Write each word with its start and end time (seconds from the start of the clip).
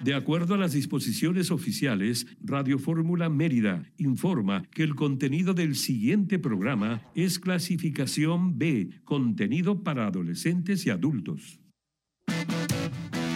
De 0.00 0.14
acuerdo 0.14 0.54
a 0.54 0.58
las 0.58 0.72
disposiciones 0.72 1.50
oficiales, 1.50 2.26
Radio 2.42 2.78
Fórmula 2.78 3.28
Mérida 3.28 3.84
informa 3.98 4.62
que 4.70 4.82
el 4.82 4.94
contenido 4.94 5.52
del 5.52 5.76
siguiente 5.76 6.38
programa 6.38 7.02
es 7.14 7.38
clasificación 7.38 8.58
B, 8.58 8.88
contenido 9.04 9.82
para 9.82 10.06
adolescentes 10.06 10.86
y 10.86 10.90
adultos. 10.90 11.60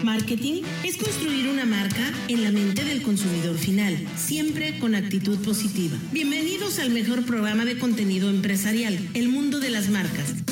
Marketing 0.03 0.63
es 0.85 0.97
construir 0.97 1.49
una 1.49 1.67
marca 1.67 2.13
en 2.29 2.43
la 2.43 2.51
mente 2.51 2.85
del 2.85 3.03
consumidor 3.03 3.57
final, 3.57 3.97
siempre 4.17 4.79
con 4.79 4.95
actitud 4.95 5.39
positiva. 5.39 5.97
Bienvenidos 6.13 6.79
al 6.79 6.91
mejor 6.91 7.25
programa 7.25 7.65
de 7.65 7.79
contenido 7.79 8.31
empresarial, 8.31 8.99
El 9.13 9.29
Mundo 9.29 9.61
de 9.61 9.71
las 9.71 9.91
Marcas. 9.91 10.45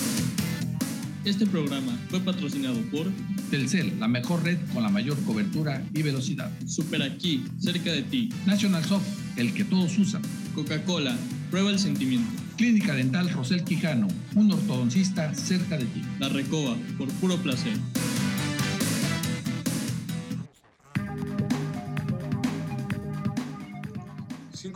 Este 1.25 1.47
programa 1.47 1.97
fue 2.11 2.19
patrocinado 2.19 2.81
por 2.91 3.07
Telcel, 3.49 4.01
la 4.01 4.09
mejor 4.09 4.43
red 4.43 4.59
con 4.75 4.83
la 4.83 4.89
mayor 4.89 5.17
cobertura 5.23 5.87
y 5.95 6.03
velocidad. 6.03 6.51
Super 6.67 7.01
Aquí, 7.03 7.45
cerca 7.61 7.93
de 7.93 8.03
ti. 8.03 8.29
National 8.45 8.85
Soft, 8.85 9.07
el 9.37 9.55
que 9.55 9.65
todos 9.65 9.97
usan. 9.99 10.23
Coca-Cola, 10.53 11.17
prueba 11.49 11.71
el 11.71 11.79
sentimiento. 11.79 12.29
Clínica 12.57 12.95
Dental 12.95 13.31
Rosel 13.31 13.63
Quijano, 13.63 14.09
un 14.35 14.51
ortodoncista 14.51 15.33
cerca 15.35 15.79
de 15.79 15.85
ti. 15.85 16.03
La 16.19 16.29
Recoba, 16.29 16.77
por 16.99 17.09
puro 17.15 17.37
placer. 17.37 17.79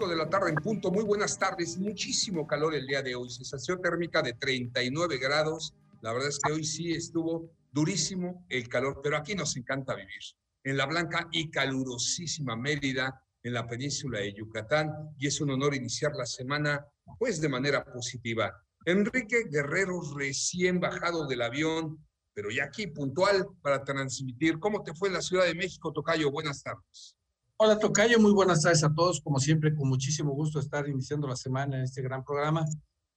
de 0.05 0.17
la 0.17 0.29
tarde 0.29 0.51
en 0.51 0.57
punto. 0.57 0.91
Muy 0.91 1.05
buenas 1.05 1.39
tardes. 1.39 1.79
Muchísimo 1.79 2.47
calor 2.47 2.75
el 2.75 2.87
día 2.87 3.03
de 3.03 3.15
hoy. 3.15 3.31
Sensación 3.31 3.81
térmica 3.81 4.21
de 4.21 4.35
39 4.35 5.19
grados. 5.19 5.73
La 6.03 6.13
verdad 6.13 6.29
es 6.29 6.39
que 6.39 6.53
hoy 6.53 6.65
sí 6.65 6.93
estuvo 6.93 7.51
durísimo 7.73 8.45
el 8.49 8.69
calor, 8.69 9.01
pero 9.03 9.17
aquí 9.17 9.35
nos 9.35 9.57
encanta 9.57 9.95
vivir. 9.95 10.23
En 10.65 10.77
la 10.77 10.87
blanca 10.87 11.29
y 11.31 11.51
calurosísima 11.51 12.57
Mérida, 12.57 13.23
en 13.43 13.53
la 13.53 13.67
península 13.67 14.21
de 14.21 14.35
Yucatán, 14.35 14.91
y 15.19 15.27
es 15.27 15.41
un 15.41 15.51
honor 15.51 15.75
iniciar 15.75 16.13
la 16.17 16.27
semana 16.27 16.85
pues 17.19 17.41
de 17.41 17.49
manera 17.49 17.85
positiva. 17.85 18.53
Enrique 18.85 19.45
Guerrero 19.51 20.01
recién 20.17 20.81
bajado 20.81 21.27
del 21.27 21.43
avión, 21.43 22.05
pero 22.35 22.51
ya 22.51 22.65
aquí 22.65 22.87
puntual 22.89 23.47
para 23.63 23.83
transmitir. 23.83 24.59
¿Cómo 24.59 24.83
te 24.83 24.95
fue 24.95 25.09
en 25.09 25.15
la 25.15 25.23
Ciudad 25.23 25.45
de 25.45 25.55
México, 25.55 25.93
Tocayo? 25.93 26.31
Buenas 26.31 26.63
tardes. 26.63 27.17
Hola 27.57 27.79
Tocayo, 27.79 28.21
muy 28.21 28.33
buenas 28.33 28.63
tardes 28.63 28.85
a 28.85 28.93
todos. 28.93 29.21
Como 29.23 29.39
siempre, 29.39 29.75
con 29.75 29.89
muchísimo 29.89 30.33
gusto 30.33 30.61
estar 30.61 30.89
iniciando 30.89 31.27
la 31.27 31.37
semana 31.37 31.79
en 31.79 31.85
este 31.85 32.03
gran 32.03 32.23
programa. 32.23 32.67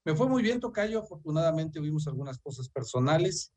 Me 0.06 0.16
fue 0.16 0.28
muy 0.28 0.42
bien 0.42 0.60
Tocayo, 0.60 1.00
afortunadamente 1.00 1.80
vimos 1.80 2.08
algunas 2.08 2.40
cosas 2.40 2.70
personales. 2.70 3.54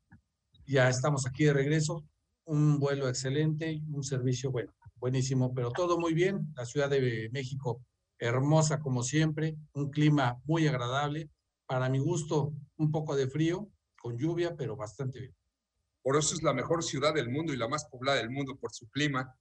Ya 0.65 0.89
estamos 0.89 1.25
aquí 1.25 1.45
de 1.45 1.53
regreso. 1.53 2.03
Un 2.45 2.79
vuelo 2.79 3.07
excelente, 3.07 3.81
un 3.91 4.03
servicio 4.03 4.51
bueno, 4.51 4.73
buenísimo, 4.95 5.53
pero 5.53 5.71
todo 5.71 5.97
muy 5.97 6.13
bien. 6.13 6.53
La 6.55 6.65
Ciudad 6.65 6.89
de 6.89 7.29
México 7.31 7.81
hermosa 8.19 8.79
como 8.79 9.03
siempre, 9.03 9.57
un 9.73 9.89
clima 9.89 10.39
muy 10.45 10.67
agradable. 10.67 11.29
Para 11.65 11.89
mi 11.89 11.99
gusto, 11.99 12.53
un 12.77 12.91
poco 12.91 13.15
de 13.15 13.27
frío, 13.27 13.69
con 13.97 14.17
lluvia, 14.17 14.55
pero 14.55 14.75
bastante 14.75 15.19
bien. 15.19 15.35
Por 16.01 16.17
eso 16.17 16.35
es 16.35 16.43
la 16.43 16.53
mejor 16.53 16.83
ciudad 16.83 17.13
del 17.13 17.29
mundo 17.29 17.53
y 17.53 17.57
la 17.57 17.69
más 17.69 17.85
poblada 17.85 18.17
del 18.17 18.29
mundo 18.29 18.57
por 18.57 18.73
su 18.73 18.89
clima 18.89 19.33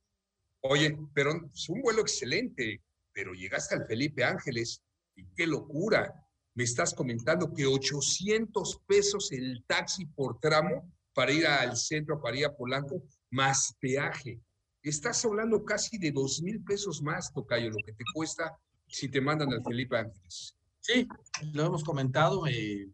Oye, 0.65 0.97
pero 1.13 1.33
es 1.53 1.69
un 1.69 1.83
vuelo 1.83 2.03
excelente, 2.03 2.81
pero 3.13 3.35
llegaste 3.35 3.75
al 3.75 3.85
Felipe 3.85 4.23
Ángeles 4.23 4.81
y 5.17 5.27
qué 5.35 5.45
locura. 5.45 6.22
Me 6.55 6.65
estás 6.65 6.95
comentando 6.95 7.53
que 7.53 7.67
800 7.67 8.81
pesos 8.87 9.33
el 9.33 9.65
taxi 9.67 10.07
por 10.07 10.39
tramo 10.39 10.91
para 11.15 11.33
ir 11.33 11.47
al 11.47 11.77
centro, 11.77 12.21
para 12.21 12.37
ir 12.37 12.45
a 12.47 12.55
Polanco, 12.55 13.03
más 13.31 13.75
peaje. 13.81 14.41
Estás 14.83 15.25
hablando 15.25 15.65
casi 15.65 15.97
de 15.99 16.13
2 16.13 16.43
mil 16.43 16.63
pesos 16.63 17.03
más, 17.03 17.33
Tocayo, 17.33 17.71
lo 17.71 17.79
que 17.85 17.93
te 17.93 18.05
cuesta 18.15 18.57
si 18.87 19.09
te 19.09 19.21
mandan 19.21 19.53
al 19.53 19.63
Felipe 19.63 19.97
Ángeles. 19.97 20.57
Sí, 20.81 21.09
lo 21.53 21.67
hemos 21.67 21.85
comentado. 21.85 22.47
Eh, 22.47 22.89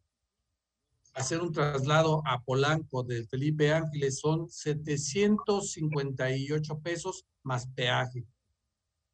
hacer 1.15 1.41
un 1.41 1.53
traslado 1.53 2.23
a 2.27 2.43
Polanco 2.43 3.03
del 3.03 3.27
Felipe 3.27 3.73
Ángeles 3.73 4.21
son 4.21 4.49
758 4.49 6.81
pesos 6.81 7.25
más 7.43 7.67
peaje. 7.69 8.25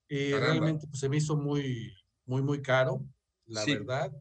Eh, 0.09 0.37
realmente 0.39 0.87
pues, 0.87 1.01
se 1.01 1.09
me 1.09 1.17
hizo 1.17 1.35
muy, 1.37 1.95
muy, 2.27 2.43
muy 2.43 2.61
caro, 2.61 3.03
la 3.47 3.65
verdad. 3.65 4.13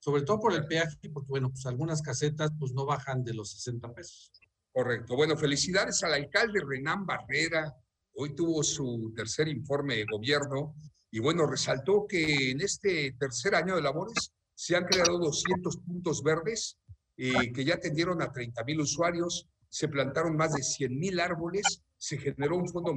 Sobre 0.00 0.22
todo 0.22 0.40
por 0.40 0.54
el 0.54 0.66
peaje, 0.66 0.96
porque 1.12 1.28
bueno, 1.28 1.50
pues 1.50 1.64
algunas 1.66 2.02
casetas 2.02 2.50
pues 2.58 2.72
no 2.72 2.84
bajan 2.86 3.22
de 3.22 3.34
los 3.34 3.52
60 3.52 3.92
pesos. 3.94 4.32
Correcto. 4.72 5.14
Bueno, 5.14 5.36
felicidades 5.36 6.02
al 6.02 6.14
alcalde 6.14 6.60
Renán 6.66 7.06
Barrera. 7.06 7.74
Hoy 8.14 8.34
tuvo 8.34 8.62
su 8.62 9.12
tercer 9.14 9.48
informe 9.48 9.96
de 9.96 10.06
gobierno 10.10 10.74
y 11.10 11.18
bueno, 11.18 11.46
resaltó 11.46 12.06
que 12.08 12.50
en 12.50 12.60
este 12.60 13.12
tercer 13.18 13.54
año 13.54 13.76
de 13.76 13.82
labores 13.82 14.32
se 14.54 14.76
han 14.76 14.84
creado 14.84 15.18
200 15.18 15.76
puntos 15.78 16.22
verdes 16.22 16.78
eh, 17.16 17.52
que 17.52 17.64
ya 17.64 17.74
atendieron 17.74 18.22
a 18.22 18.32
30 18.32 18.64
mil 18.64 18.80
usuarios, 18.80 19.46
se 19.68 19.88
plantaron 19.88 20.36
más 20.36 20.52
de 20.52 20.62
100 20.62 20.98
mil 20.98 21.20
árboles, 21.20 21.82
se 21.98 22.16
generó 22.16 22.56
un 22.56 22.68
fondo 22.68 22.92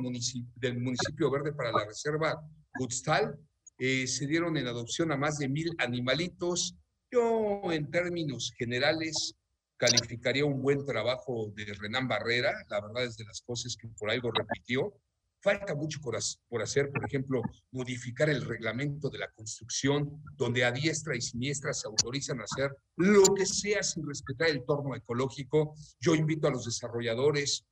del 0.56 0.80
municipio 0.80 1.30
verde 1.30 1.52
para 1.52 1.74
la 1.74 1.85
reserva 1.85 2.41
Gutstal, 2.80 3.38
eh, 3.78 4.08
se 4.08 4.25
dieron 4.25 4.56
en 4.56 4.68
adopción 4.68 5.12
a 5.12 5.18
más 5.18 5.40
de 5.40 5.50
mil 5.50 5.75
animalitos. 5.78 6.75
Yo, 7.13 7.72
en 7.72 7.91
términos 7.91 8.51
generales, 8.57 9.35
calificaría 9.78 10.46
un 10.46 10.63
buen 10.63 10.84
trabajo 10.84 11.53
de 11.56 11.66
Renán 11.79 12.07
Barrera, 12.07 12.51
la 12.72 12.81
verdad 12.81 13.03
es 13.03 13.18
de 13.18 13.25
las 13.25 13.40
cosas 13.41 13.78
que 13.79 13.88
por 13.88 14.09
algo 14.09 14.31
repitió. 14.31 14.91
Falta 15.40 15.75
mucho 15.75 16.00
por 16.02 16.16
hacer, 16.63 16.90
por 16.90 17.06
ejemplo, 17.06 17.44
modificar 17.69 18.31
el 18.31 18.44
reglamento 18.44 19.12
de 19.12 19.19
la 19.19 19.31
construcción, 19.31 20.23
donde 20.38 20.66
a 20.66 20.72
diestra 20.72 21.16
y 21.16 21.22
siniestra 21.22 21.72
se 21.72 21.88
autorizan 21.88 22.41
a 22.41 22.46
hacer 22.46 22.75
lo 22.96 23.22
que 23.35 23.46
sea 23.46 23.84
sin 23.84 24.07
respetar 24.07 24.50
el 24.50 24.66
torno 24.66 24.96
ecológico. 24.96 25.75
Yo 26.00 26.16
invito 26.16 26.47
a 26.47 26.52
los 26.52 26.66
desarrolladores, 26.66 27.63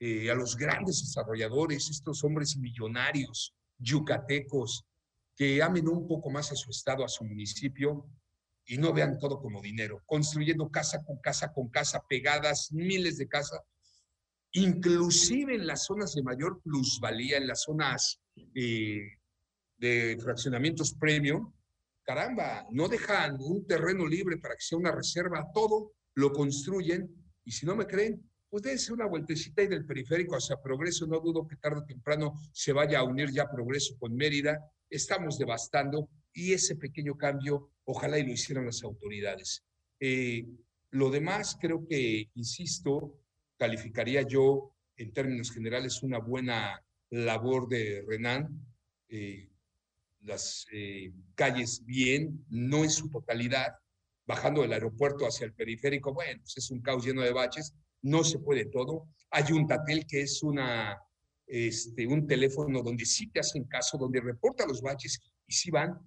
eh, 0.00 0.32
a 0.32 0.34
los 0.34 0.56
grandes 0.56 1.00
desarrolladores, 1.00 1.90
estos 1.90 2.24
hombres 2.24 2.56
millonarios, 2.56 3.54
yucatecos, 3.78 4.84
que 5.36 5.62
amen 5.62 5.86
un 5.86 6.08
poco 6.08 6.28
más 6.28 6.50
a 6.50 6.56
su 6.56 6.70
estado, 6.72 7.04
a 7.04 7.08
su 7.08 7.24
municipio, 7.24 8.10
y 8.66 8.78
no 8.78 8.92
vean 8.92 9.18
todo 9.18 9.40
como 9.40 9.60
dinero, 9.60 10.02
construyendo 10.06 10.70
casa 10.70 11.02
con 11.04 11.18
casa 11.18 11.52
con 11.52 11.68
casa, 11.68 12.02
pegadas, 12.08 12.72
miles 12.72 13.18
de 13.18 13.28
casas, 13.28 13.60
inclusive 14.52 15.54
en 15.54 15.66
las 15.66 15.84
zonas 15.84 16.14
de 16.14 16.22
mayor 16.22 16.60
plusvalía, 16.62 17.36
en 17.36 17.46
las 17.46 17.62
zonas 17.62 18.20
eh, 18.54 19.18
de 19.76 20.18
fraccionamientos 20.22 20.94
premium, 20.94 21.52
caramba, 22.02 22.66
no 22.70 22.88
dejan 22.88 23.36
un 23.40 23.66
terreno 23.66 24.06
libre 24.06 24.38
para 24.38 24.54
que 24.54 24.62
sea 24.62 24.78
una 24.78 24.92
reserva, 24.92 25.46
todo 25.54 25.92
lo 26.14 26.32
construyen 26.32 27.08
y 27.44 27.52
si 27.52 27.66
no 27.66 27.76
me 27.76 27.86
creen, 27.86 28.22
pues 28.48 28.64
dense 28.64 28.92
una 28.92 29.06
vueltecita 29.06 29.62
ahí 29.62 29.68
del 29.68 29.86
periférico 29.86 30.36
hacia 30.36 30.60
Progreso, 30.60 31.06
no 31.06 31.20
dudo 31.20 31.46
que 31.46 31.56
tarde 31.56 31.80
o 31.80 31.84
temprano 31.84 32.34
se 32.52 32.72
vaya 32.72 32.98
a 32.98 33.04
unir 33.04 33.30
ya 33.30 33.48
Progreso 33.48 33.96
con 33.98 34.14
Mérida, 34.16 34.58
estamos 34.88 35.38
devastando 35.38 36.08
y 36.32 36.52
ese 36.52 36.76
pequeño 36.76 37.16
cambio 37.16 37.70
ojalá 37.90 38.18
y 38.18 38.26
lo 38.26 38.32
hicieran 38.32 38.66
las 38.66 38.82
autoridades. 38.82 39.64
Eh, 39.98 40.46
lo 40.90 41.10
demás 41.10 41.56
creo 41.60 41.86
que, 41.86 42.30
insisto, 42.34 43.20
calificaría 43.56 44.22
yo 44.22 44.74
en 44.96 45.12
términos 45.12 45.50
generales 45.50 46.02
una 46.02 46.18
buena 46.18 46.82
labor 47.10 47.68
de 47.68 48.04
Renan. 48.06 48.48
Eh, 49.08 49.48
las 50.22 50.66
eh, 50.72 51.12
calles 51.34 51.84
bien, 51.84 52.44
no 52.50 52.84
en 52.84 52.90
su 52.90 53.08
totalidad, 53.08 53.74
bajando 54.26 54.62
del 54.62 54.72
aeropuerto 54.72 55.26
hacia 55.26 55.46
el 55.46 55.54
periférico, 55.54 56.12
bueno, 56.12 56.40
pues 56.42 56.58
es 56.58 56.70
un 56.70 56.82
caos 56.82 57.04
lleno 57.04 57.22
de 57.22 57.32
baches, 57.32 57.74
no 58.02 58.22
se 58.22 58.38
puede 58.38 58.66
todo. 58.66 59.08
Hay 59.30 59.52
un 59.52 59.66
Tatel 59.66 60.06
que 60.06 60.20
es 60.22 60.42
una, 60.42 60.98
este, 61.46 62.06
un 62.06 62.26
teléfono 62.26 62.82
donde 62.82 63.04
sí 63.06 63.28
te 63.28 63.40
hacen 63.40 63.64
caso, 63.64 63.98
donde 63.98 64.20
reporta 64.20 64.66
los 64.66 64.82
baches 64.82 65.18
y 65.46 65.52
sí 65.52 65.70
van. 65.70 65.98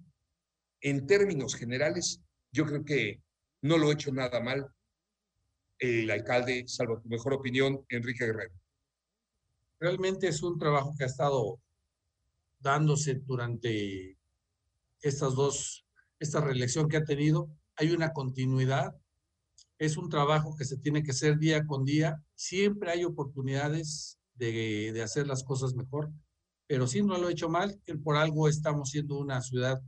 En 0.84 1.06
términos 1.06 1.54
generales, 1.54 2.20
yo 2.52 2.66
creo 2.66 2.84
que 2.84 3.22
no 3.62 3.78
lo 3.78 3.88
he 3.88 3.94
hecho 3.94 4.12
nada 4.12 4.38
mal, 4.42 4.68
el 5.78 6.10
alcalde, 6.10 6.64
salvo 6.68 7.00
tu 7.00 7.08
mejor 7.08 7.32
opinión, 7.32 7.82
Enrique 7.88 8.26
Guerrero. 8.26 8.52
Realmente 9.80 10.28
es 10.28 10.42
un 10.42 10.58
trabajo 10.58 10.94
que 10.94 11.04
ha 11.04 11.06
estado 11.06 11.58
dándose 12.60 13.14
durante 13.14 14.18
estas 15.00 15.34
dos, 15.34 15.86
esta 16.18 16.42
reelección 16.42 16.86
que 16.86 16.98
ha 16.98 17.04
tenido. 17.04 17.48
Hay 17.76 17.92
una 17.92 18.12
continuidad, 18.12 18.94
es 19.78 19.96
un 19.96 20.10
trabajo 20.10 20.54
que 20.54 20.66
se 20.66 20.76
tiene 20.76 21.02
que 21.02 21.12
hacer 21.12 21.38
día 21.38 21.64
con 21.64 21.86
día. 21.86 22.22
Siempre 22.34 22.90
hay 22.90 23.04
oportunidades 23.04 24.18
de, 24.34 24.92
de 24.92 25.02
hacer 25.02 25.26
las 25.26 25.44
cosas 25.44 25.72
mejor, 25.72 26.10
pero 26.66 26.86
si 26.86 27.02
no 27.02 27.16
lo 27.16 27.30
he 27.30 27.32
hecho 27.32 27.48
mal, 27.48 27.80
por 28.02 28.16
algo 28.16 28.48
estamos 28.48 28.90
siendo 28.90 29.18
una 29.18 29.40
ciudad 29.40 29.80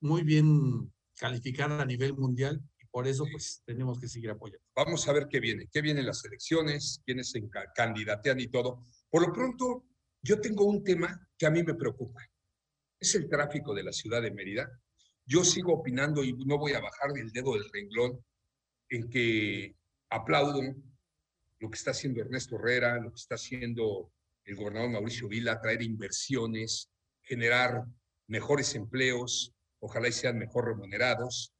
muy 0.00 0.22
bien 0.22 0.92
calificada 1.16 1.82
a 1.82 1.86
nivel 1.86 2.14
mundial 2.14 2.62
por 2.90 3.06
eso, 3.06 3.24
pues, 3.30 3.62
tenemos 3.64 4.00
que 4.00 4.08
seguir 4.08 4.30
apoyando. 4.30 4.64
Vamos 4.74 5.06
a 5.06 5.12
ver 5.12 5.28
qué 5.28 5.38
viene, 5.38 5.68
qué 5.72 5.80
vienen 5.80 6.06
las 6.06 6.24
elecciones, 6.24 7.00
quiénes 7.04 7.30
se 7.30 7.42
candidatean 7.74 8.40
y 8.40 8.48
todo. 8.48 8.82
Por 9.08 9.26
lo 9.26 9.32
pronto, 9.32 9.84
yo 10.22 10.40
tengo 10.40 10.64
un 10.64 10.82
tema 10.82 11.28
que 11.38 11.46
a 11.46 11.50
mí 11.50 11.62
me 11.62 11.74
preocupa. 11.74 12.20
Es 12.98 13.14
el 13.14 13.28
tráfico 13.28 13.74
de 13.74 13.84
la 13.84 13.92
ciudad 13.92 14.20
de 14.22 14.32
Mérida. 14.32 14.68
Yo 15.24 15.44
sigo 15.44 15.74
opinando 15.74 16.24
y 16.24 16.32
no 16.32 16.58
voy 16.58 16.72
a 16.72 16.80
bajar 16.80 17.12
del 17.12 17.30
dedo 17.30 17.54
del 17.54 17.70
renglón 17.72 18.24
en 18.88 19.08
que 19.08 19.76
aplaudo 20.10 20.60
lo 21.60 21.70
que 21.70 21.76
está 21.76 21.92
haciendo 21.92 22.20
Ernesto 22.20 22.56
Herrera, 22.56 22.98
lo 22.98 23.10
que 23.10 23.20
está 23.20 23.36
haciendo 23.36 24.12
el 24.44 24.56
gobernador 24.56 24.90
Mauricio 24.90 25.28
Vila, 25.28 25.60
traer 25.60 25.82
inversiones, 25.82 26.90
generar 27.22 27.84
mejores 28.26 28.74
empleos, 28.74 29.54
ojalá 29.80 30.08
y 30.08 30.12
sean 30.12 30.38
mejor 30.38 30.66
remunerados, 30.66 31.52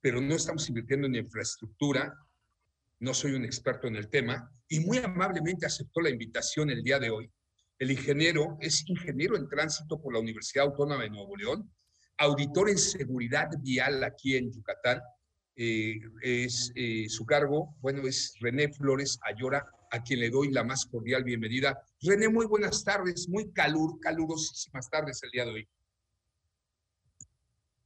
pero 0.00 0.20
no 0.20 0.34
estamos 0.34 0.68
invirtiendo 0.68 1.06
en 1.06 1.14
infraestructura. 1.14 2.14
No 2.98 3.14
soy 3.14 3.32
un 3.32 3.44
experto 3.44 3.86
en 3.86 3.96
el 3.96 4.08
tema 4.08 4.50
y 4.68 4.80
muy 4.80 4.98
amablemente 4.98 5.66
aceptó 5.66 6.00
la 6.00 6.10
invitación 6.10 6.70
el 6.70 6.82
día 6.82 6.98
de 6.98 7.10
hoy. 7.10 7.30
El 7.78 7.90
ingeniero 7.90 8.56
es 8.60 8.88
ingeniero 8.88 9.36
en 9.36 9.48
tránsito 9.48 10.00
por 10.00 10.14
la 10.14 10.20
Universidad 10.20 10.64
Autónoma 10.64 11.02
de 11.02 11.10
Nuevo 11.10 11.36
León, 11.36 11.70
auditor 12.16 12.70
en 12.70 12.78
seguridad 12.78 13.50
vial 13.60 14.02
aquí 14.02 14.36
en 14.36 14.50
Yucatán. 14.50 15.00
Eh, 15.56 16.00
es 16.22 16.72
eh, 16.74 17.06
su 17.08 17.24
cargo, 17.26 17.76
bueno, 17.80 18.06
es 18.06 18.34
René 18.40 18.72
Flores 18.72 19.18
Ayora, 19.22 19.66
a 19.90 20.02
quien 20.02 20.20
le 20.20 20.30
doy 20.30 20.50
la 20.50 20.64
más 20.64 20.86
cordial 20.86 21.24
bienvenida. 21.24 21.78
René, 22.00 22.28
muy 22.28 22.46
buenas 22.46 22.82
tardes, 22.84 23.28
muy 23.28 23.52
calur, 23.52 24.00
calurosísimas 24.00 24.88
tardes 24.90 25.22
el 25.22 25.30
día 25.30 25.44
de 25.44 25.50
hoy. 25.50 25.68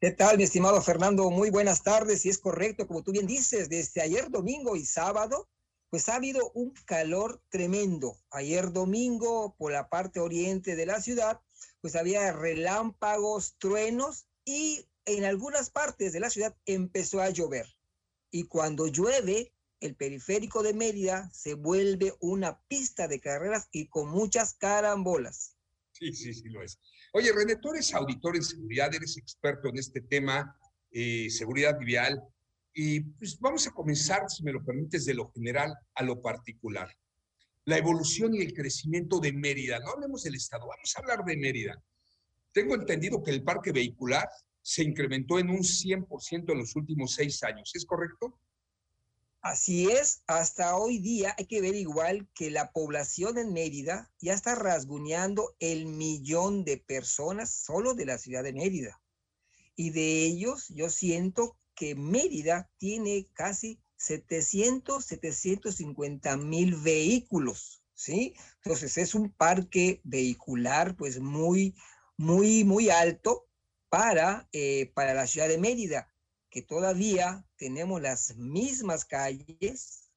¿Qué 0.02 0.12
tal, 0.12 0.38
mi 0.38 0.44
estimado 0.44 0.80
Fernando? 0.80 1.28
Muy 1.28 1.50
buenas 1.50 1.82
tardes. 1.82 2.24
Y 2.24 2.30
es 2.30 2.38
correcto, 2.38 2.86
como 2.86 3.02
tú 3.02 3.12
bien 3.12 3.26
dices, 3.26 3.68
desde 3.68 4.00
ayer 4.00 4.30
domingo 4.30 4.74
y 4.74 4.86
sábado, 4.86 5.50
pues 5.90 6.08
ha 6.08 6.14
habido 6.14 6.50
un 6.52 6.72
calor 6.86 7.42
tremendo. 7.50 8.16
Ayer 8.30 8.72
domingo, 8.72 9.54
por 9.58 9.72
la 9.72 9.90
parte 9.90 10.18
oriente 10.18 10.74
de 10.74 10.86
la 10.86 11.02
ciudad, 11.02 11.42
pues 11.82 11.96
había 11.96 12.32
relámpagos, 12.32 13.56
truenos 13.58 14.26
y 14.46 14.88
en 15.04 15.26
algunas 15.26 15.68
partes 15.68 16.14
de 16.14 16.20
la 16.20 16.30
ciudad 16.30 16.56
empezó 16.64 17.20
a 17.20 17.28
llover. 17.28 17.66
Y 18.30 18.44
cuando 18.44 18.86
llueve, 18.86 19.52
el 19.80 19.96
periférico 19.96 20.62
de 20.62 20.72
Mérida 20.72 21.30
se 21.34 21.52
vuelve 21.52 22.14
una 22.20 22.62
pista 22.68 23.06
de 23.06 23.20
carreras 23.20 23.68
y 23.70 23.88
con 23.88 24.08
muchas 24.08 24.54
carambolas. 24.54 25.58
Sí, 25.92 26.10
sí, 26.14 26.32
sí 26.32 26.48
lo 26.48 26.62
es. 26.62 26.78
Oye, 27.12 27.32
René, 27.32 27.56
tú 27.56 27.70
eres 27.72 27.92
auditor 27.92 28.36
en 28.36 28.44
seguridad, 28.44 28.94
eres 28.94 29.16
experto 29.16 29.68
en 29.68 29.78
este 29.78 30.00
tema, 30.00 30.56
eh, 30.92 31.28
seguridad 31.28 31.76
vial, 31.78 32.22
y 32.72 33.00
pues 33.00 33.36
vamos 33.40 33.66
a 33.66 33.72
comenzar, 33.72 34.30
si 34.30 34.44
me 34.44 34.52
lo 34.52 34.64
permites, 34.64 35.06
de 35.06 35.14
lo 35.14 35.28
general 35.32 35.74
a 35.94 36.04
lo 36.04 36.22
particular. 36.22 36.88
La 37.64 37.78
evolución 37.78 38.34
y 38.36 38.42
el 38.42 38.54
crecimiento 38.54 39.18
de 39.18 39.32
Mérida, 39.32 39.80
no 39.80 39.90
hablemos 39.90 40.22
del 40.22 40.36
Estado, 40.36 40.68
vamos 40.68 40.94
a 40.94 41.00
hablar 41.00 41.24
de 41.24 41.36
Mérida. 41.36 41.82
Tengo 42.52 42.76
entendido 42.76 43.22
que 43.24 43.32
el 43.32 43.42
parque 43.42 43.72
vehicular 43.72 44.28
se 44.62 44.84
incrementó 44.84 45.40
en 45.40 45.50
un 45.50 45.64
100% 45.64 46.52
en 46.52 46.58
los 46.58 46.76
últimos 46.76 47.14
seis 47.14 47.42
años, 47.42 47.72
¿es 47.74 47.84
correcto? 47.84 48.38
Así 49.42 49.90
es, 49.90 50.22
hasta 50.26 50.76
hoy 50.76 50.98
día 50.98 51.34
hay 51.38 51.46
que 51.46 51.62
ver 51.62 51.74
igual 51.74 52.28
que 52.34 52.50
la 52.50 52.72
población 52.72 53.38
en 53.38 53.54
Mérida 53.54 54.12
ya 54.20 54.34
está 54.34 54.54
rasguñando 54.54 55.56
el 55.60 55.86
millón 55.86 56.62
de 56.62 56.76
personas 56.76 57.50
solo 57.50 57.94
de 57.94 58.04
la 58.04 58.18
ciudad 58.18 58.42
de 58.42 58.52
Mérida. 58.52 59.00
Y 59.74 59.90
de 59.90 60.24
ellos 60.24 60.68
yo 60.68 60.90
siento 60.90 61.56
que 61.74 61.94
Mérida 61.94 62.70
tiene 62.76 63.28
casi 63.32 63.80
700, 63.96 65.02
750 65.06 66.36
mil 66.36 66.76
vehículos, 66.76 67.82
¿sí? 67.94 68.34
Entonces 68.62 68.98
es 68.98 69.14
un 69.14 69.32
parque 69.32 70.02
vehicular 70.04 70.96
pues 70.96 71.18
muy, 71.18 71.74
muy, 72.18 72.64
muy 72.64 72.90
alto 72.90 73.46
para, 73.88 74.50
eh, 74.52 74.92
para 74.94 75.14
la 75.14 75.26
ciudad 75.26 75.48
de 75.48 75.56
Mérida 75.56 76.10
que 76.50 76.62
todavía 76.62 77.44
tenemos 77.56 78.02
las 78.02 78.36
mismas 78.36 79.04
calles, 79.04 80.10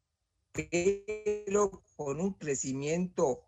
pero 0.52 1.84
con 1.96 2.20
un 2.20 2.34
crecimiento 2.34 3.48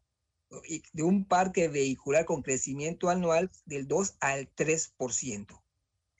de 0.93 1.03
un 1.03 1.25
parque 1.25 1.67
vehicular 1.67 2.25
con 2.25 2.41
crecimiento 2.41 3.09
anual 3.09 3.51
del 3.65 3.87
2 3.87 4.17
al 4.19 4.53
3%. 4.55 5.61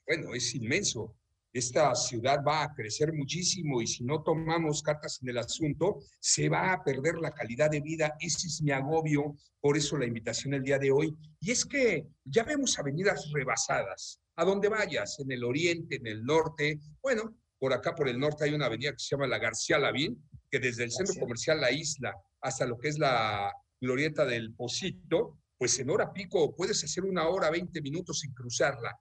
Bueno, 0.05 0.33
es 0.33 0.53
inmenso. 0.55 1.15
Esta 1.55 1.95
ciudad 1.95 2.43
va 2.45 2.63
a 2.63 2.73
crecer 2.73 3.13
muchísimo 3.13 3.81
y 3.81 3.87
si 3.87 4.03
no 4.03 4.21
tomamos 4.21 4.83
cartas 4.83 5.19
en 5.21 5.29
el 5.29 5.37
asunto, 5.37 6.01
se 6.19 6.49
va 6.49 6.73
a 6.73 6.83
perder 6.83 7.15
la 7.15 7.31
calidad 7.31 7.71
de 7.71 7.79
vida. 7.79 8.13
Ese 8.19 8.47
es 8.47 8.61
mi 8.61 8.71
agobio, 8.71 9.37
por 9.61 9.77
eso 9.77 9.97
la 9.97 10.05
invitación 10.05 10.53
el 10.53 10.63
día 10.63 10.77
de 10.77 10.91
hoy. 10.91 11.15
Y 11.39 11.51
es 11.51 11.65
que 11.65 12.07
ya 12.25 12.43
vemos 12.43 12.77
avenidas 12.77 13.31
rebasadas, 13.31 14.19
a 14.35 14.43
donde 14.43 14.67
vayas, 14.67 15.17
en 15.21 15.31
el 15.31 15.45
oriente, 15.45 15.95
en 15.95 16.07
el 16.07 16.25
norte. 16.25 16.77
Bueno, 17.01 17.37
por 17.57 17.71
acá 17.71 17.95
por 17.95 18.09
el 18.09 18.19
norte 18.19 18.43
hay 18.43 18.53
una 18.53 18.65
avenida 18.65 18.91
que 18.91 18.99
se 18.99 19.15
llama 19.15 19.25
la 19.25 19.39
García 19.39 19.79
Lavín, 19.79 20.21
que 20.51 20.59
desde 20.59 20.83
el 20.83 20.91
centro 20.91 21.17
comercial 21.21 21.61
La 21.61 21.71
Isla 21.71 22.13
hasta 22.41 22.65
lo 22.65 22.77
que 22.77 22.89
es 22.89 22.99
la 22.99 23.49
glorieta 23.79 24.25
del 24.25 24.53
Pocito, 24.53 25.39
pues 25.57 25.79
en 25.79 25.89
hora 25.89 26.11
pico 26.11 26.53
puedes 26.53 26.83
hacer 26.83 27.05
una 27.05 27.29
hora, 27.29 27.49
20 27.49 27.81
minutos 27.81 28.19
sin 28.19 28.33
cruzarla. 28.33 28.99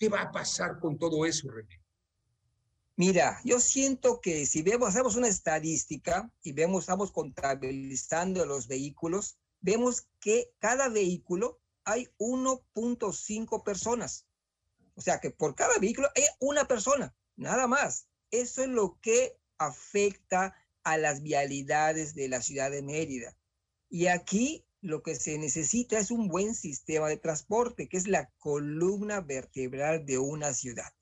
¿Qué 0.00 0.08
va 0.08 0.22
a 0.22 0.32
pasar 0.32 0.80
con 0.80 0.98
todo 0.98 1.26
eso, 1.26 1.50
René? 1.50 1.78
Mira, 2.96 3.38
yo 3.44 3.60
siento 3.60 4.18
que 4.22 4.46
si 4.46 4.62
vemos, 4.62 4.88
hacemos 4.88 5.14
una 5.14 5.28
estadística 5.28 6.32
y 6.42 6.52
vemos, 6.52 6.84
estamos 6.84 7.12
contabilizando 7.12 8.46
los 8.46 8.66
vehículos, 8.66 9.36
vemos 9.60 10.08
que 10.18 10.54
cada 10.58 10.88
vehículo 10.88 11.60
hay 11.84 12.08
1.5 12.18 13.62
personas. 13.62 14.26
O 14.94 15.02
sea 15.02 15.20
que 15.20 15.30
por 15.30 15.54
cada 15.54 15.78
vehículo 15.78 16.08
hay 16.16 16.24
una 16.40 16.66
persona, 16.66 17.14
nada 17.36 17.66
más. 17.66 18.06
Eso 18.30 18.62
es 18.62 18.68
lo 18.68 18.98
que 19.02 19.38
afecta 19.58 20.54
a 20.82 20.96
las 20.96 21.20
vialidades 21.20 22.14
de 22.14 22.28
la 22.28 22.40
ciudad 22.40 22.70
de 22.70 22.80
Mérida. 22.80 23.36
Y 23.90 24.06
aquí 24.06 24.64
lo 24.82 25.02
que 25.02 25.14
se 25.14 25.38
necesita 25.38 25.98
es 25.98 26.10
un 26.10 26.28
buen 26.28 26.54
sistema 26.54 27.08
de 27.08 27.18
transporte, 27.18 27.88
que 27.88 27.96
es 27.96 28.08
la 28.08 28.30
columna 28.38 29.20
vertebral 29.20 30.06
de 30.06 30.18
una 30.18 30.54
ciudad. 30.54 30.92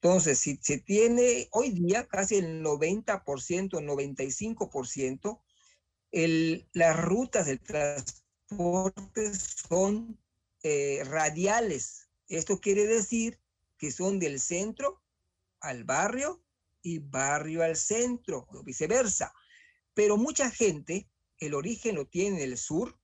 Entonces, 0.00 0.38
si 0.38 0.58
se 0.62 0.78
tiene 0.78 1.48
hoy 1.50 1.70
día 1.70 2.06
casi 2.06 2.36
el 2.36 2.62
90%, 2.62 3.24
95%, 3.24 5.42
el, 6.12 6.68
las 6.72 6.96
rutas 6.96 7.46
del 7.46 7.60
transporte 7.60 9.34
son 9.34 10.18
eh, 10.62 11.02
radiales, 11.04 12.08
esto 12.28 12.60
quiere 12.60 12.86
decir 12.86 13.40
que 13.76 13.90
son 13.90 14.18
del 14.18 14.40
centro 14.40 15.02
al 15.60 15.84
barrio 15.84 16.42
y 16.82 16.98
barrio 16.98 17.62
al 17.62 17.76
centro, 17.76 18.46
o 18.50 18.62
viceversa. 18.62 19.32
Pero 19.94 20.16
mucha 20.16 20.50
gente, 20.50 21.08
el 21.38 21.54
origen 21.54 21.96
lo 21.96 22.06
tiene 22.06 22.36
en 22.36 22.52
el 22.52 22.58
sur, 22.58 22.97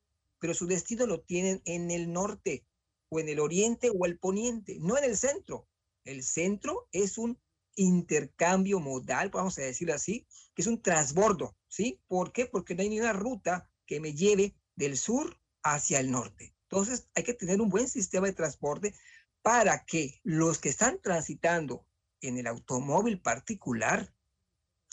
pero 0.45 0.53
su 0.53 0.67
destino 0.67 1.07
lo 1.07 1.23
tienen 1.23 1.63
en 1.65 1.91
el 1.91 2.13
norte, 2.13 2.67
o 3.09 3.19
en 3.19 3.31
el 3.31 3.41
oriente 3.41 3.91
o 3.99 4.05
el 4.05 4.19
poniente, 4.19 4.77
no 4.79 4.99
en 4.99 5.05
el 5.05 5.17
centro. 5.17 5.67
El 6.05 6.23
centro 6.23 6.87
es 6.93 7.17
un 7.17 7.41
intercambio 7.77 8.79
modal, 8.79 9.31
vamos 9.31 9.59
a 9.59 9.63
decirlo 9.63 9.95
así, 9.95 10.27
que 10.55 10.61
es 10.61 10.69
un 10.69 10.83
transbordo, 10.83 11.57
¿sí? 11.67 11.99
¿Por 12.09 12.31
qué? 12.31 12.45
Porque 12.45 12.75
no 12.75 12.83
hay 12.83 12.91
ni 12.91 13.01
una 13.01 13.15
ruta 13.15 13.71
que 13.87 14.01
me 14.01 14.13
lleve 14.13 14.55
del 14.77 14.99
sur 14.99 15.41
hacia 15.63 15.99
el 15.99 16.11
norte. 16.11 16.55
Entonces 16.65 17.09
hay 17.15 17.23
que 17.23 17.33
tener 17.33 17.63
un 17.63 17.71
buen 17.71 17.89
sistema 17.89 18.27
de 18.27 18.35
transporte 18.35 18.95
para 19.41 19.87
que 19.87 20.21
los 20.25 20.59
que 20.59 20.69
están 20.69 21.01
transitando 21.01 21.87
en 22.21 22.37
el 22.37 22.49
automóvil 22.49 23.19
particular 23.19 24.15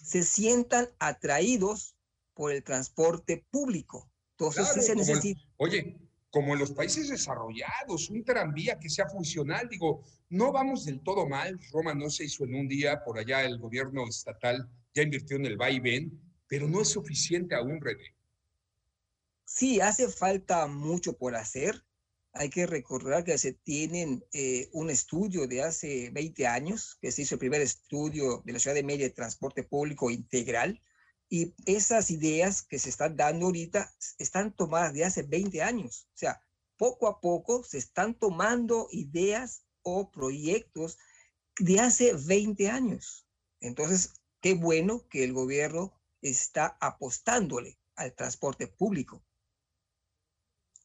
se 0.01 0.23
sientan 0.23 0.87
atraídos 0.97 1.97
por 2.35 2.53
el 2.53 2.63
transporte 2.63 3.45
público. 3.51 4.10
Entonces, 4.49 4.85
se 4.85 4.95
necesita. 4.95 5.41
oye, 5.57 5.97
como 6.31 6.53
en 6.53 6.59
los 6.59 6.71
países 6.71 7.09
desarrollados, 7.09 8.09
un 8.09 8.23
tranvía 8.23 8.79
que 8.79 8.89
sea 8.89 9.07
funcional, 9.07 9.67
digo, 9.69 10.03
no 10.29 10.51
vamos 10.51 10.85
del 10.85 11.01
todo 11.01 11.27
mal. 11.27 11.59
Roma 11.71 11.93
no 11.93 12.09
se 12.09 12.23
hizo 12.23 12.45
en 12.45 12.55
un 12.55 12.67
día, 12.67 13.03
por 13.03 13.19
allá 13.19 13.43
el 13.43 13.59
gobierno 13.59 14.07
estatal 14.07 14.69
ya 14.93 15.03
invirtió 15.03 15.35
en 15.35 15.45
el 15.45 15.57
vaivén, 15.57 16.19
pero 16.47 16.67
no 16.67 16.81
es 16.81 16.89
suficiente 16.89 17.53
aún, 17.53 17.79
René. 17.81 18.15
Sí, 19.45 19.81
hace 19.81 20.07
falta 20.07 20.67
mucho 20.67 21.17
por 21.17 21.35
hacer. 21.35 21.83
Hay 22.33 22.49
que 22.49 22.65
recordar 22.65 23.25
que 23.25 23.37
se 23.37 23.51
tienen 23.51 24.23
eh, 24.31 24.69
un 24.71 24.89
estudio 24.89 25.47
de 25.47 25.63
hace 25.63 26.09
20 26.11 26.47
años, 26.47 26.97
que 27.01 27.11
se 27.11 27.23
hizo 27.23 27.35
el 27.35 27.39
primer 27.39 27.61
estudio 27.61 28.41
de 28.45 28.53
la 28.53 28.59
ciudad 28.59 28.75
de 28.75 28.83
Mérida 28.83 29.07
de 29.07 29.13
transporte 29.13 29.63
público 29.63 30.09
integral, 30.09 30.81
y 31.33 31.55
esas 31.65 32.11
ideas 32.11 32.61
que 32.61 32.77
se 32.77 32.89
están 32.89 33.15
dando 33.15 33.45
ahorita 33.45 33.89
están 34.19 34.53
tomadas 34.53 34.93
de 34.93 35.05
hace 35.05 35.23
20 35.23 35.63
años. 35.63 36.09
O 36.13 36.17
sea, 36.17 36.43
poco 36.75 37.07
a 37.07 37.21
poco 37.21 37.63
se 37.63 37.77
están 37.77 38.15
tomando 38.15 38.89
ideas 38.91 39.65
o 39.81 40.11
proyectos 40.11 40.97
de 41.57 41.79
hace 41.79 42.13
20 42.13 42.69
años. 42.69 43.25
Entonces, 43.61 44.21
qué 44.41 44.55
bueno 44.55 45.07
que 45.07 45.23
el 45.23 45.31
gobierno 45.31 45.97
está 46.21 46.77
apostándole 46.81 47.79
al 47.95 48.13
transporte 48.13 48.67
público. 48.67 49.23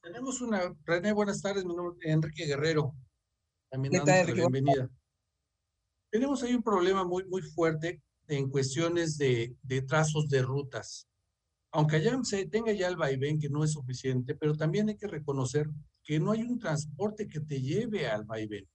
Tenemos 0.01 0.41
una, 0.41 0.73
René, 0.85 1.13
buenas 1.13 1.43
tardes, 1.43 1.65
mi 1.65 1.75
nombre 1.75 1.99
es 2.01 2.13
Enrique 2.13 2.47
Guerrero. 2.47 2.95
También 3.69 3.95
dando 3.95 4.13
la 4.13 4.33
bienvenida. 4.33 4.89
Tenemos 6.09 6.41
ahí 6.45 6.55
un 6.55 6.63
problema 6.63 7.03
muy, 7.03 7.25
muy 7.25 7.43
fuerte 7.43 8.01
en 8.29 8.51
cuestiones 8.51 9.19
de, 9.19 9.55
de 9.63 9.83
trazos 9.83 10.29
de 10.29 10.43
rutas. 10.43 11.09
Aunque 11.73 11.97
allá 11.97 12.19
se 12.23 12.47
tenga 12.47 12.73
ya 12.73 12.89
el 12.89 12.97
vaivén, 12.97 13.39
que 13.39 13.51
no 13.51 13.65
es 13.65 13.73
suficiente, 13.73 14.35
pero 14.35 14.57
también 14.57 14.89
hay 14.89 14.97
que 14.97 15.07
reconocer 15.07 15.69
que 16.03 16.19
no 16.21 16.33
hay 16.33 16.43
un 16.43 16.59
transporte 16.59 17.29
que 17.29 17.41
te 17.41 17.61
lleve 17.61 18.07
al 18.07 18.25
vaivén. 18.25 18.67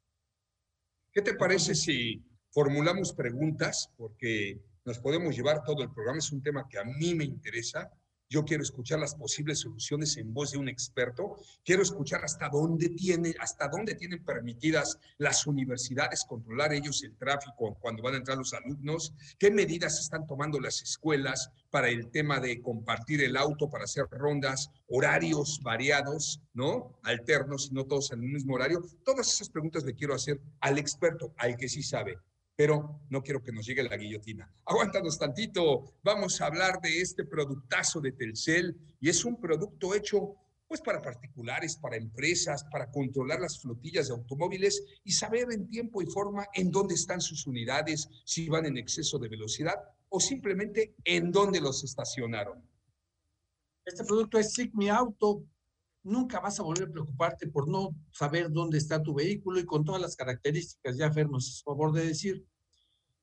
¿Qué 1.12 1.22
te 1.22 1.34
parece 1.34 1.76
si 1.76 2.24
formulamos 2.52 3.14
preguntas? 3.14 3.90
Porque 3.98 4.62
nos 4.86 5.00
podemos 5.00 5.36
llevar 5.36 5.64
todo 5.64 5.84
el 5.84 5.92
programa, 5.92 6.20
es 6.20 6.32
un 6.32 6.42
tema 6.42 6.68
que 6.70 6.78
a 6.78 6.84
mí 6.84 7.16
me 7.16 7.24
interesa 7.24 7.92
yo 8.32 8.46
quiero 8.46 8.64
escuchar 8.64 8.98
las 8.98 9.14
posibles 9.14 9.60
soluciones 9.60 10.16
en 10.16 10.34
voz 10.34 10.54
de 10.54 10.58
un 10.58 10.70
experto. 10.70 11.36
Quiero 11.66 11.82
escuchar 11.82 12.24
hasta 12.24 12.48
dónde 12.48 12.88
tiene, 12.88 13.36
hasta 13.38 13.68
dónde 13.68 13.94
tienen 13.96 14.24
permitidas 14.24 14.98
las 15.18 15.46
universidades 15.46 16.24
controlar 16.24 16.72
ellos 16.72 17.04
el 17.04 17.18
tráfico 17.18 17.78
cuando 17.82 18.02
van 18.02 18.14
a 18.14 18.18
entrar 18.18 18.38
los 18.38 18.54
alumnos. 18.54 19.14
¿Qué 19.38 19.52
medidas 19.52 20.00
están 20.00 20.26
tomando 20.26 20.62
las 20.62 20.82
escuelas 20.82 21.52
para 21.70 21.90
el 21.90 22.10
tema 22.10 22.40
de 22.40 22.62
compartir 22.62 23.22
el 23.22 23.36
auto 23.36 23.70
para 23.70 23.84
hacer 23.84 24.06
rondas, 24.10 24.70
horarios 24.88 25.60
variados, 25.62 26.42
¿no? 26.54 26.98
Alternos, 27.04 27.74
no 27.74 27.86
todos 27.86 28.14
en 28.14 28.24
el 28.24 28.30
mismo 28.30 28.56
horario. 28.56 28.82
Todas 29.04 29.30
esas 29.30 29.50
preguntas 29.50 29.84
le 29.84 29.94
quiero 29.94 30.16
hacer 30.16 30.40
al 30.62 30.78
experto, 30.78 31.34
al 31.38 31.58
que 31.58 31.68
sí 31.68 31.84
sabe 31.84 32.18
pero 32.56 33.02
no 33.10 33.22
quiero 33.22 33.42
que 33.42 33.52
nos 33.52 33.66
llegue 33.66 33.84
la 33.84 33.98
guillotina. 33.98 34.54
Aguántanos 34.66 35.18
tantito, 35.18 35.96
vamos 36.04 36.40
a 36.42 36.46
hablar 36.46 36.80
de 36.82 37.02
este 37.02 37.26
productazo 37.26 38.00
de 38.02 38.12
Telcel 38.12 38.78
y 39.00 39.10
es 39.10 39.26
un 39.26 39.40
producto 39.40 39.96
hecho 39.96 40.36
pues 40.68 40.80
para 40.80 41.02
particulares, 41.02 41.76
para 41.76 41.98
empresas, 41.98 42.64
para 42.72 42.90
controlar 42.90 43.42
las 43.42 43.60
flotillas 43.60 44.08
de 44.08 44.14
automóviles 44.14 44.82
y 45.04 45.12
saber 45.12 45.52
en 45.52 45.68
tiempo 45.68 46.02
y 46.02 46.06
forma 46.06 46.48
en 46.54 46.72
dónde 46.72 46.96
están 46.96 47.20
sus 47.20 47.46
unidades, 47.46 48.08
si 48.24 48.48
van 48.48 48.66
en 48.66 48.78
exceso 48.78 49.20
de 49.20 49.28
velocidad 49.28 49.76
o 50.08 50.22
simplemente 50.22 50.96
en 51.04 51.30
dónde 51.30 51.60
los 51.60 51.84
estacionaron. 51.84 52.66
Este 53.84 54.06
producto 54.06 54.38
es 54.38 54.54
Sigmi 54.54 54.88
Auto. 54.88 55.44
Nunca 56.04 56.40
vas 56.40 56.60
a 56.60 56.64
volver 56.64 56.88
a 56.88 56.92
preocuparte 56.92 57.48
por 57.48 57.68
no 57.68 57.96
saber 58.12 58.50
dónde 58.52 58.78
está 58.78 59.04
tu 59.04 59.14
vehículo 59.14 59.60
y 59.60 59.66
con 59.66 59.86
todas 59.86 60.02
las 60.02 60.16
características, 60.16 60.98
ya 60.98 61.12
Fer 61.12 61.30
nos 61.30 61.48
hizo 61.48 61.64
favor 61.64 61.92
de 61.94 62.08
decir, 62.08 62.46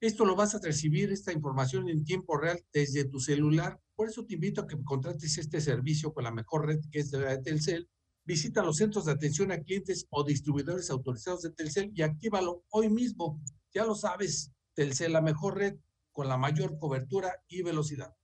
esto 0.01 0.25
lo 0.25 0.37
vas 0.37 0.55
a 0.55 0.61
recibir, 0.61 1.11
esta 1.11 1.33
información 1.33 1.89
en 1.89 2.05
tiempo 2.05 2.37
real 2.37 2.65
desde 2.73 3.05
tu 3.05 3.19
celular. 3.19 3.81
Por 3.97 4.09
eso 4.09 4.25
te 4.25 4.35
invito 4.35 4.61
a 4.61 4.67
que 4.69 4.77
contrates 4.85 5.39
este 5.39 5.61
servicio 5.61 6.13
con 6.13 6.23
la 6.23 6.31
mejor 6.31 6.67
red 6.67 6.79
que 6.93 7.01
es 7.01 7.11
de 7.11 7.39
Telcel. 7.39 7.89
Visita 8.25 8.63
los 8.63 8.77
centros 8.77 9.07
de 9.07 9.13
atención 9.13 9.51
a 9.51 9.61
clientes 9.61 10.07
o 10.11 10.23
distribuidores 10.23 10.91
autorizados 10.91 11.43
de 11.43 11.51
Telcel 11.51 11.91
y 11.95 12.03
actívalo 12.03 12.63
hoy 12.71 12.89
mismo. 12.89 13.41
Ya 13.75 13.85
lo 13.85 13.97
sabes, 13.97 14.53
Telcel, 14.75 15.15
la 15.15 15.21
mejor 15.21 15.57
red 15.57 15.75
con 16.13 16.29
la 16.29 16.37
mayor 16.37 16.79
cobertura 16.79 17.43
y 17.49 17.63
velocidad. 17.63 18.15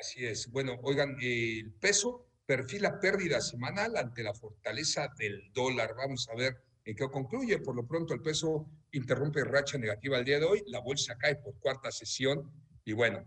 Así 0.00 0.24
es. 0.24 0.48
Bueno, 0.48 0.78
oigan, 0.82 1.16
el 1.20 1.72
peso 1.72 2.29
perfila 2.50 2.98
pérdida 2.98 3.40
semanal 3.40 3.96
ante 3.96 4.24
la 4.24 4.34
fortaleza 4.34 5.08
del 5.16 5.52
dólar. 5.52 5.94
Vamos 5.96 6.28
a 6.28 6.34
ver 6.34 6.56
en 6.84 6.96
qué 6.96 7.08
concluye. 7.08 7.60
Por 7.60 7.76
lo 7.76 7.86
pronto, 7.86 8.12
el 8.12 8.22
peso 8.22 8.66
interrumpe 8.90 9.44
racha 9.44 9.78
negativa 9.78 10.18
el 10.18 10.24
día 10.24 10.40
de 10.40 10.46
hoy, 10.46 10.64
la 10.66 10.80
bolsa 10.80 11.16
cae 11.16 11.36
por 11.36 11.56
cuarta 11.60 11.92
sesión 11.92 12.50
y 12.84 12.92
bueno, 12.92 13.24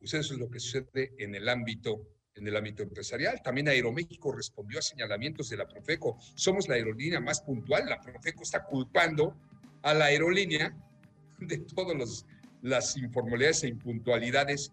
pues 0.00 0.14
eso 0.14 0.34
es 0.34 0.40
lo 0.40 0.50
que 0.50 0.58
sucede 0.58 1.12
en 1.18 1.36
el 1.36 1.48
ámbito 1.48 2.04
en 2.34 2.48
el 2.48 2.56
ámbito 2.56 2.82
empresarial. 2.82 3.40
También 3.44 3.68
Aeroméxico 3.68 4.32
respondió 4.32 4.80
a 4.80 4.82
señalamientos 4.82 5.48
de 5.50 5.56
la 5.56 5.68
Profeco. 5.68 6.18
Somos 6.34 6.66
la 6.66 6.74
aerolínea 6.74 7.20
más 7.20 7.42
puntual. 7.42 7.88
La 7.88 8.00
Profeco 8.00 8.42
está 8.42 8.64
culpando 8.64 9.36
a 9.82 9.94
la 9.94 10.06
aerolínea 10.06 10.76
de 11.38 11.58
todas 11.58 12.26
las 12.60 12.96
informalidades 12.96 13.62
e 13.62 13.68
impuntualidades 13.68 14.72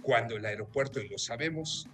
cuando 0.00 0.36
el 0.36 0.46
aeropuerto, 0.46 1.02
y 1.02 1.08
lo 1.10 1.18
sabemos, 1.18 1.86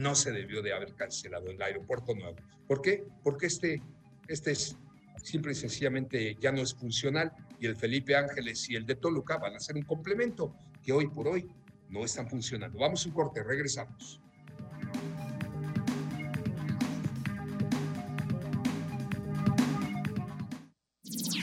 no 0.00 0.14
se 0.14 0.32
debió 0.32 0.62
de 0.62 0.72
haber 0.72 0.94
cancelado 0.94 1.50
el 1.50 1.60
aeropuerto 1.60 2.14
nuevo. 2.14 2.36
¿Por 2.66 2.80
qué? 2.80 3.04
Porque 3.22 3.46
este, 3.46 3.82
este 4.28 4.52
es 4.52 4.76
simple 5.22 5.52
y 5.52 5.54
sencillamente 5.54 6.36
ya 6.40 6.50
no 6.50 6.62
es 6.62 6.74
funcional 6.74 7.30
y 7.58 7.66
el 7.66 7.76
Felipe 7.76 8.16
Ángeles 8.16 8.70
y 8.70 8.76
el 8.76 8.86
de 8.86 8.94
Toluca 8.94 9.36
van 9.36 9.54
a 9.54 9.60
ser 9.60 9.76
un 9.76 9.82
complemento 9.82 10.56
que 10.82 10.92
hoy 10.92 11.06
por 11.08 11.28
hoy 11.28 11.46
no 11.90 12.02
están 12.02 12.30
funcionando. 12.30 12.78
Vamos 12.78 13.04
un 13.04 13.12
corte, 13.12 13.42
regresamos. 13.42 14.22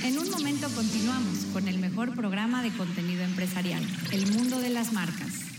En 0.03 0.17
un 0.17 0.31
momento 0.31 0.67
continuamos 0.75 1.45
con 1.53 1.67
el 1.67 1.77
mejor 1.77 2.15
programa 2.15 2.63
de 2.63 2.75
contenido 2.75 3.23
empresarial, 3.23 3.83
El 4.11 4.31
Mundo 4.31 4.59
de 4.59 4.71
las 4.71 4.93
Marcas. 4.93 5.56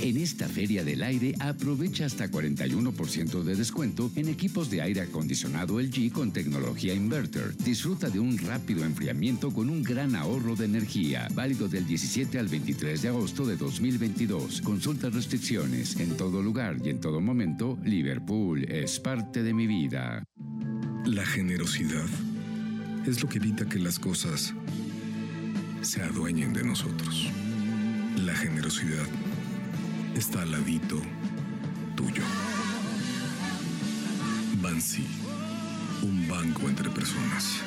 En 0.00 0.18
esta 0.18 0.46
Feria 0.46 0.84
del 0.84 1.02
Aire 1.02 1.34
aprovecha 1.40 2.04
hasta 2.04 2.30
41% 2.30 3.42
de 3.42 3.56
descuento 3.56 4.10
en 4.14 4.28
equipos 4.28 4.70
de 4.70 4.82
aire 4.82 5.00
acondicionado 5.00 5.80
LG 5.80 6.12
con 6.12 6.32
tecnología 6.32 6.92
inverter. 6.92 7.56
Disfruta 7.56 8.10
de 8.10 8.20
un 8.20 8.36
rápido 8.36 8.84
enfriamiento 8.84 9.52
con 9.52 9.70
un 9.70 9.82
gran 9.82 10.14
ahorro 10.14 10.54
de 10.54 10.66
energía. 10.66 11.28
Válido 11.34 11.66
del 11.66 11.86
17 11.86 12.38
al 12.38 12.48
23 12.48 13.02
de 13.02 13.08
agosto 13.08 13.46
de 13.46 13.56
2022. 13.56 14.60
Consulta 14.60 15.08
restricciones. 15.08 15.96
En 15.98 16.16
todo 16.16 16.42
lugar 16.42 16.76
y 16.84 16.90
en 16.90 17.00
todo 17.00 17.20
momento, 17.20 17.78
Liverpool 17.84 18.64
es 18.64 19.00
parte 19.00 19.42
de 19.42 19.54
mi 19.54 19.66
vida. 19.66 20.24
La 21.06 21.24
generosidad 21.24 22.06
es 23.06 23.22
lo 23.22 23.28
que 23.28 23.38
evita 23.38 23.66
que 23.66 23.78
las 23.78 23.98
cosas 23.98 24.52
se 25.80 26.02
adueñen 26.02 26.52
de 26.52 26.64
nosotros. 26.64 27.30
La 28.24 28.34
generosidad 28.34 29.06
está 30.16 30.40
al 30.42 30.50
ladito 30.50 31.00
tuyo. 31.94 32.22
Bansi, 34.62 35.06
un 36.02 36.26
banco 36.26 36.68
entre 36.68 36.88
personas. 36.88 37.60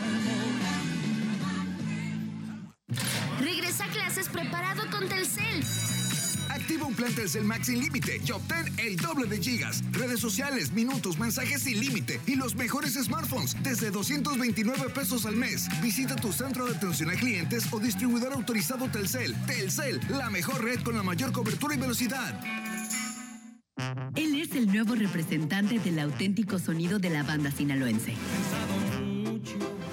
Un 6.90 6.96
plan 6.96 7.14
Telcel 7.14 7.44
Max 7.44 7.68
sin 7.68 7.80
límite 7.80 8.20
y 8.26 8.32
obtén 8.32 8.66
el 8.80 8.96
doble 8.96 9.28
de 9.28 9.38
gigas, 9.38 9.84
redes 9.92 10.20
sociales, 10.20 10.72
minutos, 10.72 11.20
mensajes 11.20 11.62
sin 11.62 11.80
límite 11.80 12.20
y 12.26 12.36
los 12.36 12.56
mejores 12.56 12.96
smartphones 12.96 13.56
desde 13.62 13.92
229 13.92 14.90
pesos 14.90 15.28
al 15.28 15.36
mes. 15.36 15.68
Visita 15.84 16.16
tu 16.16 16.34
centro 16.34 16.66
de 16.66 16.76
atención 16.76 17.12
a 17.12 17.14
clientes 17.14 17.72
o 17.72 17.80
distribuidor 17.80 18.34
autorizado 18.34 18.90
Telcel. 18.90 19.36
Telcel, 19.46 20.00
la 20.10 20.32
mejor 20.32 20.64
red 20.64 20.82
con 20.82 20.96
la 20.96 21.04
mayor 21.04 21.32
cobertura 21.32 21.76
y 21.76 21.78
velocidad. 21.78 22.42
Él 24.16 24.42
es 24.42 24.56
el 24.56 24.66
nuevo 24.66 24.96
representante 24.96 25.78
del 25.78 26.00
auténtico 26.00 26.58
sonido 26.58 26.98
de 26.98 27.12
la 27.12 27.22
banda 27.22 27.52
sinaloense. 27.52 28.16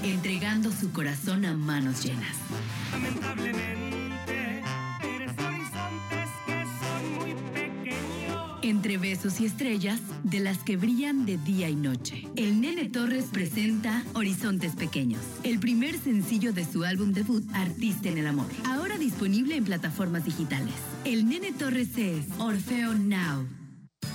Entregando 0.02 0.72
su 0.72 0.92
corazón 0.92 1.44
a 1.44 1.52
manos 1.52 2.02
llenas. 2.02 2.36
Entre 8.66 8.98
besos 8.98 9.40
y 9.40 9.46
estrellas, 9.46 10.00
de 10.24 10.40
las 10.40 10.58
que 10.58 10.76
brillan 10.76 11.24
de 11.24 11.38
día 11.38 11.68
y 11.68 11.76
noche. 11.76 12.26
El 12.34 12.60
Nene 12.60 12.88
Torres 12.88 13.26
presenta 13.32 14.02
Horizontes 14.12 14.74
Pequeños, 14.74 15.20
el 15.44 15.60
primer 15.60 15.96
sencillo 15.96 16.52
de 16.52 16.64
su 16.64 16.82
álbum 16.82 17.12
debut 17.12 17.44
Artista 17.54 18.08
en 18.08 18.18
el 18.18 18.26
Amor, 18.26 18.48
ahora 18.64 18.98
disponible 18.98 19.54
en 19.54 19.64
plataformas 19.64 20.24
digitales. 20.24 20.74
El 21.04 21.28
Nene 21.28 21.52
Torres 21.52 21.96
es 21.96 22.24
Orfeo 22.40 22.94
Now. 22.94 23.46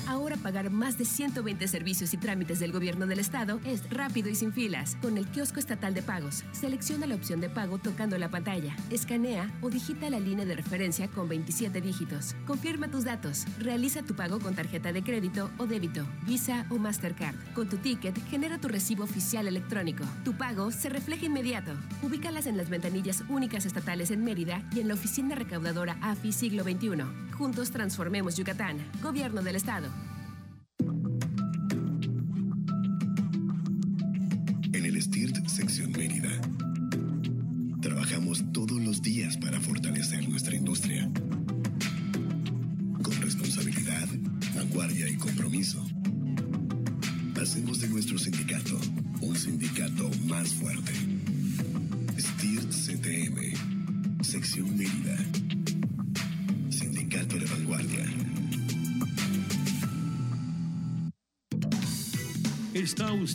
Ahora 0.07 0.37
pagar 0.37 0.69
más 0.71 0.97
de 0.97 1.05
120 1.05 1.67
servicios 1.67 2.13
y 2.13 2.17
trámites 2.17 2.59
del 2.59 2.71
gobierno 2.71 3.07
del 3.07 3.19
estado 3.19 3.59
es 3.65 3.89
rápido 3.89 4.29
y 4.29 4.35
sin 4.35 4.53
filas. 4.53 4.97
Con 5.01 5.17
el 5.17 5.27
kiosco 5.27 5.59
estatal 5.59 5.93
de 5.93 6.01
pagos, 6.01 6.43
selecciona 6.51 7.05
la 7.05 7.15
opción 7.15 7.41
de 7.41 7.49
pago 7.49 7.77
tocando 7.77 8.17
la 8.17 8.29
pantalla, 8.29 8.75
escanea 8.89 9.51
o 9.61 9.69
digita 9.69 10.09
la 10.09 10.19
línea 10.19 10.45
de 10.45 10.55
referencia 10.55 11.07
con 11.07 11.29
27 11.29 11.81
dígitos. 11.81 12.35
Confirma 12.45 12.89
tus 12.89 13.05
datos. 13.05 13.45
Realiza 13.59 14.03
tu 14.03 14.15
pago 14.15 14.39
con 14.39 14.55
tarjeta 14.55 14.91
de 14.91 15.03
crédito 15.03 15.49
o 15.57 15.67
débito, 15.67 16.05
Visa 16.25 16.65
o 16.69 16.77
Mastercard. 16.77 17.35
Con 17.53 17.69
tu 17.69 17.77
ticket, 17.77 18.17
genera 18.29 18.57
tu 18.59 18.67
recibo 18.67 19.03
oficial 19.03 19.47
electrónico. 19.47 20.03
Tu 20.23 20.33
pago 20.33 20.71
se 20.71 20.89
refleja 20.89 21.25
inmediato. 21.25 21.71
Ubícalas 22.01 22.45
en 22.47 22.57
las 22.57 22.69
ventanillas 22.69 23.23
únicas 23.29 23.65
estatales 23.65 24.11
en 24.11 24.23
Mérida 24.23 24.63
y 24.73 24.79
en 24.79 24.87
la 24.87 24.93
oficina 24.93 25.35
recaudadora 25.35 25.97
AFI 26.01 26.31
Siglo 26.31 26.63
XXI. 26.63 27.30
Juntos 27.41 27.71
transformemos 27.71 28.37
Yucatán. 28.37 28.77
Gobierno 29.01 29.41
del 29.41 29.55
Estado. 29.55 29.87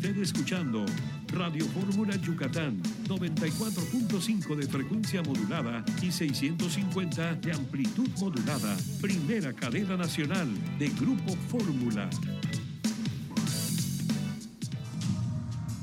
Usted 0.07 0.23
escuchando 0.23 0.85
Radio 1.33 1.65
Fórmula 1.67 2.15
Yucatán, 2.17 2.81
94.5 3.09 4.55
de 4.55 4.67
frecuencia 4.69 5.21
modulada 5.23 5.85
y 6.01 6.13
650 6.13 7.35
de 7.37 7.53
amplitud 7.53 8.09
modulada. 8.21 8.77
Primera 9.01 9.53
cadena 9.53 9.97
nacional 9.97 10.49
de 10.79 10.89
Grupo 10.91 11.35
Fórmula. 11.49 12.09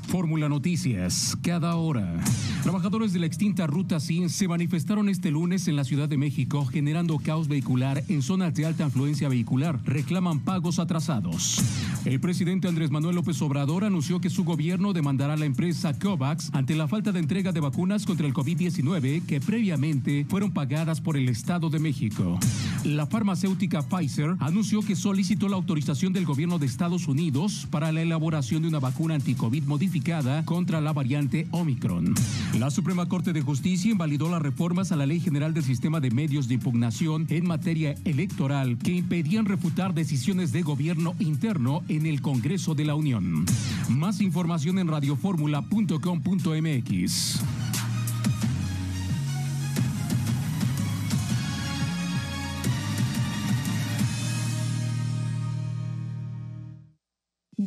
Fórmula 0.08 0.48
Noticias, 0.48 1.36
cada 1.42 1.76
hora. 1.76 2.18
Trabajadores 2.64 3.12
de 3.12 3.18
la 3.18 3.26
extinta 3.26 3.66
Ruta 3.66 4.00
100 4.00 4.30
se 4.30 4.48
manifestaron 4.48 5.10
este 5.10 5.30
lunes 5.30 5.68
en 5.68 5.76
la 5.76 5.84
Ciudad 5.84 6.08
de 6.08 6.16
México 6.16 6.64
generando 6.64 7.18
caos 7.18 7.46
vehicular 7.46 8.02
en 8.08 8.22
zonas 8.22 8.54
de 8.54 8.64
alta 8.64 8.86
afluencia 8.86 9.28
vehicular. 9.28 9.80
Reclaman 9.84 10.40
pagos 10.40 10.78
atrasados. 10.78 11.58
El 12.06 12.20
presidente 12.20 12.66
Andrés 12.66 12.90
Manuel 12.90 13.16
López 13.16 13.42
Obrador 13.42 13.84
anunció 13.84 14.18
que 14.18 14.30
su 14.30 14.44
gobierno 14.44 14.94
demandará 14.94 15.34
a 15.34 15.36
la 15.36 15.44
empresa 15.44 15.92
COVAX 15.98 16.54
ante 16.54 16.74
la 16.74 16.88
falta 16.88 17.12
de 17.12 17.18
entrega 17.18 17.52
de 17.52 17.60
vacunas 17.60 18.06
contra 18.06 18.26
el 18.26 18.32
COVID-19 18.32 19.26
que 19.26 19.42
previamente 19.42 20.24
fueron 20.26 20.50
pagadas 20.50 21.02
por 21.02 21.18
el 21.18 21.28
Estado 21.28 21.68
de 21.68 21.80
México. 21.80 22.38
La 22.84 23.06
farmacéutica 23.06 23.82
Pfizer 23.82 24.36
anunció 24.40 24.80
que 24.80 24.96
solicitó 24.96 25.48
la 25.48 25.56
autorización 25.56 26.14
del 26.14 26.24
gobierno 26.24 26.58
de 26.58 26.66
Estados 26.66 27.08
Unidos 27.08 27.66
para 27.70 27.92
la 27.92 28.00
elaboración 28.00 28.62
de 28.62 28.68
una 28.68 28.78
vacuna 28.78 29.16
anti-COVID 29.16 29.64
modificada 29.64 30.46
contra 30.46 30.80
la 30.80 30.94
variante 30.94 31.46
Omicron. 31.50 32.14
La 32.58 32.70
Suprema 32.70 33.06
Corte 33.08 33.32
de 33.32 33.40
Justicia 33.42 33.90
invalidó 33.90 34.30
las 34.30 34.40
reformas 34.40 34.92
a 34.92 34.96
la 34.96 35.06
Ley 35.06 35.18
General 35.18 35.52
del 35.52 35.64
Sistema 35.64 35.98
de 35.98 36.12
Medios 36.12 36.46
de 36.46 36.54
Impugnación 36.54 37.26
en 37.28 37.48
materia 37.48 37.96
electoral 38.04 38.78
que 38.78 38.92
impedían 38.92 39.46
refutar 39.46 39.92
decisiones 39.92 40.52
de 40.52 40.62
gobierno 40.62 41.16
interno 41.18 41.82
en 41.88 42.06
el 42.06 42.22
Congreso 42.22 42.76
de 42.76 42.84
la 42.84 42.94
Unión. 42.94 43.44
Más 43.88 44.20
información 44.20 44.78
en 44.78 44.86
radioformula.com.mx. 44.86 47.63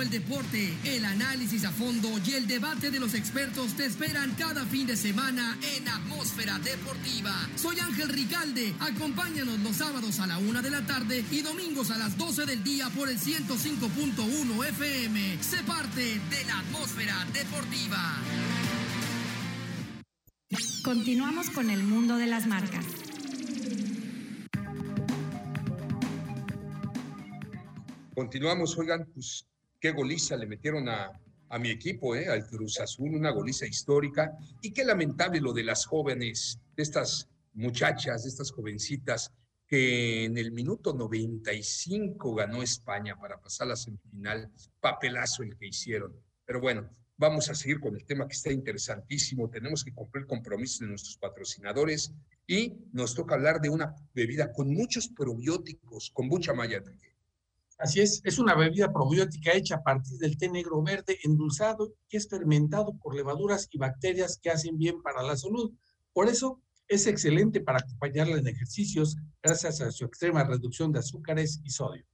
Todo 0.00 0.06
el 0.06 0.22
deporte, 0.22 0.74
el 0.84 1.04
análisis 1.04 1.62
a 1.66 1.70
fondo 1.70 2.08
y 2.24 2.32
el 2.32 2.46
debate 2.46 2.90
de 2.90 2.98
los 2.98 3.12
expertos 3.12 3.74
te 3.74 3.84
esperan 3.84 4.34
cada 4.34 4.64
fin 4.64 4.86
de 4.86 4.96
semana 4.96 5.58
en 5.76 5.86
Atmósfera 5.86 6.58
Deportiva. 6.58 7.34
Soy 7.54 7.78
Ángel 7.80 8.08
Ricalde. 8.08 8.72
Acompáñanos 8.80 9.58
los 9.60 9.76
sábados 9.76 10.18
a 10.20 10.26
la 10.26 10.38
una 10.38 10.62
de 10.62 10.70
la 10.70 10.86
tarde 10.86 11.22
y 11.30 11.42
domingos 11.42 11.90
a 11.90 11.98
las 11.98 12.16
12 12.16 12.46
del 12.46 12.64
día 12.64 12.88
por 12.96 13.10
el 13.10 13.18
105.1 13.18 14.68
FM. 14.68 15.42
Sé 15.42 15.62
parte 15.64 16.00
de 16.00 16.44
la 16.46 16.60
Atmósfera 16.60 17.26
Deportiva. 17.34 18.22
Continuamos 20.82 21.50
con 21.50 21.68
el 21.68 21.82
mundo 21.82 22.16
de 22.16 22.26
las 22.26 22.46
marcas. 22.46 22.86
Continuamos, 28.14 28.78
oigan, 28.78 29.06
pues 29.12 29.49
qué 29.80 29.92
goliza 29.92 30.36
le 30.36 30.46
metieron 30.46 30.88
a, 30.88 31.10
a 31.50 31.58
mi 31.58 31.70
equipo, 31.70 32.14
¿eh? 32.14 32.28
al 32.28 32.46
Cruz 32.46 32.78
Azul, 32.80 33.14
una 33.14 33.30
goliza 33.30 33.66
histórica. 33.66 34.38
Y 34.62 34.72
qué 34.72 34.84
lamentable 34.84 35.40
lo 35.40 35.52
de 35.52 35.64
las 35.64 35.84
jóvenes, 35.84 36.60
de 36.76 36.82
estas 36.82 37.28
muchachas, 37.54 38.22
de 38.22 38.28
estas 38.28 38.52
jovencitas, 38.52 39.32
que 39.66 40.24
en 40.24 40.38
el 40.38 40.52
minuto 40.52 40.92
95 40.92 42.34
ganó 42.34 42.62
España 42.62 43.16
para 43.16 43.40
pasar 43.40 43.66
a 43.66 43.70
la 43.70 43.76
semifinal. 43.76 44.50
Papelazo 44.80 45.42
el 45.42 45.56
que 45.56 45.66
hicieron. 45.66 46.14
Pero 46.44 46.60
bueno, 46.60 46.88
vamos 47.16 47.50
a 47.50 47.54
seguir 47.54 47.80
con 47.80 47.94
el 47.94 48.04
tema 48.04 48.26
que 48.26 48.34
está 48.34 48.52
interesantísimo. 48.52 49.50
Tenemos 49.50 49.84
que 49.84 49.92
cumplir 49.92 50.26
compromisos 50.26 50.80
de 50.80 50.86
nuestros 50.86 51.16
patrocinadores 51.18 52.12
y 52.46 52.74
nos 52.92 53.14
toca 53.14 53.34
hablar 53.34 53.60
de 53.60 53.70
una 53.70 53.94
bebida 54.14 54.52
con 54.52 54.72
muchos 54.72 55.08
probióticos, 55.08 56.10
con 56.12 56.28
mucha 56.28 56.52
malla. 56.52 56.82
Así 57.80 58.00
es, 58.00 58.20
es 58.24 58.38
una 58.38 58.54
bebida 58.54 58.92
probiótica 58.92 59.54
hecha 59.54 59.76
a 59.76 59.82
partir 59.82 60.18
del 60.18 60.36
té 60.36 60.50
negro 60.50 60.82
verde 60.82 61.18
endulzado 61.24 61.94
y 62.10 62.18
es 62.18 62.28
fermentado 62.28 62.94
por 62.98 63.14
levaduras 63.14 63.68
y 63.70 63.78
bacterias 63.78 64.38
que 64.38 64.50
hacen 64.50 64.76
bien 64.76 65.00
para 65.00 65.22
la 65.22 65.34
salud. 65.34 65.72
Por 66.12 66.28
eso 66.28 66.60
es 66.88 67.06
excelente 67.06 67.62
para 67.62 67.78
acompañarla 67.78 68.36
en 68.36 68.46
ejercicios 68.46 69.16
gracias 69.42 69.80
a 69.80 69.90
su 69.90 70.04
extrema 70.04 70.44
reducción 70.44 70.92
de 70.92 70.98
azúcares 70.98 71.62
y 71.64 71.70
sodio. 71.70 72.04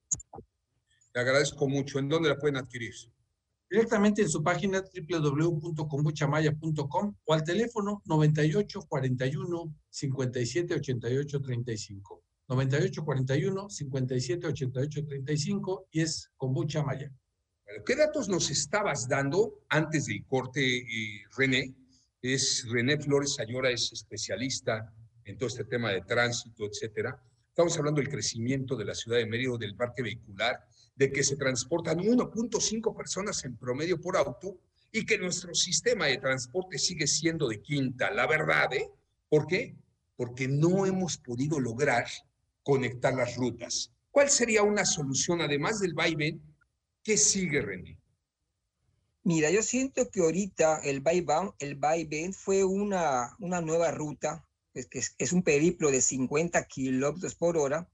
Le 1.13 1.21
agradezco 1.21 1.69
mucho. 1.69 1.99
¿En 1.99 2.09
dónde 2.09 2.29
la 2.29 2.39
pueden 2.39 2.59
adquirir? 2.59 2.95
Directamente 3.69 4.23
en 4.23 4.29
su 4.29 4.45
página 4.45 4.85
www.kombuchamaya.com 5.09 7.17
o 7.25 7.35
al 7.35 7.43
teléfono 7.43 8.03
98 8.05 8.83
41 8.87 9.75
57 9.91 10.75
88 10.75 11.43
35. 11.43 12.26
9841 12.49 13.71
57 13.71 14.47
88 14.47 15.07
35 15.07 15.89
y 15.91 16.01
es 16.03 16.31
kombucha 16.37 16.83
maya. 16.83 17.11
¿Qué 17.85 17.97
datos 17.97 18.29
nos 18.29 18.51
estabas 18.51 19.09
dando 19.09 19.65
antes 19.69 20.07
del 20.07 20.25
corte, 20.25 20.61
eh, 20.79 21.25
René? 21.37 21.75
Es 22.23 22.65
René 22.71 22.99
Flores 22.99 23.39
Ayora, 23.41 23.71
es 23.71 23.93
especialista 23.93 24.93
en 25.25 25.37
todo 25.37 25.49
este 25.49 25.65
tema 25.65 25.91
de 25.91 26.03
tránsito, 26.03 26.65
etcétera. 26.65 27.21
Estamos 27.49 27.77
hablando 27.79 28.01
del 28.01 28.11
crecimiento 28.11 28.77
de 28.77 28.85
la 28.85 28.95
ciudad 28.95 29.19
de 29.19 29.27
Mérida, 29.27 29.57
del 29.59 29.75
parque 29.75 30.03
vehicular, 30.03 30.65
de 30.95 31.11
que 31.11 31.25
se 31.25 31.37
transportan 31.37 31.99
1.5 31.99 32.97
personas 32.97 33.45
en 33.45 33.57
promedio 33.57 34.01
por 34.01 34.17
auto 34.17 34.61
y 34.93 35.05
que 35.05 35.19
nuestro 35.19 35.55
sistema 35.55 36.07
de 36.07 36.19
transporte 36.19 36.79
sigue 36.79 37.07
siendo 37.07 37.49
de 37.49 37.61
quinta. 37.61 38.11
La 38.11 38.27
verdad, 38.27 38.73
¿eh? 38.73 38.89
¿Por 39.29 39.47
qué? 39.47 39.77
Porque 40.17 40.47
no 40.49 40.87
hemos 40.87 41.19
podido 41.19 41.59
lograr 41.59 42.07
conectar 42.67 43.15
las 43.15 43.37
rutas. 43.37 43.93
¿Cuál 44.11 44.29
sería 44.29 44.65
una 44.65 44.85
solución, 44.85 45.41
además 45.41 45.79
del 45.79 45.95
vaivén? 45.95 46.43
¿Qué 47.01 47.17
sigue, 47.17 47.61
René? 47.61 47.97
Mira, 49.23 49.53
yo 49.53 49.63
siento 49.63 50.11
que 50.11 50.21
ahorita 50.21 50.81
el 50.83 51.01
vaivén, 51.01 51.53
el 51.61 52.35
fue 52.35 52.65
una, 52.65 53.37
una 53.39 53.61
nueva 53.61 53.93
ruta, 53.93 54.45
pues, 54.73 54.89
que 54.89 54.99
es, 54.99 55.15
es 55.17 55.33
un 55.33 55.45
periplo 55.45 55.93
de 55.93 56.01
50 56.01 56.67
kilómetros 56.67 57.37
por 57.37 57.57
hora, 57.57 57.89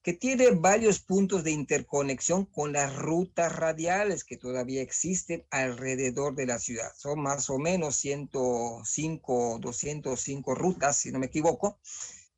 que 0.00 0.12
tiene 0.12 0.50
varios 0.52 1.00
puntos 1.00 1.42
de 1.42 1.50
interconexión 1.50 2.44
con 2.44 2.72
las 2.72 2.94
rutas 2.94 3.56
radiales 3.56 4.22
que 4.22 4.36
todavía 4.36 4.80
existen 4.80 5.44
alrededor 5.50 6.36
de 6.36 6.46
la 6.46 6.60
ciudad. 6.60 6.92
Son 6.96 7.20
más 7.20 7.50
o 7.50 7.58
menos 7.58 7.96
105, 7.96 9.58
205 9.60 10.54
rutas, 10.54 10.98
si 10.98 11.10
no 11.10 11.18
me 11.18 11.26
equivoco, 11.26 11.80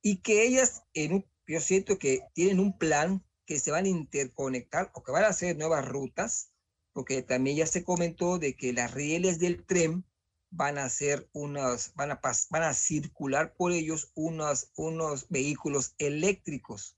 y 0.01 0.23
que 0.23 0.47
ellas 0.47 0.83
en 0.95 1.13
un 1.17 1.36
yo 1.47 1.61
siento 1.61 1.99
que 1.99 2.21
tienen 2.35 2.61
un 2.61 2.77
plan 2.77 3.25
que 3.47 3.59
se 3.59 3.71
van 3.71 3.85
a 3.85 3.89
interconectar 3.89 4.91
o 4.95 5.03
que 5.03 5.13
van 5.13 5.25
a 5.25 5.29
hacer 5.29 5.57
nuevas 5.57 5.87
rutas, 5.87 6.51
porque 6.93 7.23
también 7.23 7.57
ya 7.57 7.67
se 7.67 7.85
comentó 7.85 8.39
de 8.39 8.57
que 8.57 8.73
las 8.73 8.93
rieles 8.93 9.39
del 9.39 9.65
tren 9.65 10.05
van 10.51 10.79
a 10.79 10.85
hacer 10.85 11.29
unas, 11.33 11.95
van 11.95 12.11
a, 12.11 12.21
van 12.51 12.63
a 12.63 12.75
circular 12.75 13.55
por 13.55 13.73
ellos 13.73 14.11
unos, 14.15 14.73
unos 14.77 15.29
vehículos 15.29 15.95
eléctricos. 15.99 16.97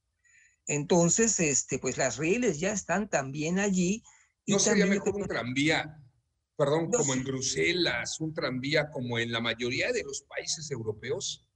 Entonces, 0.67 1.41
este, 1.41 1.79
pues 1.79 1.97
las 1.97 2.19
rieles 2.19 2.61
ya 2.61 2.73
están 2.73 3.09
también 3.09 3.59
allí. 3.59 4.03
Y 4.45 4.53
¿No 4.53 4.59
sería 4.59 4.87
mejor 4.87 5.17
un 5.17 5.27
tranvía, 5.27 6.01
perdón, 6.57 6.91
como 6.91 7.15
en 7.15 7.25
Bruselas, 7.25 8.21
un 8.21 8.33
tranvía 8.35 8.91
como 8.91 9.19
en 9.19 9.33
la 9.33 9.41
mayoría 9.41 9.93
de 9.93 10.05
los 10.05 10.23
países 10.23 10.71
europeos? 10.71 11.48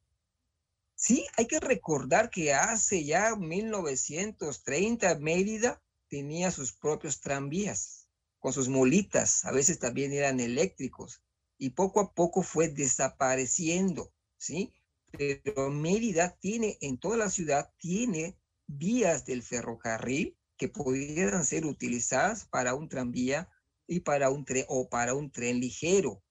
Sí, 1.04 1.26
hay 1.36 1.48
que 1.48 1.58
recordar 1.58 2.30
que 2.30 2.54
hace 2.54 3.04
ya 3.04 3.34
1930 3.34 5.18
Mérida 5.18 5.82
tenía 6.08 6.52
sus 6.52 6.74
propios 6.74 7.20
tranvías. 7.20 8.06
con 8.38 8.52
sus 8.52 8.68
molitas, 8.68 9.44
a 9.44 9.50
veces 9.50 9.80
también 9.80 10.12
eran 10.12 10.38
eléctricos, 10.38 11.24
y 11.58 11.70
poco 11.70 11.98
a 11.98 12.12
poco 12.14 12.42
fue 12.42 12.68
desapareciendo, 12.68 14.12
¿sí? 14.36 14.72
Pero 15.10 15.70
Mérida 15.70 16.36
tiene, 16.38 16.78
en 16.80 16.98
toda 16.98 17.16
la 17.16 17.30
ciudad, 17.30 17.72
tiene 17.78 18.38
vías 18.68 19.24
del 19.26 19.42
ferrocarril 19.42 20.36
que 20.56 20.68
pudieran 20.68 21.44
ser 21.44 21.66
utilizadas 21.66 22.46
para 22.46 22.74
un 22.74 22.88
tranvía 22.88 23.48
y 23.88 24.00
para 24.00 24.30
un 24.30 24.44
tren 24.44 24.66
o 24.68 24.88
para 24.88 25.14
un 25.14 25.32
tren 25.32 25.58
ligero. 25.58 26.22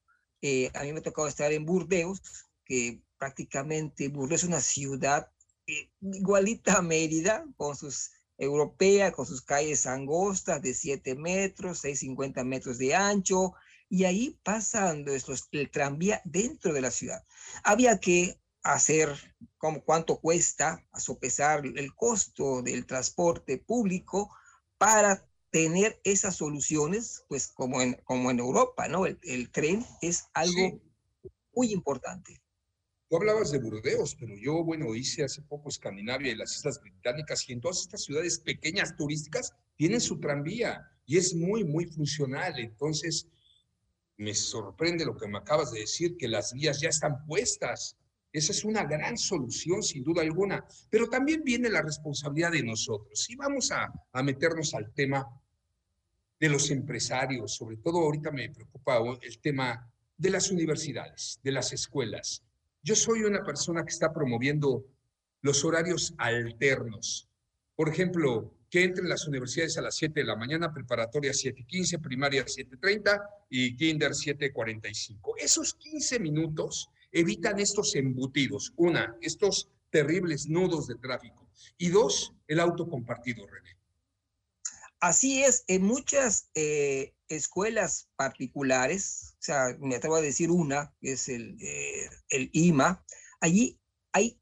Eh, 0.42 0.72
a 0.74 0.84
mí 0.84 0.94
me 0.94 1.00
ha 1.00 1.04
tocado 1.04 1.28
estar 1.28 1.52
en 1.52 1.66
Burdeos, 1.66 2.22
que 2.72 3.04
prácticamente 3.18 4.08
Burdeos 4.08 4.44
es 4.44 4.48
una 4.48 4.62
ciudad 4.62 5.30
eh, 5.68 5.90
igualita 6.00 6.76
a 6.76 6.82
Mérida, 6.82 7.46
con 7.58 7.76
sus 7.76 8.12
europea, 8.38 9.12
con 9.12 9.26
sus 9.26 9.42
calles 9.42 9.86
angostas 9.86 10.62
de 10.62 10.74
7 10.74 11.16
metros, 11.16 11.84
6,50 11.84 12.46
metros 12.46 12.78
de 12.78 12.96
ancho, 12.96 13.56
y 13.90 14.06
ahí 14.06 14.40
pasando 14.42 15.14
estos, 15.14 15.50
el 15.52 15.70
tranvía 15.70 16.22
dentro 16.24 16.72
de 16.72 16.80
la 16.80 16.92
ciudad. 16.92 17.26
Había 17.66 18.00
que 18.00 18.40
hacer 18.64 19.10
como 19.58 19.84
cuánto 19.84 20.22
cuesta, 20.22 20.82
a 20.94 21.02
sopesar 21.02 21.66
el 21.66 21.94
costo 21.94 22.62
del 22.62 22.86
transporte 22.86 23.58
público 23.58 24.34
para 24.78 25.28
tener 25.50 26.00
esas 26.06 26.38
soluciones, 26.38 27.26
pues 27.28 27.48
como 27.48 27.82
en, 27.82 27.96
como 28.06 28.32
en 28.32 28.40
Europa, 28.40 28.88
¿no? 28.88 29.06
El, 29.06 29.52
tren 29.52 29.86
es 30.02 30.30
algo 30.34 30.82
muy 31.54 31.74
importante. 31.74 32.41
Tú 33.12 33.18
hablabas 33.18 33.52
de 33.52 33.60
Burdeos, 33.60 34.16
pero 34.16 34.38
yo, 34.38 34.64
bueno, 34.64 34.96
hice 34.96 35.26
hace 35.26 35.42
poco 35.42 35.68
Escandinavia 35.68 36.32
y 36.32 36.36
las 36.36 36.56
Islas 36.56 36.80
Británicas 36.80 37.44
y 37.50 37.52
en 37.52 37.60
todas 37.60 37.82
estas 37.82 38.06
ciudades 38.06 38.40
pequeñas 38.40 38.96
turísticas 38.96 39.54
tienen 39.76 40.00
su 40.00 40.18
tranvía 40.22 40.90
y 41.06 41.18
es 41.18 41.36
muy, 41.36 41.66
muy 41.66 41.88
funcional. 41.88 42.58
Entonces, 42.58 43.28
me 44.16 44.34
sorprende 44.34 45.04
lo 45.04 45.18
que 45.18 45.28
me 45.28 45.40
acabas 45.40 45.74
de 45.74 45.82
decir, 45.82 46.16
que 46.16 46.30
las 46.30 46.54
vías 46.54 46.80
ya 46.80 46.88
están 46.88 47.26
puestas. 47.26 47.98
Esa 48.32 48.54
es 48.54 48.64
una 48.64 48.86
gran 48.86 49.18
solución, 49.18 49.84
sin 49.84 50.06
duda 50.06 50.22
alguna. 50.22 50.66
Pero 50.90 51.10
también 51.10 51.44
viene 51.44 51.68
la 51.68 51.82
responsabilidad 51.82 52.54
de 52.54 52.64
nosotros. 52.64 53.30
Y 53.30 53.36
vamos 53.36 53.74
a, 53.74 53.92
a 54.14 54.24
meternos 54.24 54.74
al 54.74 54.94
tema 54.94 55.28
de 56.40 56.48
los 56.48 56.72
empresarios. 56.72 57.56
Sobre 57.56 57.76
todo 57.76 58.00
ahorita 58.00 58.32
me 58.32 58.50
preocupa 58.52 59.00
el 59.22 59.40
tema 59.40 59.92
de 60.16 60.30
las 60.30 60.50
universidades, 60.50 61.42
de 61.44 61.52
las 61.52 61.74
escuelas. 61.74 62.46
Yo 62.84 62.96
soy 62.96 63.24
una 63.24 63.44
persona 63.44 63.84
que 63.84 63.92
está 63.92 64.12
promoviendo 64.12 64.86
los 65.42 65.64
horarios 65.64 66.14
alternos. 66.18 67.30
Por 67.76 67.90
ejemplo, 67.90 68.54
que 68.72 68.84
entren 68.84 69.10
las 69.10 69.28
universidades 69.28 69.78
a 69.78 69.82
las 69.82 69.96
7 69.98 70.22
de 70.22 70.26
la 70.26 70.36
mañana, 70.36 70.74
preparatoria 70.74 71.32
7.15, 71.32 72.02
primaria 72.02 72.46
7.30 72.46 73.22
y 73.50 73.76
kinder 73.76 74.12
7.45. 74.12 75.34
Esos 75.38 75.74
15 75.76 76.20
minutos 76.20 76.90
evitan 77.12 77.60
estos 77.60 77.94
embutidos. 77.96 78.74
Una, 78.78 79.16
estos 79.22 79.70
terribles 79.90 80.48
nudos 80.48 80.88
de 80.88 80.96
tráfico. 80.96 81.50
Y 81.78 81.90
dos, 81.90 82.34
el 82.48 82.60
auto 82.60 82.88
compartido, 82.88 83.46
René. 83.46 83.81
Así 85.02 85.44
es, 85.44 85.64
en 85.68 85.82
muchas 85.82 86.52
eh, 86.54 87.16
escuelas 87.28 88.08
particulares, 88.16 89.36
o 89.40 89.42
sea, 89.44 89.76
me 89.80 89.96
atrevo 89.96 90.18
a 90.18 90.22
decir 90.22 90.52
una, 90.52 90.94
que 91.02 91.14
es 91.14 91.28
el, 91.28 91.58
eh, 91.60 92.08
el 92.30 92.52
IMA, 92.54 93.04
allí 93.40 93.80
hay 94.12 94.40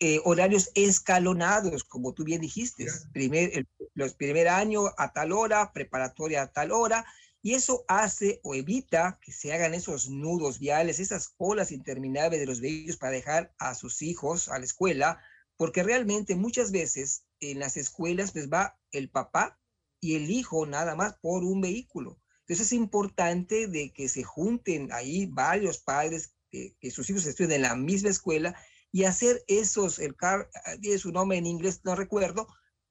eh, 0.00 0.20
horarios 0.24 0.70
escalonados, 0.74 1.84
como 1.84 2.14
tú 2.14 2.24
bien 2.24 2.40
dijiste. 2.40 2.86
Primer, 3.12 3.50
el, 3.52 3.68
los 3.92 4.14
primer 4.14 4.48
año 4.48 4.84
a 4.96 5.12
tal 5.12 5.32
hora, 5.32 5.70
preparatoria 5.74 6.42
a 6.42 6.50
tal 6.50 6.72
hora, 6.72 7.04
y 7.42 7.52
eso 7.52 7.84
hace 7.88 8.40
o 8.44 8.54
evita 8.54 9.18
que 9.20 9.32
se 9.32 9.52
hagan 9.52 9.74
esos 9.74 10.08
nudos 10.08 10.60
viales, 10.60 10.98
esas 10.98 11.28
colas 11.28 11.72
interminables 11.72 12.40
de 12.40 12.46
los 12.46 12.62
vehículos 12.62 12.96
para 12.96 13.12
dejar 13.12 13.54
a 13.58 13.74
sus 13.74 14.00
hijos 14.00 14.48
a 14.48 14.58
la 14.58 14.64
escuela, 14.64 15.20
porque 15.58 15.82
realmente 15.82 16.36
muchas 16.36 16.72
veces 16.72 17.26
en 17.40 17.58
las 17.58 17.76
escuelas 17.76 18.32
pues 18.32 18.48
va 18.48 18.78
el 18.92 19.10
papá 19.10 19.58
y 20.00 20.16
el 20.16 20.30
hijo 20.30 20.66
nada 20.66 20.94
más 20.94 21.16
por 21.20 21.44
un 21.44 21.60
vehículo. 21.60 22.18
Entonces 22.40 22.66
es 22.66 22.72
importante 22.72 23.68
de 23.68 23.92
que 23.92 24.08
se 24.08 24.24
junten 24.24 24.92
ahí 24.92 25.26
varios 25.26 25.78
padres, 25.78 26.34
que, 26.50 26.74
sus 26.90 27.08
hijos 27.08 27.24
estudien 27.24 27.52
en 27.52 27.62
la 27.62 27.76
misma 27.76 28.10
escuela 28.10 28.54
y 28.90 29.04
hacer 29.04 29.42
esos, 29.46 29.98
el 29.98 30.16
car, 30.16 30.50
tiene 30.80 30.98
su 30.98 31.12
nombre 31.12 31.38
en 31.38 31.46
inglés, 31.46 31.80
no 31.84 31.94
recuerdo, 31.94 32.48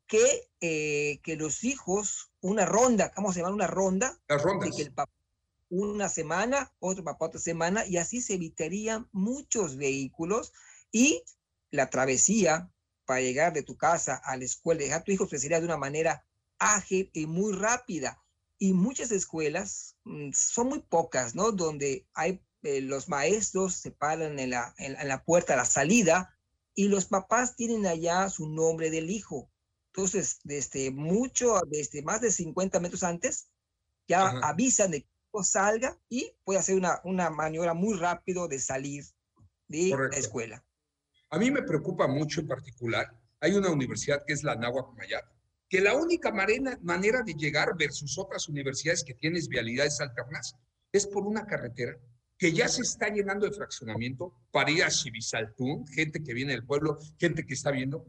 que, 0.07 0.49
eh, 0.61 1.19
que 1.23 1.35
los 1.35 1.63
hijos, 1.63 2.31
una 2.41 2.65
ronda, 2.65 3.11
¿cómo 3.11 3.31
se 3.31 3.41
llama? 3.41 3.53
Una 3.53 3.67
ronda. 3.67 4.19
Las 4.27 4.41
rondas. 4.41 4.71
De 4.71 4.75
que 4.75 4.81
el 4.83 4.93
papá 4.93 5.13
una 5.71 6.09
semana, 6.09 6.73
otro 6.79 7.03
papá 7.03 7.25
otra 7.25 7.39
semana, 7.39 7.85
y 7.85 7.97
así 7.97 8.21
se 8.21 8.33
evitarían 8.33 9.07
muchos 9.13 9.77
vehículos 9.77 10.53
y 10.91 11.23
la 11.71 11.89
travesía 11.89 12.70
para 13.12 13.19
llegar 13.19 13.52
de 13.52 13.62
tu 13.62 13.76
casa 13.76 14.21
a 14.24 14.38
la 14.38 14.45
escuela, 14.45 14.80
dejar 14.80 15.02
a 15.02 15.04
tu 15.04 15.12
hijo, 15.12 15.28
sería 15.28 15.60
de 15.60 15.65
una 15.65 15.76
manera 15.76 16.26
ágil 16.60 17.10
y 17.12 17.26
muy 17.26 17.52
rápida. 17.52 18.24
Y 18.58 18.71
muchas 18.71 19.12
escuelas, 19.12 19.97
mm, 20.06 20.32
son 20.32 20.69
muy 20.69 20.80
pocas, 20.80 21.36
¿no? 21.36 21.52
Donde 21.52 22.08
hay 22.13 22.41
eh, 22.63 22.80
los 22.80 23.10
maestros 23.10 23.74
se 23.74 23.91
paran 23.91 24.39
en 24.39 24.52
la, 24.52 24.74
en, 24.78 24.95
la 25.10 25.26
puerta 25.26 25.56
a 25.56 25.58
la 25.58 25.65
salida 25.65 26.34
y 26.74 26.88
los 26.88 27.08
papás 27.08 27.58
tienen 27.58 27.86
allá 27.86 28.30
su 28.30 28.47
nombre 28.47 28.89
del 28.89 29.10
hijo. 29.10 29.52
Entonces, 29.88 30.39
desde 30.45 30.89
mucho, 30.89 31.60
desde 31.67 32.04
más 32.04 32.21
de 32.21 32.32
50 32.32 32.80
metros 32.80 33.04
antes, 33.04 33.50
ya 34.08 34.30
avisan 34.41 34.91
de 34.91 35.02
que 35.02 35.43
salga 35.43 36.00
y 36.08 36.32
puede 36.45 36.60
hacer 36.60 36.78
una, 36.78 37.02
una 37.04 37.30
maniobra 37.30 37.74
muy 37.74 37.97
rápido 37.97 38.47
de 38.47 38.60
salir 38.60 39.04
de 39.67 39.89
la 39.89 40.17
escuela. 40.17 40.63
A 41.31 41.39
mí 41.39 41.49
me 41.49 41.63
preocupa 41.63 42.07
mucho 42.07 42.41
en 42.41 42.47
particular, 42.47 43.07
hay 43.39 43.53
una 43.53 43.69
universidad 43.69 44.23
que 44.27 44.33
es 44.33 44.43
la 44.43 44.55
Náhuac 44.55 44.95
Mayab, 44.97 45.23
que 45.69 45.79
la 45.79 45.95
única 45.95 46.29
manera 46.31 47.23
de 47.23 47.33
llegar 47.33 47.75
versus 47.77 48.17
otras 48.17 48.49
universidades 48.49 49.03
que 49.03 49.13
tienes 49.13 49.47
vialidades 49.47 50.01
alternas 50.01 50.55
es 50.91 51.07
por 51.07 51.25
una 51.25 51.45
carretera 51.45 51.97
que 52.37 52.51
ya 52.51 52.67
se 52.67 52.81
está 52.81 53.07
llenando 53.07 53.45
de 53.45 53.55
fraccionamiento 53.55 54.35
para 54.51 54.71
ir 54.71 54.83
a 54.83 54.89
Chivisaltún, 54.89 55.87
gente 55.87 56.21
que 56.21 56.33
viene 56.33 56.51
del 56.51 56.65
pueblo, 56.65 56.97
gente 57.17 57.45
que 57.45 57.53
está 57.53 57.71
viendo. 57.71 58.05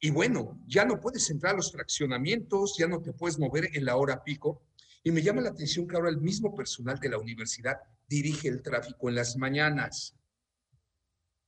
Y 0.00 0.10
bueno, 0.10 0.58
ya 0.66 0.84
no 0.84 0.98
puedes 0.98 1.30
entrar 1.30 1.52
a 1.52 1.56
los 1.58 1.70
fraccionamientos, 1.70 2.76
ya 2.76 2.88
no 2.88 3.00
te 3.00 3.12
puedes 3.12 3.38
mover 3.38 3.68
en 3.74 3.84
la 3.84 3.96
hora 3.96 4.24
pico. 4.24 4.62
Y 5.02 5.12
me 5.12 5.22
llama 5.22 5.42
la 5.42 5.50
atención 5.50 5.86
que 5.86 5.94
ahora 5.94 6.08
el 6.08 6.22
mismo 6.22 6.54
personal 6.54 6.98
de 6.98 7.10
la 7.10 7.18
universidad 7.18 7.76
dirige 8.08 8.48
el 8.48 8.62
tráfico 8.62 9.08
en 9.08 9.14
las 9.14 9.36
mañanas. 9.36 10.16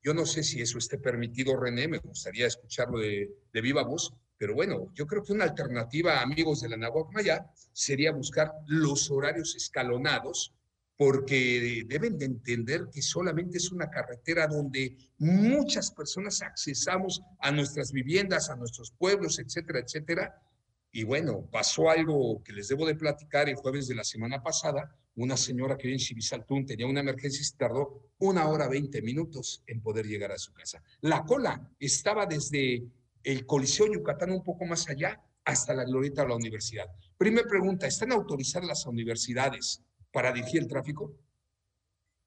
Yo 0.03 0.15
no 0.15 0.25
sé 0.25 0.43
si 0.43 0.61
eso 0.61 0.79
esté 0.79 0.99
permitido, 0.99 1.59
René, 1.59 1.89
me 1.89 1.99
gustaría 1.99 2.47
escucharlo 2.47 2.99
de, 2.99 3.31
de 3.53 3.61
viva 3.61 3.83
voz, 3.83 4.13
pero 4.39 4.55
bueno, 4.55 4.93
yo 4.95 5.07
creo 5.07 5.23
que 5.23 5.33
una 5.33 5.45
alternativa, 5.45 6.21
amigos 6.21 6.61
de 6.61 6.69
la 6.69 6.77
Nahuac 6.77 7.13
Maya, 7.13 7.47
sería 7.73 8.13
buscar 8.13 8.53
los 8.67 9.11
horarios 9.11 9.57
escalonados, 9.57 10.53
porque 10.97 11.85
deben 11.87 12.17
de 12.19 12.25
entender 12.25 12.89
que 12.93 13.03
solamente 13.03 13.59
es 13.59 13.71
una 13.71 13.91
carretera 13.91 14.47
donde 14.47 14.97
muchas 15.19 15.91
personas 15.91 16.41
accesamos 16.43 17.23
a 17.41 17.51
nuestras 17.51 17.93
viviendas, 17.93 18.49
a 18.49 18.57
nuestros 18.57 18.93
pueblos, 18.93 19.39
etcétera, 19.39 19.81
etcétera. 19.81 20.43
Y 20.93 21.05
bueno, 21.05 21.49
pasó 21.51 21.91
algo 21.91 22.43
que 22.43 22.53
les 22.53 22.69
debo 22.69 22.87
de 22.87 22.95
platicar 22.95 23.49
el 23.49 23.57
jueves 23.57 23.87
de 23.89 23.95
la 23.95 24.05
semana 24.05 24.43
pasada. 24.43 24.97
Una 25.17 25.37
señora 25.37 25.77
que 25.77 25.85
vive 25.85 25.95
en 25.95 26.01
Chivisaltún 26.01 26.67
tenía 26.67 26.87
una 26.87 27.01
emergencia 27.01 27.41
y 27.41 27.45
se 27.45 27.57
tardó 27.57 28.11
una 28.19 28.49
hora 28.49 28.69
veinte 28.69 29.03
minutos 29.03 29.63
en 29.67 29.81
poder 29.81 30.07
llegar 30.07 30.33
a 30.33 30.39
su 30.39 30.53
casa. 30.53 30.83
La 31.01 31.25
cola 31.25 31.71
estaba 31.79 32.27
desde 32.27 32.85
el 33.23 33.45
Coliseo 33.45 33.93
Yucatán 33.93 34.31
un 34.31 34.43
poco 34.43 34.65
más 34.65 34.89
allá, 34.89 35.21
hasta 35.45 35.75
la 35.75 35.85
glorieta 35.85 36.23
de 36.23 36.29
la 36.29 36.35
universidad. 36.37 36.87
Primera 37.17 37.49
pregunta, 37.49 37.87
¿están 37.87 38.13
autorizadas 38.13 38.67
las 38.67 38.87
universidades 38.87 39.81
para 40.13 40.33
dirigir 40.33 40.61
el 40.61 40.69
tráfico? 40.69 41.17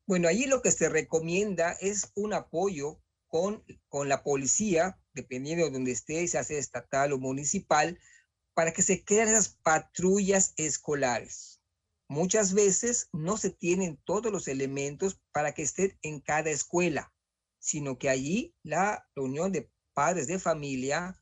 Bueno, 0.07 0.27
allí 0.27 0.47
lo 0.47 0.61
que 0.61 0.71
se 0.71 0.89
recomienda 0.89 1.73
es 1.81 2.11
un 2.15 2.33
apoyo 2.33 2.99
con, 3.27 3.63
con 3.89 4.09
la 4.09 4.23
policía, 4.23 4.97
dependiendo 5.13 5.65
de 5.65 5.71
donde 5.71 5.91
esté, 5.91 6.27
si 6.27 6.37
hace 6.37 6.57
estatal 6.57 7.11
o 7.11 7.19
municipal, 7.19 7.99
para 8.59 8.73
que 8.73 8.81
se 8.81 9.05
creen 9.05 9.29
esas 9.29 9.47
patrullas 9.47 10.53
escolares. 10.57 11.61
Muchas 12.09 12.53
veces 12.53 13.07
no 13.13 13.37
se 13.37 13.51
tienen 13.51 13.95
todos 14.03 14.33
los 14.33 14.49
elementos 14.49 15.21
para 15.31 15.53
que 15.53 15.61
estén 15.61 15.97
en 16.01 16.19
cada 16.19 16.49
escuela, 16.49 17.13
sino 17.57 17.97
que 17.97 18.09
allí 18.09 18.53
la 18.61 19.07
reunión 19.15 19.53
de 19.53 19.71
padres 19.93 20.27
de 20.27 20.39
familia, 20.39 21.17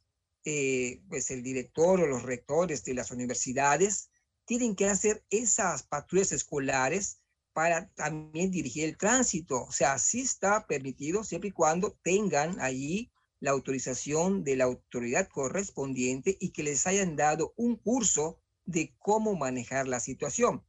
eh, 0.45 1.03
pues 1.09 1.29
el 1.29 1.43
director 1.43 2.01
o 2.01 2.07
los 2.07 2.23
rectores 2.23 2.83
de 2.83 2.95
las 2.95 3.11
universidades 3.11 4.09
tienen 4.45 4.75
que 4.75 4.89
hacer 4.89 5.23
esas 5.29 5.83
patrullas 5.83 6.31
escolares 6.31 7.21
para 7.53 7.87
también 7.89 8.49
dirigir 8.49 8.85
el 8.85 8.97
tránsito. 8.97 9.61
O 9.65 9.71
sea, 9.71 9.99
sí 9.99 10.21
está 10.21 10.65
permitido 10.65 11.23
siempre 11.23 11.49
y 11.49 11.53
cuando 11.53 11.99
tengan 12.01 12.59
allí 12.61 13.11
la 13.39 13.51
autorización 13.51 14.43
de 14.43 14.55
la 14.55 14.65
autoridad 14.65 15.27
correspondiente 15.27 16.37
y 16.39 16.51
que 16.51 16.63
les 16.63 16.87
hayan 16.87 17.15
dado 17.15 17.53
un 17.55 17.75
curso 17.75 18.39
de 18.65 18.95
cómo 18.99 19.35
manejar 19.35 19.87
la 19.87 19.99
situación. 19.99 20.63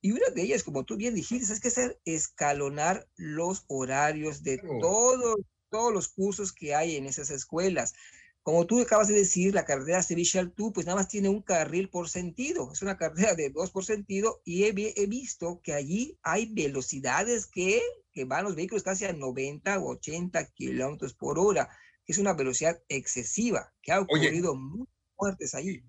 Y 0.00 0.10
una 0.12 0.30
de 0.34 0.42
ellas, 0.42 0.64
como 0.64 0.84
tú 0.84 0.96
bien 0.96 1.14
dijiste, 1.14 1.52
es 1.52 1.60
que 1.60 1.68
es 1.68 1.96
escalonar 2.04 3.08
los 3.14 3.64
horarios 3.68 4.42
de 4.42 4.58
todos, 4.80 5.36
todos 5.70 5.92
los 5.92 6.08
cursos 6.08 6.52
que 6.52 6.74
hay 6.74 6.96
en 6.96 7.06
esas 7.06 7.30
escuelas. 7.30 7.94
Como 8.42 8.66
tú 8.66 8.80
acabas 8.80 9.06
de 9.06 9.14
decir, 9.14 9.54
la 9.54 9.64
carretera 9.64 10.02
Sevilla 10.02 10.50
tú 10.56 10.72
pues 10.72 10.86
nada 10.86 10.96
más 10.96 11.06
tiene 11.06 11.28
un 11.28 11.42
carril 11.42 11.88
por 11.88 12.08
sentido. 12.08 12.72
Es 12.72 12.82
una 12.82 12.96
carretera 12.96 13.34
de 13.34 13.50
dos 13.50 13.70
por 13.70 13.84
sentido 13.84 14.42
y 14.44 14.64
he, 14.64 14.74
he 14.96 15.06
visto 15.06 15.60
que 15.62 15.72
allí 15.72 16.18
hay 16.24 16.52
velocidades 16.52 17.46
que, 17.46 17.80
que 18.12 18.24
van 18.24 18.42
los 18.42 18.56
vehículos 18.56 18.82
casi 18.82 19.04
a 19.04 19.12
90 19.12 19.78
o 19.78 19.92
80 19.92 20.44
kilómetros 20.46 21.14
por 21.14 21.38
hora, 21.38 21.68
es 22.06 22.18
una 22.18 22.34
velocidad 22.34 22.82
excesiva, 22.88 23.72
que 23.82 23.92
ha 23.92 24.00
ocurrido 24.00 24.54
muchas 24.54 24.94
muertes 25.18 25.54
allí. 25.54 25.84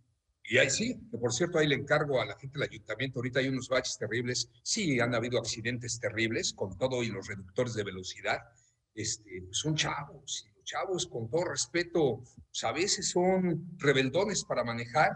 Y 0.46 0.58
ahí 0.58 0.70
sí, 0.70 1.00
que 1.10 1.18
por 1.18 1.34
cierto, 1.34 1.58
ahí 1.58 1.68
le 1.68 1.76
encargo 1.76 2.22
a 2.22 2.26
la 2.26 2.38
gente 2.38 2.60
del 2.60 2.70
ayuntamiento, 2.70 3.20
ahorita 3.20 3.40
hay 3.40 3.48
unos 3.48 3.70
baches 3.70 3.98
terribles, 3.98 4.50
sí 4.62 5.00
han 5.00 5.16
habido 5.16 5.40
accidentes 5.40 6.00
terribles 6.00 6.54
con 6.54 6.78
todo 6.78 7.02
y 7.02 7.08
los 7.08 7.28
reductores 7.28 7.74
de 7.76 7.84
velocidad, 7.84 8.40
este, 8.94 9.42
pues 9.44 9.58
son 9.58 9.76
chavos, 9.76 10.46
y 10.46 10.56
los 10.56 10.66
chavos 10.66 11.08
con 11.08 11.30
todo 11.30 11.46
respeto, 11.46 12.24
pues 12.50 12.64
a 12.64 12.74
veces 12.74 13.10
son 13.10 13.78
rebeldones 13.78 14.44
para 14.44 14.64
manejar. 14.64 15.12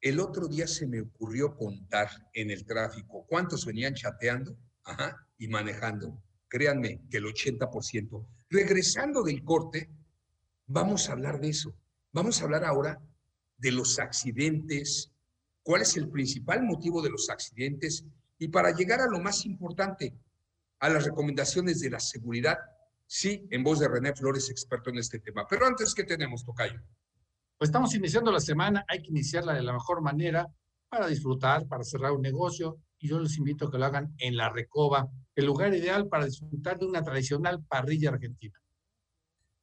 El 0.00 0.20
otro 0.20 0.46
día 0.46 0.66
se 0.66 0.86
me 0.86 1.00
ocurrió 1.00 1.56
contar 1.56 2.08
en 2.34 2.50
el 2.50 2.64
tráfico 2.66 3.26
cuántos 3.28 3.64
venían 3.64 3.94
chateando 3.94 4.56
Ajá, 4.84 5.26
y 5.38 5.48
manejando. 5.48 6.22
Créanme 6.48 7.02
que 7.10 7.18
el 7.18 7.24
80%. 7.24 8.26
Regresando 8.50 9.22
del 9.22 9.44
corte, 9.44 9.90
vamos 10.66 11.08
a 11.08 11.12
hablar 11.12 11.40
de 11.40 11.50
eso. 11.50 11.74
Vamos 12.12 12.40
a 12.40 12.44
hablar 12.44 12.64
ahora 12.64 13.00
de 13.58 13.72
los 13.72 13.98
accidentes, 13.98 15.12
cuál 15.62 15.82
es 15.82 15.96
el 15.96 16.08
principal 16.08 16.62
motivo 16.62 17.02
de 17.02 17.10
los 17.10 17.28
accidentes 17.28 18.04
y 18.38 18.48
para 18.48 18.72
llegar 18.72 19.00
a 19.00 19.06
lo 19.06 19.20
más 19.20 19.44
importante, 19.44 20.14
a 20.78 20.88
las 20.88 21.04
recomendaciones 21.04 21.80
de 21.80 21.90
la 21.90 22.00
seguridad, 22.00 22.56
sí, 23.06 23.46
en 23.50 23.64
voz 23.64 23.80
de 23.80 23.88
René 23.88 24.14
Flores, 24.14 24.48
experto 24.48 24.90
en 24.90 24.98
este 24.98 25.18
tema. 25.18 25.46
Pero 25.48 25.66
antes, 25.66 25.92
¿qué 25.92 26.04
tenemos, 26.04 26.44
Tocayo? 26.44 26.80
Pues 27.58 27.68
estamos 27.68 27.94
iniciando 27.94 28.30
la 28.30 28.40
semana, 28.40 28.84
hay 28.88 29.02
que 29.02 29.10
iniciarla 29.10 29.54
de 29.54 29.62
la 29.62 29.72
mejor 29.72 30.00
manera 30.00 30.46
para 30.88 31.08
disfrutar, 31.08 31.66
para 31.66 31.84
cerrar 31.84 32.12
un 32.12 32.22
negocio, 32.22 32.78
y 32.98 33.08
yo 33.08 33.18
les 33.18 33.36
invito 33.38 33.66
a 33.66 33.70
que 33.70 33.78
lo 33.78 33.84
hagan 33.84 34.14
en 34.18 34.36
La 34.36 34.50
Recoba, 34.50 35.08
el 35.34 35.46
lugar 35.46 35.74
ideal 35.74 36.08
para 36.08 36.26
disfrutar 36.26 36.78
de 36.78 36.86
una 36.86 37.02
tradicional 37.02 37.64
parrilla 37.64 38.10
argentina. 38.10 38.60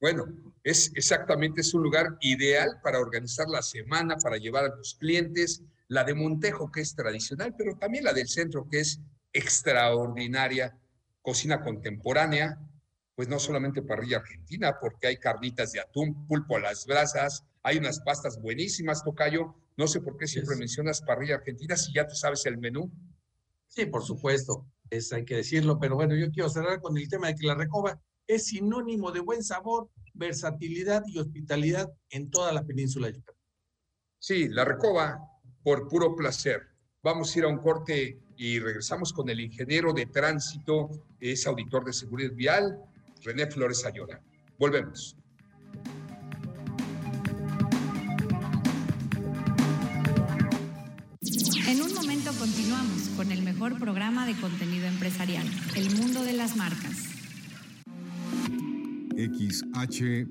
Bueno, 0.00 0.26
es 0.62 0.92
exactamente, 0.94 1.62
es 1.62 1.72
un 1.74 1.82
lugar 1.82 2.16
ideal 2.20 2.80
para 2.82 3.00
organizar 3.00 3.46
la 3.48 3.62
semana, 3.62 4.16
para 4.16 4.36
llevar 4.36 4.64
a 4.64 4.76
los 4.76 4.94
clientes, 4.94 5.62
la 5.88 6.04
de 6.04 6.14
Montejo, 6.14 6.70
que 6.70 6.82
es 6.82 6.94
tradicional, 6.94 7.54
pero 7.56 7.76
también 7.76 8.04
la 8.04 8.12
del 8.12 8.28
centro, 8.28 8.68
que 8.68 8.80
es 8.80 9.00
extraordinaria, 9.32 10.76
cocina 11.22 11.62
contemporánea, 11.62 12.58
pues 13.14 13.28
no 13.28 13.38
solamente 13.38 13.82
parrilla 13.82 14.18
argentina, 14.18 14.76
porque 14.78 15.06
hay 15.06 15.16
carnitas 15.16 15.72
de 15.72 15.80
atún, 15.80 16.26
pulpo 16.26 16.56
a 16.56 16.60
las 16.60 16.86
brasas, 16.86 17.44
hay 17.62 17.78
unas 17.78 18.00
pastas 18.00 18.40
buenísimas, 18.40 19.02
Tocayo. 19.02 19.54
No 19.76 19.88
sé 19.88 20.00
por 20.00 20.16
qué 20.16 20.26
siempre 20.26 20.54
mencionas 20.54 21.02
parrilla 21.02 21.34
argentina 21.34 21.76
si 21.76 21.92
ya 21.92 22.06
tú 22.06 22.14
sabes 22.14 22.46
el 22.46 22.58
menú. 22.58 22.92
Sí, 23.68 23.86
por 23.86 24.02
supuesto, 24.02 24.66
es, 24.90 25.12
hay 25.12 25.24
que 25.24 25.36
decirlo, 25.36 25.78
pero 25.78 25.96
bueno, 25.96 26.14
yo 26.14 26.30
quiero 26.30 26.48
cerrar 26.48 26.80
con 26.80 26.96
el 26.96 27.08
tema 27.08 27.28
de 27.28 27.34
que 27.34 27.46
la 27.46 27.54
recoba 27.54 28.00
es 28.26 28.46
sinónimo 28.46 29.12
de 29.12 29.20
buen 29.20 29.42
sabor, 29.42 29.90
versatilidad 30.14 31.02
y 31.06 31.18
hospitalidad 31.18 31.92
en 32.10 32.30
toda 32.30 32.52
la 32.52 32.64
península 32.64 33.08
de. 33.08 33.22
Sí, 34.18 34.48
la 34.48 34.64
recoba 34.64 35.20
por 35.62 35.88
puro 35.88 36.14
placer. 36.16 36.62
Vamos 37.02 37.34
a 37.34 37.38
ir 37.38 37.44
a 37.44 37.48
un 37.48 37.58
corte 37.58 38.18
y 38.36 38.58
regresamos 38.58 39.12
con 39.12 39.28
el 39.28 39.40
ingeniero 39.40 39.92
de 39.92 40.06
tránsito, 40.06 40.90
es 41.20 41.46
auditor 41.46 41.84
de 41.84 41.92
seguridad 41.92 42.32
vial, 42.34 42.80
René 43.22 43.46
Flores 43.50 43.84
Ayora. 43.84 44.20
Volvemos. 44.58 45.16
Continuamos 52.32 53.08
con 53.16 53.30
el 53.30 53.42
mejor 53.42 53.78
programa 53.78 54.26
de 54.26 54.34
contenido 54.34 54.86
empresarial, 54.86 55.46
El 55.76 55.94
Mundo 55.96 56.24
de 56.24 56.32
las 56.32 56.56
Marcas. 56.56 57.04
XHBG 59.16 60.26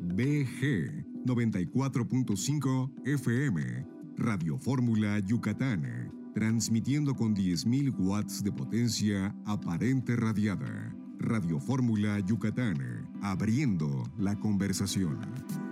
94.5 1.25 2.91
FM, 3.05 3.85
Radio 4.17 4.57
Fórmula 4.57 5.19
Yucatán, 5.19 6.11
transmitiendo 6.33 7.15
con 7.15 7.33
10.000 7.33 7.95
watts 7.97 8.43
de 8.43 8.51
potencia 8.51 9.33
aparente 9.45 10.17
radiada. 10.17 10.93
Radio 11.17 11.61
Fórmula 11.61 12.19
Yucatán, 12.19 13.09
abriendo 13.21 14.03
la 14.17 14.35
conversación. 14.37 15.64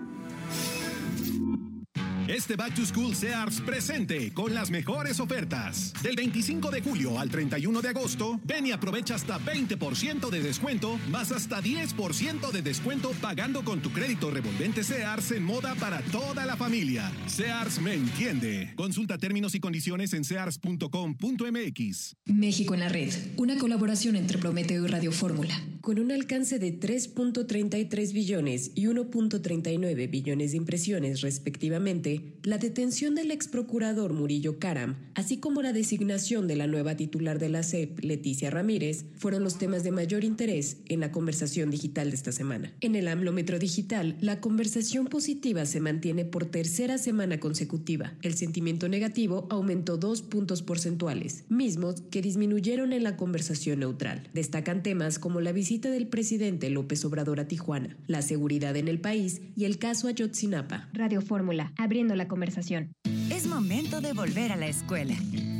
Este 2.27 2.55
Back 2.55 2.75
to 2.75 2.86
School 2.86 3.13
Sears 3.15 3.59
presente 3.59 4.31
con 4.33 4.53
las 4.53 4.71
mejores 4.71 5.19
ofertas. 5.19 5.91
Del 6.01 6.15
25 6.15 6.71
de 6.71 6.81
julio 6.81 7.19
al 7.19 7.29
31 7.29 7.81
de 7.81 7.89
agosto, 7.89 8.39
ven 8.45 8.65
y 8.65 8.71
aprovecha 8.71 9.15
hasta 9.15 9.38
20% 9.39 10.29
de 10.29 10.41
descuento, 10.41 10.97
más 11.09 11.33
hasta 11.33 11.62
10% 11.62 12.51
de 12.51 12.62
descuento 12.62 13.12
pagando 13.21 13.65
con 13.65 13.81
tu 13.81 13.91
crédito 13.91 14.31
revolvente 14.31 14.86
Sears 14.86 15.31
en 15.31 15.43
moda 15.43 15.75
para 15.75 16.01
toda 16.01 16.45
la 16.45 16.55
familia. 16.55 17.12
Sears 17.25 17.81
me 17.81 17.93
entiende. 17.93 18.71
Consulta 18.77 19.17
términos 19.17 19.53
y 19.53 19.59
condiciones 19.59 20.13
en 20.13 20.23
sears.com.mx. 20.23 22.15
México 22.25 22.73
en 22.73 22.79
la 22.79 22.89
red, 22.89 23.13
una 23.36 23.57
colaboración 23.57 24.15
entre 24.15 24.38
Prometeo 24.38 24.86
y 24.86 24.88
Radio 24.88 25.12
Fórmula. 25.12 25.62
Con 25.81 25.99
un 25.99 26.13
alcance 26.13 26.57
de 26.57 26.79
3.33 26.79 28.13
billones 28.13 28.71
y 28.75 28.86
1.39 28.86 30.09
billones 30.09 30.51
de 30.51 30.57
impresiones 30.57 31.19
respectivamente, 31.19 32.12
la 32.43 32.58
detención 32.58 33.15
del 33.15 33.32
ex 33.32 33.47
procurador 33.47 34.12
Murillo 34.13 34.60
Caram, 34.60 34.95
así 35.15 35.38
como 35.38 35.62
la 35.62 35.71
designación 35.71 36.47
de 36.47 36.58
la 36.58 36.67
nueva 36.67 36.97
titular 36.97 37.39
de 37.39 37.49
la 37.49 37.63
CEP, 37.63 38.04
Leticia 38.04 38.49
Ramírez, 38.49 39.06
fueron 39.15 39.43
los 39.43 39.58
temas 39.58 39.84
de 39.84 39.91
mayor 39.91 40.23
interés 40.23 40.78
en 40.88 40.99
la 40.99 41.12
conversación 41.12 41.69
digital 41.69 42.10
de 42.10 42.15
esta 42.15 42.32
semana. 42.32 42.73
En 42.82 42.95
el 42.95 43.08
AMLómetro 43.08 43.60
digital, 43.60 44.17
la 44.19 44.41
conversación 44.41 45.08
positiva 45.08 45.65
se 45.65 45.80
mantiene 45.80 46.26
por 46.26 46.45
tercera 46.45 46.97
semana 46.97 47.39
consecutiva. 47.39 48.13
El 48.21 48.34
sentimiento 48.34 48.89
negativo 48.89 49.47
aumentó 49.49 49.97
dos 49.97 50.21
puntos 50.21 50.62
porcentuales, 50.63 51.45
mismos 51.49 52.02
que 52.12 52.21
disminuyeron 52.21 52.91
en 52.91 53.04
la 53.04 53.15
conversación 53.15 53.80
neutral. 53.80 54.30
Destacan 54.34 54.84
temas 54.84 55.17
como 55.17 55.39
la 55.39 55.54
visita 55.54 55.89
del 55.89 56.08
presidente 56.08 56.69
López 56.69 57.06
Obrador 57.06 57.39
a 57.39 57.47
Tijuana, 57.47 57.95
la 58.08 58.21
seguridad 58.21 58.76
en 58.76 58.89
el 58.89 58.99
país 58.99 59.41
y 59.56 59.63
el 59.63 59.78
caso 59.78 60.08
Ayotzinapa. 60.08 60.89
Radio 60.93 61.21
Fórmula, 61.21 61.71
abriendo 61.78 62.02
la 62.09 62.27
conversación. 62.27 62.95
Es 63.31 63.47
momento 63.47 64.01
de 64.01 64.13
volver 64.13 64.51
a 64.51 64.57
la 64.57 64.67
escuela. 64.67 65.15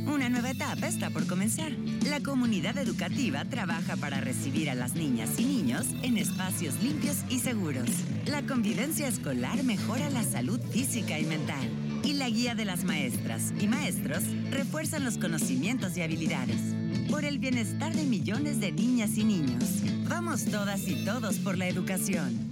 Una 0.06 0.28
nueva 0.28 0.50
etapa 0.50 0.86
está 0.86 1.10
por 1.10 1.26
comenzar. 1.26 1.72
La 2.08 2.20
comunidad 2.20 2.76
educativa 2.78 3.44
trabaja 3.46 3.96
para 3.96 4.20
recibir 4.20 4.68
a 4.68 4.74
las 4.74 4.94
niñas 4.94 5.30
y 5.38 5.44
niños 5.44 5.86
en 6.02 6.18
espacios 6.18 6.80
limpios 6.82 7.24
y 7.30 7.40
seguros. 7.40 7.88
La 8.26 8.42
convivencia 8.42 9.08
escolar 9.08 9.64
mejora 9.64 10.10
la 10.10 10.22
salud 10.22 10.60
física 10.70 11.18
y 11.18 11.24
mental. 11.24 11.68
Y 12.04 12.12
la 12.12 12.28
guía 12.28 12.54
de 12.54 12.66
las 12.66 12.84
maestras 12.84 13.54
y 13.58 13.66
maestros 13.66 14.22
refuerzan 14.50 15.04
los 15.04 15.16
conocimientos 15.16 15.96
y 15.96 16.02
habilidades. 16.02 16.60
Por 17.10 17.24
el 17.24 17.38
bienestar 17.38 17.94
de 17.94 18.04
millones 18.04 18.60
de 18.60 18.72
niñas 18.72 19.16
y 19.16 19.24
niños. 19.24 19.64
Vamos 20.08 20.44
todas 20.44 20.86
y 20.86 21.04
todos 21.04 21.38
por 21.38 21.56
la 21.56 21.66
educación. 21.66 22.50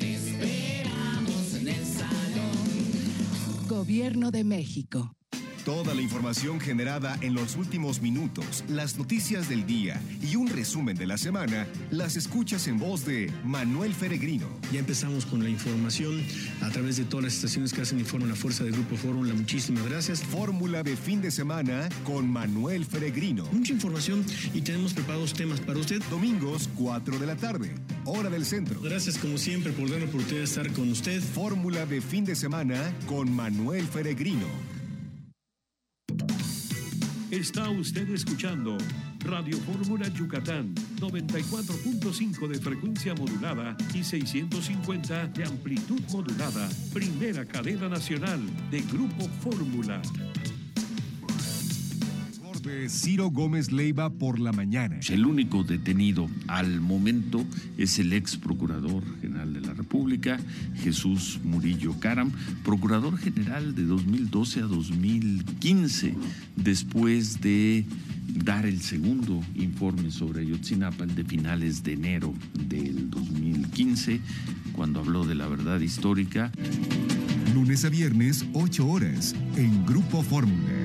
Gobierno 3.82 4.30
de 4.30 4.44
México. 4.44 5.16
Toda 5.64 5.94
la 5.94 6.02
información 6.02 6.58
generada 6.58 7.16
en 7.20 7.34
los 7.34 7.54
últimos 7.54 8.02
minutos, 8.02 8.64
las 8.68 8.98
noticias 8.98 9.48
del 9.48 9.64
día 9.64 10.00
y 10.20 10.34
un 10.34 10.48
resumen 10.48 10.96
de 10.96 11.06
la 11.06 11.16
semana, 11.16 11.68
las 11.92 12.16
escuchas 12.16 12.66
en 12.66 12.80
voz 12.80 13.04
de 13.04 13.30
Manuel 13.44 13.94
Feregrino. 13.94 14.48
Ya 14.72 14.80
empezamos 14.80 15.24
con 15.24 15.44
la 15.44 15.48
información 15.48 16.20
a 16.62 16.70
través 16.70 16.96
de 16.96 17.04
todas 17.04 17.26
las 17.26 17.34
estaciones 17.34 17.72
que 17.72 17.80
hacen 17.80 18.00
informe 18.00 18.26
la 18.26 18.34
fuerza 18.34 18.64
del 18.64 18.72
Grupo 18.72 18.96
Fórmula. 18.96 19.34
Muchísimas 19.34 19.88
gracias. 19.88 20.20
Fórmula 20.24 20.82
de 20.82 20.96
fin 20.96 21.22
de 21.22 21.30
semana 21.30 21.88
con 22.02 22.28
Manuel 22.28 22.84
Feregrino. 22.84 23.44
Mucha 23.52 23.72
información 23.72 24.26
y 24.52 24.62
tenemos 24.62 24.94
preparados 24.94 25.32
temas 25.32 25.60
para 25.60 25.78
usted. 25.78 26.02
Domingos, 26.10 26.68
4 26.74 27.20
de 27.20 27.26
la 27.26 27.36
tarde, 27.36 27.72
hora 28.04 28.30
del 28.30 28.44
centro. 28.46 28.80
Gracias 28.80 29.16
como 29.16 29.38
siempre 29.38 29.70
por 29.70 29.88
darme 29.88 30.06
la 30.06 30.10
oportunidad 30.10 30.38
de 30.38 30.44
estar 30.44 30.72
con 30.72 30.90
usted. 30.90 31.22
Fórmula 31.22 31.86
de 31.86 32.00
fin 32.00 32.24
de 32.24 32.34
semana 32.34 32.92
con 33.06 33.32
Manuel 33.32 33.86
Feregrino. 33.86 34.81
Está 37.32 37.70
usted 37.70 38.10
escuchando 38.10 38.76
Radio 39.20 39.56
Fórmula 39.60 40.06
Yucatán, 40.08 40.74
94.5 41.00 42.46
de 42.46 42.60
frecuencia 42.60 43.14
modulada 43.14 43.74
y 43.94 44.04
650 44.04 45.28
de 45.28 45.46
amplitud 45.46 46.02
modulada. 46.12 46.68
Primera 46.92 47.46
cadena 47.46 47.88
nacional 47.88 48.38
de 48.70 48.82
Grupo 48.82 49.26
Fórmula. 49.40 50.02
De 52.62 52.88
Ciro 52.88 53.30
Gómez 53.30 53.72
Leiva 53.72 54.10
por 54.10 54.38
la 54.38 54.52
mañana. 54.52 55.00
El 55.08 55.26
único 55.26 55.64
detenido 55.64 56.28
al 56.46 56.80
momento 56.80 57.44
es 57.76 57.98
el 57.98 58.12
ex 58.12 58.36
procurador 58.36 59.02
general 59.20 59.52
de 59.52 59.60
la 59.62 59.74
República, 59.74 60.38
Jesús 60.76 61.40
Murillo 61.42 61.98
Caram, 61.98 62.30
procurador 62.64 63.18
general 63.18 63.74
de 63.74 63.84
2012 63.84 64.60
a 64.60 64.66
2015, 64.66 66.14
después 66.54 67.40
de 67.40 67.84
dar 68.44 68.64
el 68.64 68.80
segundo 68.80 69.40
informe 69.56 70.12
sobre 70.12 70.42
Ayotzinapa, 70.42 71.02
el 71.02 71.16
de 71.16 71.24
finales 71.24 71.82
de 71.82 71.94
enero 71.94 72.32
del 72.68 73.10
2015, 73.10 74.20
cuando 74.72 75.00
habló 75.00 75.24
de 75.24 75.34
la 75.34 75.48
verdad 75.48 75.80
histórica. 75.80 76.52
Lunes 77.54 77.84
a 77.84 77.88
viernes, 77.88 78.46
8 78.52 78.86
horas, 78.86 79.34
en 79.56 79.84
Grupo 79.84 80.22
Fórmula. 80.22 80.81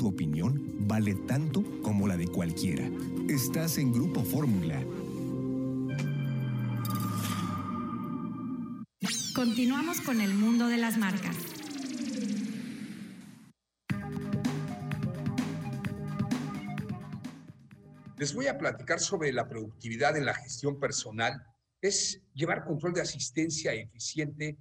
Tu 0.00 0.08
opinión 0.08 0.88
vale 0.88 1.14
tanto 1.14 1.62
como 1.82 2.08
la 2.08 2.16
de 2.16 2.26
cualquiera. 2.26 2.88
Estás 3.28 3.76
en 3.76 3.92
Grupo 3.92 4.24
Fórmula. 4.24 4.82
Continuamos 9.34 10.00
con 10.00 10.22
el 10.22 10.32
mundo 10.32 10.68
de 10.68 10.78
las 10.78 10.96
marcas. 10.96 11.36
Les 18.16 18.32
voy 18.32 18.46
a 18.46 18.56
platicar 18.56 19.00
sobre 19.00 19.34
la 19.34 19.46
productividad 19.46 20.16
en 20.16 20.24
la 20.24 20.32
gestión 20.32 20.80
personal. 20.80 21.42
Es 21.82 22.22
llevar 22.32 22.64
control 22.64 22.94
de 22.94 23.02
asistencia 23.02 23.74
eficiente, 23.74 24.56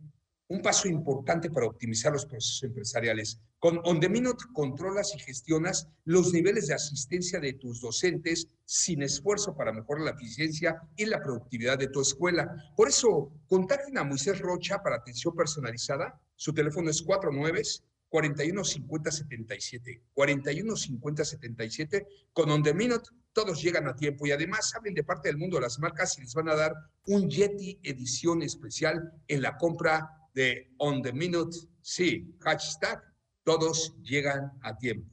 un 0.49 0.61
paso 0.61 0.89
importante 0.89 1.49
para 1.49 1.67
optimizar 1.67 2.11
los 2.11 2.25
procesos 2.25 2.61
empresariales. 2.63 3.39
Con 3.59 3.81
On 3.83 3.99
Minute 3.99 4.45
controlas 4.53 5.13
y 5.15 5.19
gestionas 5.19 5.89
los 6.05 6.31
niveles 6.31 6.67
de 6.67 6.75
asistencia 6.75 7.39
de 7.39 7.53
tus 7.53 7.81
docentes 7.81 8.47
sin 8.63 9.01
esfuerzo 9.03 9.55
para 9.55 9.73
mejorar 9.73 10.05
la 10.05 10.11
eficiencia 10.11 10.81
y 10.95 11.05
la 11.05 11.21
productividad 11.21 11.77
de 11.77 11.89
tu 11.89 12.01
escuela. 12.01 12.49
Por 12.77 12.87
eso, 12.87 13.33
contacten 13.47 13.97
a 13.97 14.05
Moisés 14.05 14.39
Rocha 14.39 14.81
para 14.81 14.95
atención 14.95 15.35
personalizada. 15.35 16.21
Su 16.35 16.53
teléfono 16.53 16.89
es 16.89 17.01
49 17.01 17.61
41 18.09 18.63
50 18.63 19.11
77. 19.11 20.01
41 20.13 20.75
50 20.75 21.25
77. 21.25 22.07
Con 22.33 22.49
On 22.49 22.63
The 22.63 22.73
Minute 22.73 23.09
todos 23.33 23.61
llegan 23.61 23.87
a 23.87 23.95
tiempo 23.95 24.25
y 24.25 24.31
además 24.31 24.73
hablen 24.75 24.93
de 24.93 25.03
parte 25.03 25.29
del 25.29 25.37
mundo 25.37 25.57
de 25.57 25.61
las 25.63 25.79
marcas 25.79 26.17
y 26.17 26.21
les 26.21 26.33
van 26.33 26.49
a 26.49 26.55
dar 26.55 26.73
un 27.07 27.29
Yeti 27.29 27.79
edición 27.83 28.41
especial 28.41 29.13
en 29.27 29.41
la 29.41 29.57
compra 29.57 30.09
de 30.33 30.71
On 30.77 31.01
The 31.01 31.13
Minute. 31.13 31.55
Sí, 31.81 32.35
hashtag, 32.39 33.01
todos 33.43 33.95
llegan 34.03 34.51
a 34.61 34.77
tiempo. 34.77 35.09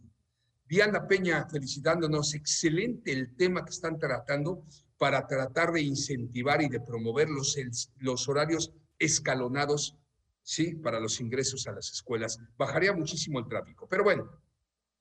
Diana 0.69 1.07
Peña 1.07 1.47
felicitándonos, 1.49 2.35
excelente 2.35 3.12
el 3.12 3.37
tema 3.37 3.65
que 3.65 3.71
están 3.71 3.99
tratando 3.99 4.65
para 4.99 5.27
tratar 5.27 5.73
de 5.73 5.83
incentivar 5.83 6.61
y 6.61 6.69
de 6.69 6.81
promover 6.81 7.29
los, 7.29 7.57
los 7.99 8.29
horarios 8.29 8.73
escalonados, 8.99 9.97
sí, 10.43 10.75
para 10.75 10.99
los 10.99 11.21
ingresos 11.21 11.67
a 11.67 11.73
las 11.73 11.91
escuelas. 11.93 12.41
Bajaría 12.57 12.93
muchísimo 12.93 13.39
el 13.39 13.47
tráfico. 13.47 13.87
Pero 13.89 14.03
bueno, 14.03 14.29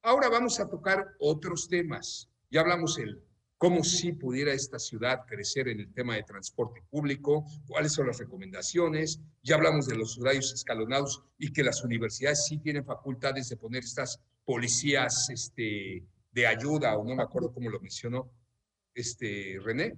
ahora 0.04 0.30
vamos 0.30 0.60
a 0.60 0.70
tocar 0.70 1.16
otros 1.20 1.68
temas. 1.68 2.30
Ya 2.52 2.62
hablamos 2.62 3.00
el 3.00 3.25
cómo 3.58 3.84
sí 3.84 4.12
pudiera 4.12 4.54
esta 4.54 4.80
ciudad 4.80 5.26
crecer 5.26 5.68
en 5.68 5.80
el 5.80 5.94
tema 5.94 6.16
de 6.16 6.24
transporte 6.24 6.82
público, 6.90 7.46
cuáles 7.68 7.94
son 7.94 8.08
las 8.08 8.18
recomendaciones. 8.18 9.20
Ya 9.44 9.56
hablamos 9.56 9.88
de 9.88 9.96
los 9.96 10.18
horarios 10.20 10.54
escalonados 10.54 11.24
y 11.38 11.52
que 11.52 11.64
las 11.64 11.84
universidades 11.84 12.46
sí 12.46 12.58
tienen 12.58 12.86
facultades 12.86 13.50
de 13.50 13.58
poner 13.58 13.84
estas 13.84 14.20
policías 14.44 15.30
este, 15.30 16.04
de 16.32 16.48
ayuda, 16.48 16.98
o 16.98 17.04
no 17.04 17.16
me 17.16 17.24
acuerdo 17.24 17.54
cómo 17.54 17.70
lo 17.70 17.80
mencionó 17.80 18.32
este, 18.94 19.58
René. 19.64 19.96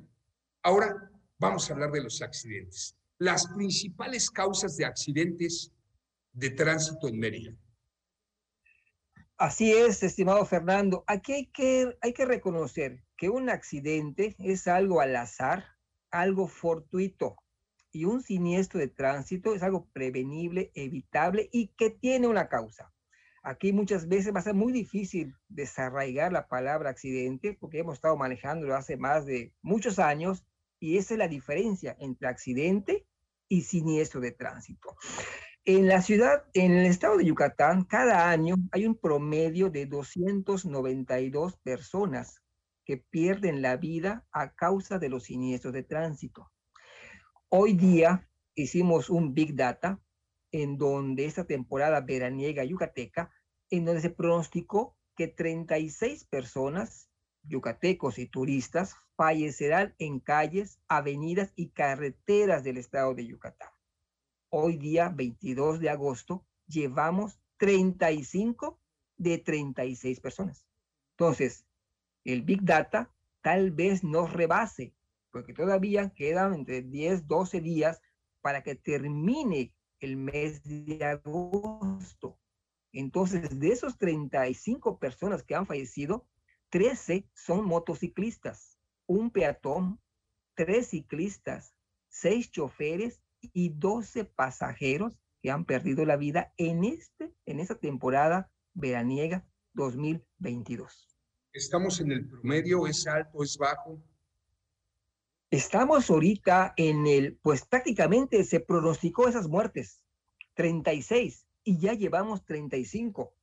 Ahora 0.63 1.11
vamos 1.39 1.69
a 1.69 1.73
hablar 1.73 1.91
de 1.91 2.03
los 2.03 2.21
accidentes. 2.21 2.95
Las 3.19 3.47
principales 3.47 4.29
causas 4.29 4.77
de 4.77 4.85
accidentes 4.85 5.71
de 6.33 6.51
tránsito 6.51 7.07
en 7.07 7.17
Mérida. 7.19 7.55
Así 9.39 9.71
es, 9.71 10.01
estimado 10.01 10.43
Fernando. 10.45 11.03
Aquí 11.05 11.31
hay 11.33 11.45
que, 11.45 12.25
reconocer 12.25 13.03
que 13.15 13.29
un 13.29 13.51
accidente 13.51 14.35
es 14.39 14.67
algo 14.67 14.99
al 14.99 15.15
azar, 15.15 15.63
algo 16.09 16.47
fortuito, 16.47 17.35
y 17.91 18.05
un 18.05 18.23
siniestro 18.23 18.79
de 18.79 18.87
tránsito 18.87 19.53
es 19.53 19.61
algo 19.61 19.87
prevenible, 19.93 20.71
evitable 20.73 21.49
y 21.51 21.67
que 21.77 21.91
tiene 21.91 22.27
una 22.27 22.49
causa. 22.49 22.91
Aquí 23.43 23.73
muchas 23.73 24.07
veces 24.07 24.33
va 24.33 24.39
a 24.39 24.43
ser 24.43 24.55
muy 24.55 24.73
difícil 24.73 25.35
desarraigar 25.49 26.31
la 26.31 26.47
palabra 26.47 26.89
accidente 26.89 27.55
porque 27.59 27.79
hemos 27.79 27.93
estado 27.93 28.17
manejándolo 28.17 28.75
hace 28.75 28.97
más 28.97 29.27
de 29.27 29.53
muchos 29.61 29.99
años 29.99 30.43
y 30.79 30.97
esa 30.97 31.13
es 31.13 31.19
la 31.19 31.27
diferencia 31.27 31.95
entre 31.99 32.27
accidente 32.27 33.05
y 33.47 33.61
siniestro 33.61 34.19
de 34.19 34.31
tránsito. 34.31 34.97
En 35.69 35.89
la 35.89 36.01
ciudad, 36.01 36.45
en 36.53 36.71
el 36.71 36.85
estado 36.85 37.17
de 37.17 37.25
Yucatán, 37.25 37.83
cada 37.83 38.29
año 38.29 38.55
hay 38.71 38.85
un 38.85 38.95
promedio 38.95 39.69
de 39.69 39.85
292 39.85 41.57
personas 41.57 42.41
que 42.85 42.95
pierden 42.95 43.61
la 43.61 43.75
vida 43.75 44.25
a 44.31 44.53
causa 44.55 44.97
de 44.97 45.09
los 45.09 45.23
siniestros 45.23 45.73
de 45.73 45.83
tránsito. 45.83 46.49
Hoy 47.49 47.73
día 47.73 48.29
hicimos 48.55 49.09
un 49.09 49.33
Big 49.33 49.57
Data 49.57 49.99
en 50.53 50.77
donde 50.77 51.25
esta 51.25 51.43
temporada 51.43 51.99
veraniega 51.99 52.63
yucateca, 52.63 53.29
en 53.69 53.83
donde 53.83 53.99
se 53.99 54.09
pronosticó 54.09 54.95
que 55.17 55.27
36 55.27 56.23
personas, 56.29 57.09
yucatecos 57.43 58.19
y 58.19 58.27
turistas, 58.27 58.95
fallecerán 59.17 59.95
en 59.99 60.21
calles, 60.21 60.79
avenidas 60.87 61.51
y 61.57 61.71
carreteras 61.71 62.63
del 62.63 62.77
estado 62.77 63.13
de 63.15 63.27
Yucatán 63.27 63.67
hoy 64.49 64.77
día 64.77 65.09
22 65.09 65.79
de 65.79 65.89
agosto, 65.89 66.45
llevamos 66.67 67.39
35 67.57 68.79
de 69.17 69.37
36 69.37 70.19
personas. 70.19 70.65
Entonces, 71.11 71.65
el 72.23 72.43
Big 72.43 72.63
Data 72.63 73.13
tal 73.41 73.71
vez 73.71 74.03
nos 74.03 74.31
rebase, 74.33 74.93
porque 75.31 75.53
todavía 75.53 76.09
quedan 76.13 76.53
entre 76.53 76.81
10, 76.81 77.27
12 77.27 77.61
días 77.61 78.01
para 78.41 78.63
que 78.63 78.75
termine 78.75 79.73
el 79.99 80.17
mes 80.17 80.63
de 80.63 81.03
agosto. 81.03 82.39
Entonces, 82.91 83.59
de 83.59 83.69
esos 83.69 83.97
35 83.97 84.99
personas 84.99 85.43
que 85.43 85.55
han 85.55 85.65
fallecido, 85.65 86.27
13 86.69 87.27
son 87.33 87.65
motociclistas, 87.65 88.77
un 89.05 89.31
peatón, 89.31 89.99
tres 90.55 90.87
ciclistas, 90.87 91.73
seis 92.09 92.51
choferes 92.51 93.21
y 93.53 93.69
12 93.69 94.25
pasajeros 94.25 95.17
que 95.41 95.51
han 95.51 95.65
perdido 95.65 96.05
la 96.05 96.17
vida 96.17 96.53
en, 96.57 96.83
este, 96.83 97.33
en 97.45 97.59
esta 97.59 97.75
temporada 97.75 98.51
veraniega 98.73 99.45
2022. 99.73 101.07
¿Estamos 101.53 101.99
en 101.99 102.11
el 102.11 102.27
promedio? 102.27 102.87
¿Es 102.87 103.07
alto? 103.07 103.43
¿Es 103.43 103.57
bajo? 103.57 104.01
Estamos 105.49 106.09
ahorita 106.09 106.73
en 106.75 107.07
el, 107.07 107.37
pues 107.37 107.65
prácticamente 107.65 108.43
se 108.43 108.59
pronosticó 108.59 109.29
esas 109.29 109.47
muertes, 109.47 110.03
36, 110.55 111.47
y 111.63 111.79
ya 111.79 111.93
llevamos 111.93 112.43
35. 112.43 113.33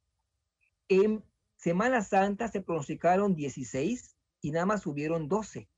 En 0.88 1.24
Semana 1.56 2.02
Santa 2.02 2.48
se 2.48 2.60
pronosticaron 2.60 3.34
16 3.34 4.16
y 4.42 4.50
nada 4.50 4.66
más 4.66 4.82
subieron 4.82 5.28
12. 5.28 5.68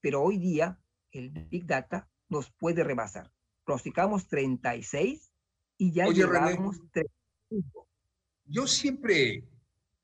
Pero 0.00 0.22
hoy 0.22 0.38
día 0.38 0.80
el 1.12 1.30
Big 1.30 1.66
Data 1.66 2.10
nos 2.28 2.50
puede 2.50 2.82
rebasar. 2.82 3.32
Prosticamos 3.68 4.26
36 4.28 5.30
y 5.76 5.92
ya 5.92 6.06
llevamos 6.06 6.78
35. 6.90 7.86
Yo 8.46 8.66
siempre 8.66 9.44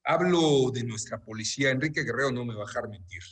hablo 0.04 0.70
de 0.70 0.84
nuestra 0.84 1.18
policía. 1.18 1.70
Enrique 1.70 2.02
Guerrero 2.02 2.30
no 2.30 2.44
me 2.44 2.54
va 2.54 2.64
a 2.64 2.66
dejar 2.66 2.90
mentir. 2.90 3.22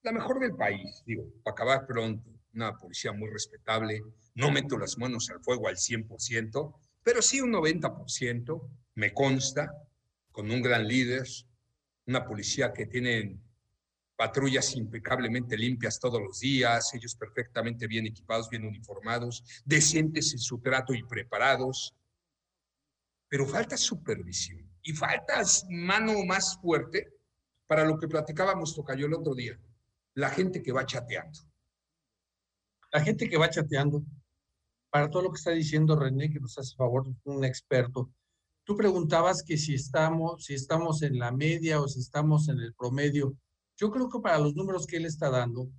La 0.00 0.12
mejor 0.12 0.40
del 0.40 0.56
país, 0.56 1.02
digo, 1.04 1.26
para 1.44 1.52
acabar 1.52 1.86
pronto. 1.86 2.30
Una 2.54 2.74
policía 2.74 3.12
muy 3.12 3.28
respetable. 3.28 4.00
No 4.34 4.50
meto 4.50 4.78
las 4.78 4.96
manos 4.96 5.28
al 5.28 5.44
fuego 5.44 5.68
al 5.68 5.76
100%, 5.76 6.74
pero 7.02 7.20
sí 7.20 7.42
un 7.42 7.52
90%, 7.52 8.66
me 8.94 9.12
consta, 9.12 9.70
con 10.32 10.50
un 10.50 10.62
gran 10.62 10.88
líder, 10.88 11.28
una 12.06 12.24
policía 12.24 12.72
que 12.72 12.86
tiene 12.86 13.38
patrullas 14.20 14.76
impecablemente 14.76 15.56
limpias 15.56 15.98
todos 15.98 16.20
los 16.20 16.40
días, 16.40 16.92
ellos 16.92 17.16
perfectamente 17.16 17.86
bien 17.86 18.06
equipados, 18.06 18.50
bien 18.50 18.66
uniformados, 18.66 19.42
decentes 19.64 20.34
en 20.34 20.38
su 20.40 20.60
trato 20.60 20.92
y 20.92 21.02
preparados. 21.04 21.96
Pero 23.30 23.46
falta 23.46 23.78
supervisión 23.78 24.70
y 24.82 24.92
falta 24.92 25.40
mano 25.70 26.22
más 26.26 26.58
fuerte 26.60 27.14
para 27.66 27.86
lo 27.86 27.98
que 27.98 28.08
platicábamos, 28.08 28.74
Tocayo, 28.74 29.06
el 29.06 29.14
otro 29.14 29.34
día, 29.34 29.58
la 30.12 30.28
gente 30.28 30.62
que 30.62 30.72
va 30.72 30.84
chateando. 30.84 31.38
La 32.92 33.00
gente 33.00 33.26
que 33.26 33.38
va 33.38 33.48
chateando, 33.48 34.04
para 34.90 35.08
todo 35.08 35.22
lo 35.22 35.32
que 35.32 35.38
está 35.38 35.52
diciendo 35.52 35.98
René, 35.98 36.28
que 36.28 36.40
nos 36.40 36.58
hace 36.58 36.76
favor, 36.76 37.06
un 37.24 37.42
experto, 37.42 38.12
Tú 38.64 38.76
preguntabas 38.76 39.42
que 39.42 39.56
si 39.56 39.74
estamos, 39.74 40.44
si 40.44 40.54
estamos 40.54 41.02
en 41.02 41.18
la 41.18 41.32
media 41.32 41.80
o 41.80 41.88
si 41.88 41.98
estamos 41.98 42.48
en 42.48 42.60
el 42.60 42.74
promedio. 42.74 43.34
Yo 43.80 43.90
creo 43.90 44.10
que 44.10 44.20
para 44.20 44.38
los 44.38 44.54
números 44.54 44.86
que 44.86 44.98
él 44.98 45.06
está 45.06 45.30
dando, 45.30 45.70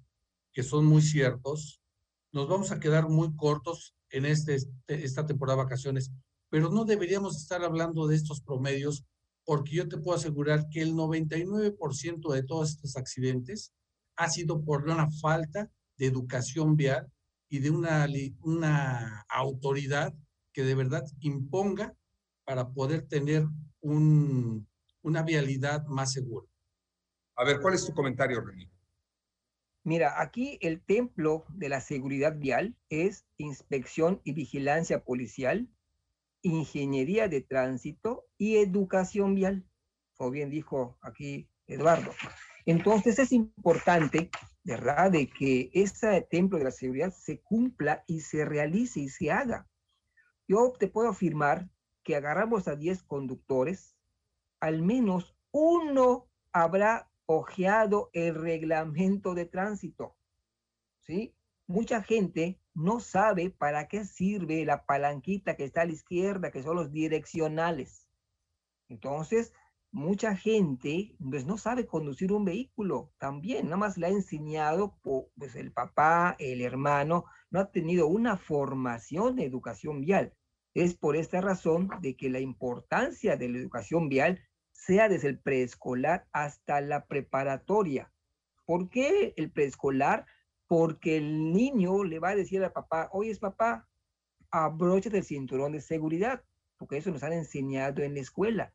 que 0.51 0.63
son 0.63 0.85
muy 0.85 1.03
ciertos, 1.03 1.83
nos 2.31 2.49
vamos 2.49 2.71
a 2.71 2.79
quedar 2.79 3.07
muy 3.07 3.35
cortos 3.35 3.95
en 4.09 4.25
este, 4.25 4.57
esta 4.87 5.27
temporada 5.27 5.57
de 5.57 5.63
vacaciones, 5.65 6.11
pero 6.49 6.71
no 6.71 6.83
deberíamos 6.83 7.37
estar 7.37 7.63
hablando 7.63 8.07
de 8.07 8.15
estos 8.15 8.41
promedios 8.41 9.05
porque 9.45 9.75
yo 9.75 9.87
te 9.87 9.99
puedo 9.99 10.17
asegurar 10.17 10.67
que 10.69 10.81
el 10.81 10.93
99% 10.93 12.33
de 12.33 12.43
todos 12.43 12.71
estos 12.71 12.97
accidentes 12.97 13.71
ha 14.15 14.29
sido 14.29 14.63
por 14.63 14.83
una 14.83 15.07
falta 15.21 15.69
de 15.97 16.07
educación 16.07 16.75
vial 16.75 17.07
y 17.49 17.59
de 17.59 17.69
una, 17.69 19.25
autoridad 19.29 20.11
que 20.53 20.63
de 20.63 20.73
verdad 20.73 21.03
imponga 21.19 21.95
para 22.45 22.67
poder 22.71 23.03
tener 23.03 23.45
un, 23.79 24.67
una 25.03 25.21
vialidad 25.21 25.85
más 25.85 26.13
segura. 26.13 26.50
A 27.35 27.43
ver, 27.43 27.59
¿cuál 27.61 27.73
es 27.73 27.85
tu 27.85 27.93
comentario, 27.93 28.41
René? 28.41 28.71
Mira, 29.83 30.21
aquí 30.21 30.59
el 30.61 30.83
templo 30.83 31.45
de 31.49 31.69
la 31.69 31.81
seguridad 31.81 32.37
vial 32.37 32.77
es 32.89 33.25
inspección 33.37 34.21
y 34.23 34.33
vigilancia 34.33 35.03
policial, 35.03 35.67
ingeniería 36.43 37.27
de 37.27 37.41
tránsito 37.41 38.25
y 38.37 38.57
educación 38.57 39.33
vial, 39.33 39.65
como 40.15 40.31
bien 40.31 40.51
dijo 40.51 40.99
aquí 41.01 41.49
Eduardo. 41.65 42.11
Entonces 42.65 43.17
es 43.17 43.31
importante, 43.31 44.29
¿verdad?, 44.63 45.11
de 45.11 45.27
que 45.27 45.71
ese 45.73 46.21
templo 46.29 46.59
de 46.59 46.65
la 46.65 46.71
seguridad 46.71 47.11
se 47.11 47.41
cumpla 47.41 48.03
y 48.05 48.21
se 48.21 48.45
realice 48.45 48.99
y 48.99 49.09
se 49.09 49.31
haga. 49.31 49.67
Yo 50.47 50.73
te 50.77 50.87
puedo 50.87 51.09
afirmar 51.09 51.69
que 52.03 52.15
agarramos 52.15 52.67
a 52.67 52.75
10 52.75 53.03
conductores, 53.03 53.95
al 54.59 54.83
menos 54.83 55.35
uno 55.51 56.29
habrá 56.51 57.10
el 58.13 58.35
reglamento 58.35 59.33
de 59.33 59.45
tránsito. 59.45 60.15
¿Sí? 61.03 61.35
Mucha 61.67 62.01
gente 62.03 62.59
no 62.73 62.99
sabe 62.99 63.49
para 63.49 63.87
qué 63.87 64.05
sirve 64.05 64.65
la 64.65 64.85
palanquita 64.85 65.55
que 65.55 65.63
está 65.63 65.81
a 65.81 65.85
la 65.85 65.93
izquierda, 65.93 66.51
que 66.51 66.63
son 66.63 66.75
los 66.75 66.91
direccionales. 66.91 68.07
Entonces, 68.89 69.53
mucha 69.91 70.35
gente 70.35 71.15
pues, 71.29 71.45
no 71.45 71.57
sabe 71.57 71.85
conducir 71.85 72.31
un 72.31 72.45
vehículo 72.45 73.11
también, 73.17 73.65
nada 73.65 73.77
más 73.77 73.97
le 73.97 74.07
ha 74.07 74.09
enseñado 74.09 74.97
pues, 75.01 75.55
el 75.55 75.71
papá, 75.71 76.35
el 76.39 76.61
hermano, 76.61 77.25
no 77.49 77.59
ha 77.59 77.71
tenido 77.71 78.07
una 78.07 78.37
formación 78.37 79.35
de 79.35 79.45
educación 79.45 80.01
vial. 80.01 80.33
Es 80.73 80.95
por 80.95 81.17
esta 81.17 81.41
razón 81.41 81.89
de 82.01 82.15
que 82.15 82.29
la 82.29 82.39
importancia 82.39 83.35
de 83.35 83.49
la 83.49 83.57
educación 83.57 84.07
vial 84.07 84.39
sea 84.81 85.09
desde 85.09 85.27
el 85.27 85.37
preescolar 85.37 86.25
hasta 86.31 86.81
la 86.81 87.05
preparatoria. 87.05 88.11
¿Por 88.65 88.89
qué 88.89 89.33
el 89.37 89.51
preescolar? 89.51 90.25
Porque 90.65 91.17
el 91.17 91.53
niño 91.53 92.03
le 92.03 92.17
va 92.17 92.29
a 92.29 92.35
decir 92.35 92.63
al 92.63 92.71
papá, 92.71 93.07
oye, 93.11 93.35
papá, 93.35 93.87
abróchate 94.49 95.19
el 95.19 95.23
cinturón 95.23 95.73
de 95.73 95.81
seguridad, 95.81 96.43
porque 96.77 96.97
eso 96.97 97.11
nos 97.11 97.21
han 97.21 97.33
enseñado 97.33 98.01
en 98.01 98.15
la 98.15 98.21
escuela. 98.21 98.73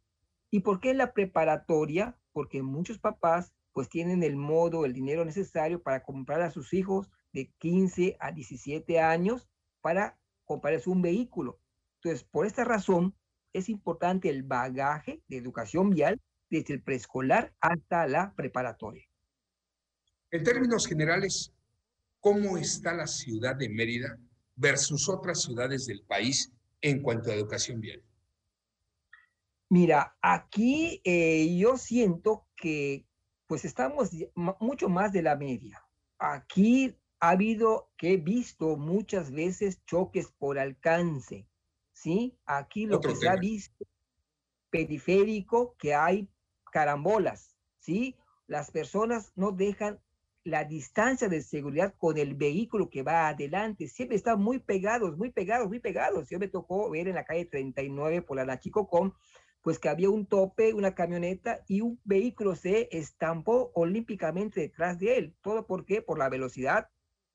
¿Y 0.49 0.61
por 0.61 0.79
qué 0.79 0.95
la 0.95 1.13
preparatoria? 1.13 2.17
Porque 2.33 2.63
muchos 2.63 2.99
papás 2.99 3.53
pues 3.73 3.89
tienen 3.89 4.23
el 4.23 4.37
modo, 4.37 4.85
el 4.85 4.93
dinero 4.93 5.25
necesario 5.25 5.83
para 5.83 6.05
comprar 6.05 6.41
a 6.41 6.53
sus 6.53 6.73
hijos 6.73 7.11
de 7.33 7.53
15 7.59 8.17
a 8.21 8.31
17 8.31 9.01
años 9.01 9.49
para 9.81 10.21
comprarles 10.45 10.87
un 10.87 11.03
vehículo. 11.03 11.59
Entonces, 11.97 12.23
por 12.23 12.47
esta 12.47 12.63
razón, 12.63 13.17
es 13.57 13.69
importante 13.69 14.29
el 14.29 14.43
bagaje 14.43 15.23
de 15.29 15.39
educación 15.39 15.91
vial 15.91 16.21
desde 16.51 16.75
el 16.75 16.83
preescolar 16.83 17.53
hasta 17.61 18.07
la 18.07 18.35
preparatoria. 18.35 19.05
En 20.31 20.45
términos 20.45 20.87
generales, 20.87 21.53
¿cómo 22.21 22.59
está 22.59 22.93
la 22.93 23.07
ciudad 23.07 23.57
de 23.57 23.69
Mérida 23.69 24.19
versus 24.55 25.09
otras 25.09 25.43
ciudades 25.43 25.87
del 25.87 26.03
país 26.03 26.53
en 26.81 27.03
cuanto 27.03 27.31
a 27.31 27.35
educación 27.35 27.81
vial? 27.81 28.03
Mira, 29.69 30.17
aquí 30.21 31.01
eh, 31.05 31.57
yo 31.59 31.77
siento 31.77 32.47
que 32.57 33.05
pues 33.47 33.65
estamos 33.65 34.11
mucho 34.61 34.89
más 34.89 35.13
de 35.13 35.23
la 35.23 35.37
media. 35.37 35.83
Aquí 36.19 36.97
ha 37.21 37.31
habido, 37.31 37.91
que 37.97 38.15
he 38.15 38.17
visto 38.17 38.77
muchas 38.77 39.31
veces 39.31 39.85
choques 39.87 40.33
por 40.39 40.59
alcance, 40.59 41.47
¿sí? 41.97 42.37
Aquí 42.45 42.87
lo 42.87 43.01
que 43.01 43.17
se 43.17 43.29
ha 43.29 43.37
visto 43.37 43.87
periférico, 44.71 45.75
que 45.79 45.95
hay 45.95 46.29
carambolas, 46.71 47.57
¿sí? 47.79 48.17
Las 48.47 48.71
personas 48.71 49.33
no 49.35 49.51
dejan 49.51 49.99
la 50.45 50.65
distancia 50.65 51.29
de 51.29 51.41
seguridad 51.41 51.95
con 51.99 52.19
el 52.19 52.35
vehículo 52.35 52.91
que 52.91 53.03
va 53.03 53.29
adelante. 53.29 53.89
Siempre 53.89 54.17
están 54.17 54.41
muy 54.41 54.59
pegados, 54.59 55.17
muy 55.17 55.31
pegados, 55.31 55.69
muy 55.69 55.81
pegados. 55.81 56.29
Yo 56.29 56.39
me 56.39 56.49
tocó 56.49 56.91
ver 56.91 57.09
en 57.09 57.17
la 57.17 57.25
calle 57.25 57.47
39 57.47 58.23
por 58.23 58.37
la 58.37 58.45
Nachicocom 58.45 59.13
pues 59.63 59.81
que 59.81 59.89
había 59.89 60.11
un 60.11 60.27
tope, 60.27 60.75
una 60.75 60.95
camioneta 60.95 61.65
y 61.67 61.81
un 61.81 61.99
vehículo 62.05 62.55
se 62.55 62.89
estampó 62.93 63.73
olímpicamente 63.75 64.61
detrás 64.61 65.01
de 65.01 65.19
él. 65.19 65.37
¿Todo 65.43 65.67
por 65.67 65.85
qué? 65.85 66.03
Por 66.03 66.19
la 66.19 66.29
velocidad 66.29 66.89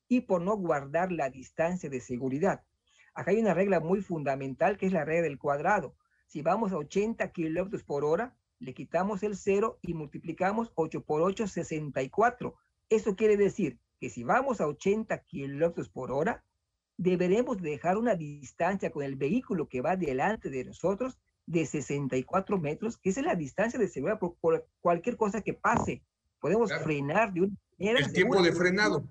y 0.07 0.22
por 0.22 0.41
no 0.41 0.55
guardar 0.55 1.12
la 1.12 1.30
distancia 1.30 1.89
de 1.89 1.99
seguridad. 1.99 2.64
Acá 3.14 3.32
hay 3.32 3.39
una 3.39 3.53
regla 3.53 3.80
muy 3.80 4.01
fundamental 4.01 4.78
que 4.78 4.86
es 4.86 4.93
la 4.93 5.05
regla 5.05 5.24
del 5.24 5.39
cuadrado. 5.39 5.95
Si 6.28 6.41
vamos 6.41 6.72
a 6.72 6.78
80 6.78 7.32
kilómetros 7.32 7.84
por 7.84 8.05
hora, 8.05 8.36
le 8.59 8.74
quitamos 8.74 9.24
el 9.24 9.36
cero 9.36 9.80
y 9.82 9.93
multiplicamos 9.93 10.72
8 10.76 11.01
por 11.03 11.22
8, 11.22 11.47
64. 11.47 12.55
Eso 12.89 13.16
quiere 13.16 13.36
decir 13.36 13.80
que 13.99 14.09
si 14.09 14.24
vamos 14.24 14.62
a 14.62 14.68
80 14.68 15.18
kilómetros 15.24 15.89
por 15.89 16.12
hora, 16.12 16.43
deberemos 16.97 17.62
dejar 17.62 17.97
una 17.97 18.16
distancia 18.16 18.91
con 18.91 19.03
el 19.03 19.16
vehículo 19.16 19.68
que 19.68 19.82
va 19.82 19.97
delante 19.97 20.49
de 20.49 20.64
nosotros 20.64 21.18
de 21.47 21.66
64 21.66 22.59
metros, 22.59 22.97
que 22.97 23.09
es 23.09 23.18
la 23.22 23.36
distancia 23.36 23.80
de 23.80 23.88
seguridad 23.88 24.20
por, 24.20 24.38
cualquier 24.80 25.18
cosa 25.18 25.41
que 25.41 25.53
pase. 25.53 26.03
Podemos 26.39 26.72
frenar 26.84 27.34
de 27.34 27.41
una 27.41 27.55
manera. 27.78 28.05
El 28.05 28.14
tiempo 28.14 28.41
de 28.41 28.51
frenado. 28.53 29.07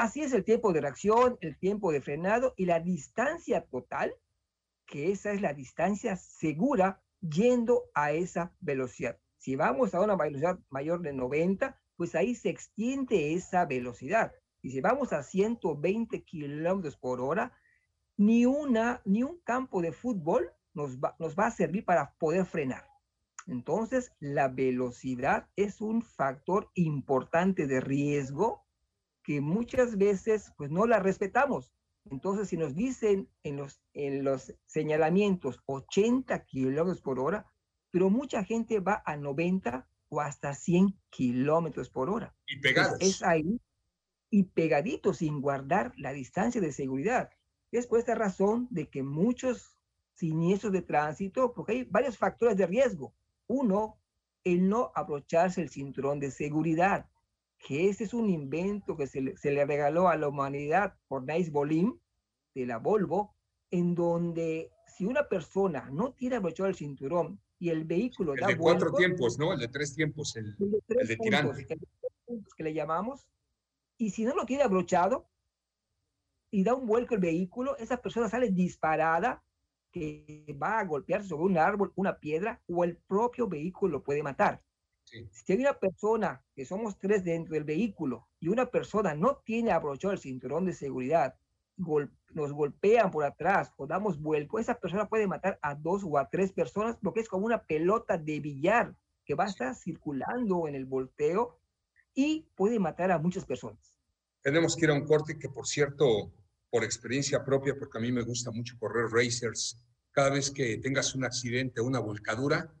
Así 0.00 0.22
es 0.22 0.32
el 0.32 0.44
tiempo 0.44 0.72
de 0.72 0.80
reacción, 0.80 1.36
el 1.42 1.58
tiempo 1.58 1.92
de 1.92 2.00
frenado 2.00 2.54
y 2.56 2.64
la 2.64 2.80
distancia 2.80 3.66
total, 3.66 4.14
que 4.86 5.12
esa 5.12 5.30
es 5.30 5.42
la 5.42 5.52
distancia 5.52 6.16
segura 6.16 7.02
yendo 7.20 7.82
a 7.92 8.12
esa 8.12 8.50
velocidad. 8.60 9.18
Si 9.36 9.56
vamos 9.56 9.94
a 9.94 10.00
una 10.00 10.16
velocidad 10.16 10.58
mayor 10.70 11.02
de 11.02 11.12
90, 11.12 11.78
pues 11.98 12.14
ahí 12.14 12.34
se 12.34 12.48
extiende 12.48 13.34
esa 13.34 13.66
velocidad. 13.66 14.32
Y 14.62 14.70
si 14.70 14.80
vamos 14.80 15.12
a 15.12 15.22
120 15.22 16.22
kilómetros 16.22 16.96
por 16.96 17.20
hora, 17.20 17.52
ni, 18.16 18.46
una, 18.46 19.02
ni 19.04 19.22
un 19.22 19.38
campo 19.40 19.82
de 19.82 19.92
fútbol 19.92 20.50
nos 20.72 20.98
va, 20.98 21.14
nos 21.18 21.36
va 21.36 21.48
a 21.48 21.50
servir 21.50 21.84
para 21.84 22.14
poder 22.14 22.46
frenar. 22.46 22.86
Entonces, 23.46 24.14
la 24.18 24.48
velocidad 24.48 25.50
es 25.56 25.82
un 25.82 26.00
factor 26.00 26.70
importante 26.72 27.66
de 27.66 27.82
riesgo 27.82 28.64
que 29.22 29.40
muchas 29.40 29.96
veces 29.96 30.52
pues 30.56 30.70
no 30.70 30.86
la 30.86 31.00
respetamos. 31.00 31.72
Entonces, 32.10 32.48
si 32.48 32.56
nos 32.56 32.74
dicen 32.74 33.28
en 33.42 33.56
los, 33.56 33.82
en 33.92 34.24
los 34.24 34.54
señalamientos 34.66 35.62
80 35.66 36.44
kilómetros 36.44 37.02
por 37.02 37.20
hora, 37.20 37.46
pero 37.90 38.08
mucha 38.08 38.44
gente 38.44 38.80
va 38.80 39.02
a 39.04 39.16
90 39.16 39.86
o 40.08 40.20
hasta 40.20 40.54
100 40.54 40.98
kilómetros 41.10 41.90
por 41.90 42.08
hora. 42.10 42.34
Y 42.46 42.58
pegados. 42.58 42.98
es 43.00 43.22
ahí 43.22 43.60
y 44.30 44.44
pegadito 44.44 45.12
sin 45.12 45.40
guardar 45.40 45.92
la 45.96 46.12
distancia 46.12 46.60
de 46.60 46.72
seguridad. 46.72 47.30
Es 47.72 47.86
por 47.86 47.98
esta 47.98 48.14
razón 48.14 48.68
de 48.70 48.88
que 48.88 49.02
muchos 49.02 49.76
siniestros 50.14 50.72
de 50.72 50.82
tránsito, 50.82 51.52
porque 51.52 51.72
hay 51.72 51.84
varios 51.84 52.16
factores 52.16 52.56
de 52.56 52.66
riesgo. 52.66 53.14
Uno, 53.46 53.98
el 54.44 54.68
no 54.68 54.92
abrocharse 54.94 55.60
el 55.60 55.70
cinturón 55.70 56.20
de 56.20 56.30
seguridad, 56.30 57.09
que 57.60 57.88
ese 57.88 58.04
es 58.04 58.14
un 58.14 58.30
invento 58.30 58.96
que 58.96 59.06
se 59.06 59.20
le, 59.20 59.36
se 59.36 59.50
le 59.50 59.64
regaló 59.64 60.08
a 60.08 60.16
la 60.16 60.28
humanidad 60.28 60.94
por 61.08 61.24
Nice 61.24 61.50
Bolim, 61.50 61.98
de 62.54 62.66
la 62.66 62.78
Volvo, 62.78 63.36
en 63.70 63.94
donde 63.94 64.72
si 64.86 65.04
una 65.04 65.28
persona 65.28 65.88
no 65.90 66.12
tiene 66.12 66.36
abrochado 66.36 66.68
el 66.68 66.74
cinturón 66.74 67.40
y 67.58 67.68
el 67.68 67.84
vehículo 67.84 68.34
el 68.34 68.40
de 68.40 68.56
cuatro 68.56 68.92
tiempos, 68.92 69.38
¿no? 69.38 69.52
El 69.52 69.60
de 69.60 69.68
tres 69.68 69.94
tiempos, 69.94 70.34
el, 70.36 70.56
el 70.58 70.70
de, 70.70 70.78
el 70.88 71.08
de 71.08 71.16
tirante. 71.16 71.66
que 72.56 72.64
le 72.64 72.74
llamamos, 72.74 73.28
y 73.98 74.10
si 74.10 74.24
no 74.24 74.34
lo 74.34 74.46
tiene 74.46 74.62
abrochado 74.62 75.28
y 76.50 76.64
da 76.64 76.74
un 76.74 76.86
vuelco 76.86 77.14
el 77.14 77.20
vehículo, 77.20 77.76
esa 77.76 78.00
persona 78.00 78.28
sale 78.28 78.50
disparada 78.50 79.44
que 79.92 80.56
va 80.60 80.78
a 80.78 80.84
golpearse 80.84 81.28
sobre 81.28 81.44
un 81.44 81.58
árbol, 81.58 81.92
una 81.96 82.18
piedra 82.18 82.62
o 82.66 82.84
el 82.84 82.96
propio 82.96 83.48
vehículo 83.48 83.98
lo 83.98 84.02
puede 84.02 84.22
matar. 84.22 84.62
Si 85.30 85.52
hay 85.52 85.58
una 85.58 85.74
persona, 85.74 86.44
que 86.54 86.64
somos 86.64 86.98
tres 86.98 87.24
dentro 87.24 87.54
del 87.54 87.64
vehículo, 87.64 88.28
y 88.38 88.48
una 88.48 88.66
persona 88.66 89.14
no 89.14 89.36
tiene 89.44 89.72
abrochado 89.72 90.12
el 90.12 90.20
cinturón 90.20 90.66
de 90.66 90.72
seguridad 90.72 91.34
nos 92.34 92.52
golpean 92.52 93.10
por 93.10 93.24
atrás 93.24 93.72
o 93.76 93.86
damos 93.86 94.20
vuelco, 94.20 94.58
esa 94.58 94.78
persona 94.78 95.08
puede 95.08 95.26
matar 95.26 95.58
a 95.62 95.74
dos 95.74 96.02
o 96.04 96.18
a 96.18 96.28
tres 96.28 96.52
personas 96.52 96.96
porque 97.02 97.20
es 97.20 97.28
como 97.28 97.46
una 97.46 97.62
pelota 97.62 98.18
de 98.18 98.40
billar 98.40 98.94
que 99.24 99.34
va 99.34 99.44
a 99.44 99.48
estar 99.48 99.74
circulando 99.74 100.68
en 100.68 100.74
el 100.74 100.84
volteo 100.84 101.58
y 102.14 102.46
puede 102.54 102.78
matar 102.78 103.10
a 103.10 103.18
muchas 103.18 103.44
personas. 103.44 103.98
Tenemos 104.42 104.76
que 104.76 104.86
ir 104.86 104.90
a 104.90 104.94
un 104.94 105.06
corte 105.06 105.38
que, 105.38 105.48
por 105.48 105.66
cierto, 105.66 106.32
por 106.70 106.84
experiencia 106.84 107.44
propia, 107.44 107.74
porque 107.78 107.98
a 107.98 108.00
mí 108.00 108.10
me 108.10 108.22
gusta 108.22 108.50
mucho 108.50 108.76
correr 108.78 109.06
racers, 109.10 109.78
cada 110.12 110.30
vez 110.30 110.50
que 110.50 110.78
tengas 110.78 111.14
un 111.14 111.24
accidente 111.24 111.80
o 111.80 111.84
una 111.84 112.00
volcadura, 112.00 112.72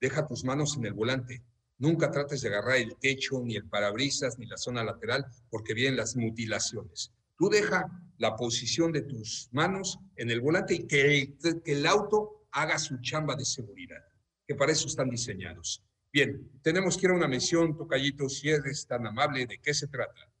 deja 0.00 0.26
tus 0.26 0.44
manos 0.44 0.76
en 0.76 0.86
el 0.86 0.92
volante. 0.92 1.42
Nunca 1.78 2.10
trates 2.10 2.40
de 2.40 2.48
agarrar 2.48 2.76
el 2.76 2.96
techo, 2.96 3.40
ni 3.42 3.56
el 3.56 3.68
parabrisas, 3.68 4.38
ni 4.38 4.46
la 4.46 4.56
zona 4.56 4.82
lateral, 4.82 5.26
porque 5.50 5.74
vienen 5.74 5.96
las 5.96 6.16
mutilaciones. 6.16 7.12
Tú 7.36 7.50
deja 7.50 7.86
la 8.18 8.34
posición 8.34 8.92
de 8.92 9.02
tus 9.02 9.48
manos 9.52 9.98
en 10.16 10.30
el 10.30 10.40
volante 10.40 10.74
y 10.74 10.86
que 10.86 11.36
el, 11.66 11.86
auto 11.86 12.46
haga 12.52 12.78
su 12.78 12.98
chamba 13.02 13.36
de 13.36 13.44
seguridad, 13.44 14.02
que 14.46 14.54
para 14.54 14.72
eso 14.72 14.88
están 14.88 15.10
diseñados. 15.10 15.82
Bien, 16.10 16.50
tenemos 16.62 16.96
que 16.96 17.06
ir 17.06 17.12
a 17.12 17.16
una 17.16 17.28
mención, 17.28 17.76
Tocayito, 17.76 18.28
si 18.30 18.48
eres 18.48 18.86
tan 18.86 19.06
amable, 19.06 19.46
¿de 19.46 19.58
qué 19.58 19.74
se 19.74 19.86
trata? 19.86 20.32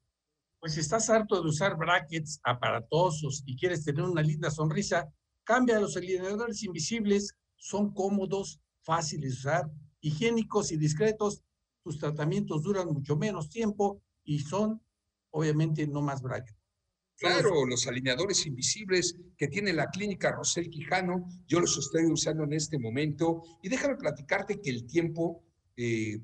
Pues 0.58 0.72
si 0.72 0.80
estás 0.80 1.10
harto 1.10 1.42
de 1.42 1.48
usar 1.48 1.76
brackets 1.76 2.40
aparatosos 2.42 3.42
y 3.44 3.56
quieres 3.56 3.84
tener 3.84 4.02
una 4.02 4.22
linda 4.22 4.50
sonrisa, 4.50 5.06
cambia 5.44 5.78
los 5.78 5.98
alineadores 5.98 6.62
invisibles, 6.62 7.34
son 7.56 7.92
cómodos, 7.92 8.58
fáciles 8.82 9.32
de 9.32 9.38
usar, 9.38 9.70
higiénicos 10.00 10.72
y 10.72 10.76
discretos. 10.76 11.42
Tus 11.82 11.98
tratamientos 11.98 12.62
duran 12.62 12.88
mucho 12.88 13.16
menos 13.16 13.48
tiempo 13.48 14.02
y 14.24 14.40
son, 14.40 14.82
obviamente, 15.30 15.86
no 15.86 16.02
más 16.02 16.22
brackets. 16.22 16.58
Claro, 17.18 17.64
los 17.64 17.86
alineadores 17.86 18.44
invisibles 18.44 19.16
que 19.38 19.48
tiene 19.48 19.72
la 19.72 19.88
clínica 19.88 20.32
Rosel 20.32 20.68
Quijano, 20.68 21.26
yo 21.46 21.60
los 21.60 21.78
estoy 21.78 22.04
usando 22.04 22.44
en 22.44 22.52
este 22.52 22.78
momento 22.78 23.42
y 23.62 23.70
déjame 23.70 23.96
platicarte 23.96 24.60
que 24.60 24.68
el 24.68 24.86
tiempo 24.86 25.42
eh, 25.76 26.20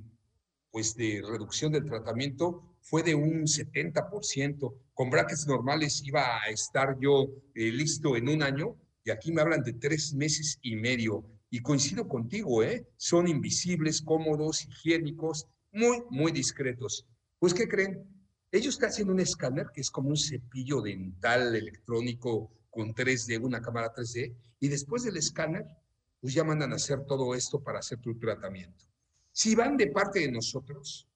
pues 0.70 0.95
de 0.95 1.23
reducción 1.27 1.73
del 1.73 1.85
tratamiento 1.85 2.77
fue 2.81 3.03
de 3.03 3.14
un 3.14 3.45
70%. 3.45 4.75
Con 4.93 5.11
brackets 5.11 5.47
normales 5.47 6.03
iba 6.05 6.43
a 6.43 6.49
estar 6.51 6.99
yo 7.01 7.29
eh, 7.55 7.70
listo 7.70 8.16
en 8.16 8.29
un 8.29 8.43
año 8.43 8.77
y 9.05 9.11
aquí 9.11 9.33
me 9.33 9.41
hablan 9.41 9.62
de 9.62 9.73
tres 9.75 10.12
meses 10.12 10.59
y 10.62 10.77
medio. 10.77 11.25
Y 11.55 11.61
coincido 11.61 12.09
contigo, 12.09 12.62
¿eh? 12.62 12.88
Son 12.96 13.28
invisibles, 13.28 14.00
cómodos, 14.00 14.64
higiénicos, 14.64 15.46
muy, 15.70 15.98
muy 16.09 16.32
discretos. 16.32 17.07
Pues, 17.38 17.53
¿qué 17.53 17.68
creen? 17.68 18.09
Ellos 18.50 18.78
te 18.78 18.86
hacen 18.86 19.11
un 19.11 19.20
escáner 19.20 19.66
que 19.70 19.82
es 19.82 19.90
como 19.90 20.09
un 20.09 20.16
cepillo 20.16 20.80
dental 20.80 21.55
electrónico 21.55 22.50
con 22.70 22.94
3D, 22.94 23.38
una 23.44 23.61
cámara 23.61 23.92
3D, 23.94 24.34
y 24.61 24.68
después 24.68 25.03
del 25.03 25.18
escáner, 25.18 25.66
pues 26.22 26.32
ya 26.32 26.42
mandan 26.42 26.72
a 26.72 26.76
hacer 26.76 27.05
todo 27.05 27.34
esto 27.34 27.62
para 27.62 27.80
hacer 27.80 27.98
tu 27.98 28.18
tratamiento. 28.18 28.86
Si 29.30 29.55
van 29.55 29.76
de 29.76 29.88
parte 29.88 30.20
de 30.20 30.32
nosotros, 30.32 31.07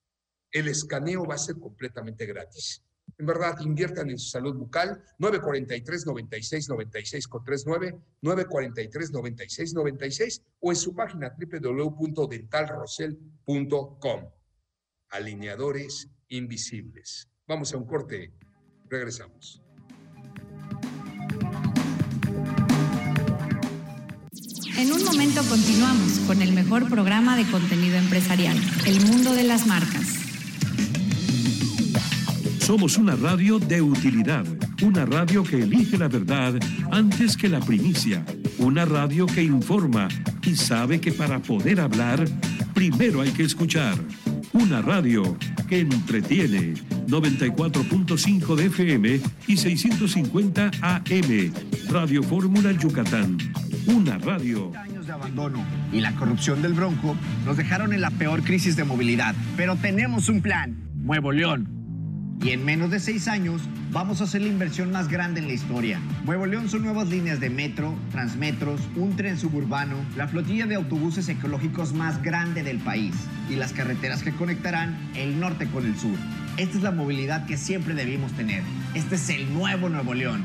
el 0.51 0.69
escaneo 0.69 1.25
va 1.25 1.37
a 1.37 1.39
ser 1.39 1.59
completamente 1.59 2.27
gratis. 2.27 2.85
En 3.19 3.25
verdad, 3.25 3.59
inviertan 3.61 4.11
en 4.11 4.19
su 4.19 4.29
salud 4.29 4.55
bucal, 4.57 5.03
943 5.19 6.07
96 6.07 6.69
96 6.69 7.29
con 7.29 7.43
39, 7.45 7.99
943 8.21 9.13
96 9.13 9.75
96 9.75 10.43
o 10.61 10.71
en 10.71 10.77
su 10.77 10.95
página 10.95 11.35
www.dentalrosel.com. 11.39 14.31
Alineadores 15.09 16.11
invisibles. 16.29 17.31
Vamos 17.47 17.73
a 17.73 17.79
un 17.79 17.87
corte, 17.87 18.35
regresamos. 18.91 19.63
En 24.77 24.93
un 24.93 25.03
momento 25.05 25.43
continuamos 25.49 26.19
con 26.27 26.43
el 26.43 26.53
mejor 26.53 26.91
programa 26.91 27.35
de 27.35 27.51
contenido 27.51 27.97
empresarial, 27.97 28.59
El 28.87 29.01
Mundo 29.07 29.33
de 29.33 29.45
las 29.45 29.67
Marcas. 29.67 30.26
Somos 32.67 32.97
una 32.99 33.15
radio 33.15 33.61
de 33.61 33.81
utilidad, 33.81 34.45
una 34.83 35.07
radio 35.07 35.45
que 35.45 35.63
elige 35.63 35.97
la 35.97 36.09
verdad 36.09 36.53
antes 36.91 37.37
que 37.37 37.49
la 37.49 37.61
primicia, 37.61 38.25
una 38.59 38.85
radio 38.85 39.25
que 39.27 39.45
informa 39.45 40.09
y 40.43 40.57
sabe 40.57 41.01
que 41.01 41.13
para 41.13 41.39
poder 41.39 41.79
hablar, 41.79 42.25
primero 42.75 43.21
hay 43.21 43.31
que 43.31 43.45
escuchar. 43.45 43.95
Una 44.53 44.83
radio 44.83 45.37
que 45.69 45.79
entretiene 45.79 46.75
94.5 47.07 48.57
de 48.57 48.67
FM 48.67 49.21
y 49.47 49.57
650 49.57 50.73
AM. 50.83 51.53
Radio 51.89 52.21
Fórmula 52.25 52.73
Yucatán. 52.73 53.39
Una 53.87 54.19
radio. 54.19 54.73
años 54.77 55.07
de 55.07 55.13
abandono 55.13 55.65
y 55.93 56.01
la 56.01 56.17
corrupción 56.17 56.63
del 56.63 56.75
Bronco 56.75 57.17
nos 57.45 57.57
dejaron 57.57 57.93
en 57.93 58.01
la 58.01 58.11
peor 58.11 58.43
crisis 58.43 58.75
de 58.75 58.83
movilidad. 58.83 59.37
Pero 59.57 59.77
tenemos 59.77 60.29
un 60.29 60.43
plan. 60.43 60.77
Nuevo 60.97 61.31
León. 61.31 61.76
Y 62.43 62.51
en 62.51 62.65
menos 62.65 62.91
de 62.91 63.01
seis 63.01 63.29
años 63.29 63.63
vamos 63.91 64.21
a 64.21 64.25
hacer 64.25 64.43
la 64.43 64.49
inversión 64.49 64.93
más 64.93 65.09
grande 65.09 65.41
en 65.41 65.49
la 65.49 65.55
historia. 65.55 66.01
Nuevo 66.25 66.47
León 66.47 66.69
son 66.69 66.83
nuevas 66.83 67.09
líneas 67.09 67.41
de 67.41 67.51
metro, 67.51 67.95
transmetros, 68.11 68.81
un 68.95 69.17
tren 69.17 69.39
suburbano, 69.39 69.97
la 70.17 70.29
flotilla 70.29 70.67
de 70.67 70.75
autobuses 70.75 71.29
ecológicos 71.29 71.93
más 71.93 72.23
grande 72.23 72.63
del 72.63 72.79
país 72.79 73.15
y 73.49 73.57
las 73.57 73.73
carreteras 73.73 74.23
que 74.23 74.33
conectarán 74.33 74.97
el 75.15 75.41
norte 75.41 75.67
con 75.67 75.87
el 75.87 75.97
sur. 75.97 76.17
Esta 76.57 76.77
es 76.77 76.83
la 76.83 76.93
movilidad 76.93 77.47
que 77.47 77.57
siempre 77.57 77.95
debimos 77.95 78.33
tener. 78.33 78.63
Este 78.95 79.17
es 79.17 79.29
el 79.31 79.53
nuevo 79.53 79.89
Nuevo 79.89 80.15
León. 80.15 80.45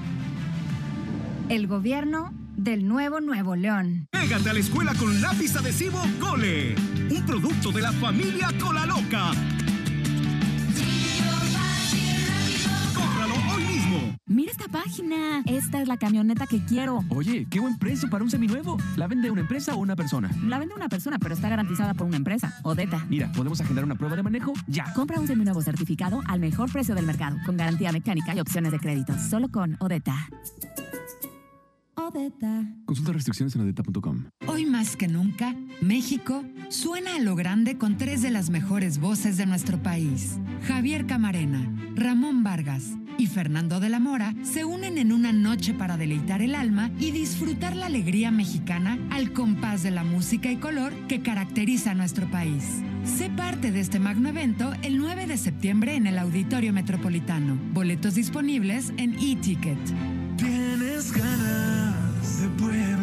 El 1.50 1.68
gobierno 1.68 2.34
del 2.56 2.88
nuevo 2.88 3.22
Nuevo 3.22 3.56
León. 3.56 4.08
Pégate 4.12 4.50
a 4.50 4.54
la 4.54 4.60
escuela 4.60 4.94
con 4.96 5.22
lápiz 5.22 5.56
adhesivo 5.56 6.02
Cole, 6.20 6.76
un 7.10 7.26
producto 7.26 7.72
de 7.72 7.82
la 7.82 7.92
familia 7.92 8.50
Cola 8.60 8.86
Loca. 8.86 9.32
Página. 14.92 15.42
Esta 15.46 15.82
es 15.82 15.88
la 15.88 15.98
camioneta 15.98 16.46
que 16.46 16.64
quiero. 16.66 17.04
Oye, 17.10 17.48
qué 17.50 17.60
buen 17.60 17.78
precio 17.78 18.10
para 18.10 18.24
un 18.24 18.30
seminuevo. 18.30 18.78
¿La 18.98 19.08
vende 19.08 19.32
una 19.32 19.42
empresa 19.42 19.74
o 19.74 19.78
una 19.78 19.96
persona? 19.96 20.30
La 20.46 20.60
vende 20.60 20.76
una 20.76 20.90
persona, 20.90 21.18
pero 21.18 21.34
está 21.34 21.48
garantizada 21.48 21.94
por 21.94 22.08
una 22.08 22.18
empresa. 22.18 22.60
Odeta. 22.64 23.06
Mira, 23.10 23.32
podemos 23.32 23.62
agendar 23.62 23.86
una 23.86 23.96
prueba 23.96 24.18
de 24.18 24.24
manejo 24.24 24.54
ya. 24.68 24.92
Compra 24.94 25.20
un 25.20 25.28
seminuevo 25.28 25.62
certificado 25.62 26.22
al 26.28 26.40
mejor 26.40 26.70
precio 26.72 26.94
del 26.94 27.06
mercado, 27.06 27.38
con 27.46 27.56
garantía 27.56 27.92
mecánica 27.92 28.36
y 28.36 28.42
opciones 28.42 28.72
de 28.72 28.80
crédito. 28.80 29.14
Solo 29.18 29.50
con 29.50 29.78
Odeta. 29.80 30.28
Odeta. 32.08 32.66
Consulta 32.86 33.14
restricciones 33.14 33.56
en 33.56 33.62
odeta.com. 33.62 34.26
Hoy 34.48 34.66
más 34.66 34.96
que 34.96 35.08
nunca, 35.08 35.56
México 35.82 36.44
suena 36.70 37.16
a 37.16 37.20
lo 37.20 37.36
grande 37.36 37.78
con 37.78 37.98
tres 37.98 38.22
de 38.22 38.32
las 38.32 38.50
mejores 38.50 39.00
voces 39.00 39.38
de 39.38 39.46
nuestro 39.46 39.82
país. 39.82 40.40
Javier 40.68 41.06
Camarena, 41.06 41.72
Ramón 41.96 42.44
Vargas 42.44 42.98
y 43.18 43.28
Fernando 43.28 43.80
de 43.80 43.90
la 43.90 44.00
Mora 44.00 44.34
se 44.42 44.66
unen 44.66 44.98
en 44.98 45.12
una 45.12 45.32
noche 45.32 45.74
para 45.74 45.98
deleitar 45.98 46.42
el 46.42 46.56
alma 46.56 46.92
y 47.00 47.12
disfrutar 47.12 47.76
la 47.76 47.86
alegría 47.86 48.32
mexicana 48.32 48.98
al 49.12 49.34
compás 49.34 49.84
de 49.84 49.92
la 49.92 50.04
música 50.04 50.52
y 50.52 50.58
color 50.58 50.94
que 51.08 51.22
caracteriza 51.22 51.92
a 51.92 51.96
nuestro 51.96 52.30
país. 52.32 52.82
Sé 53.04 53.30
parte 53.30 53.72
de 53.72 53.80
este 53.80 54.00
magno 54.00 54.30
evento 54.30 54.74
el 54.82 54.98
9 54.98 55.28
de 55.28 55.38
septiembre 55.38 55.96
en 55.96 56.08
el 56.08 56.18
Auditorio 56.18 56.74
Metropolitano. 56.74 57.58
Boletos 57.74 58.16
disponibles 58.16 58.92
en 58.98 59.14
e-ticket. 59.16 59.80
Tienes 60.38 61.12
ganas 61.12 61.81
de 62.42 62.50
Puebla. 62.50 63.01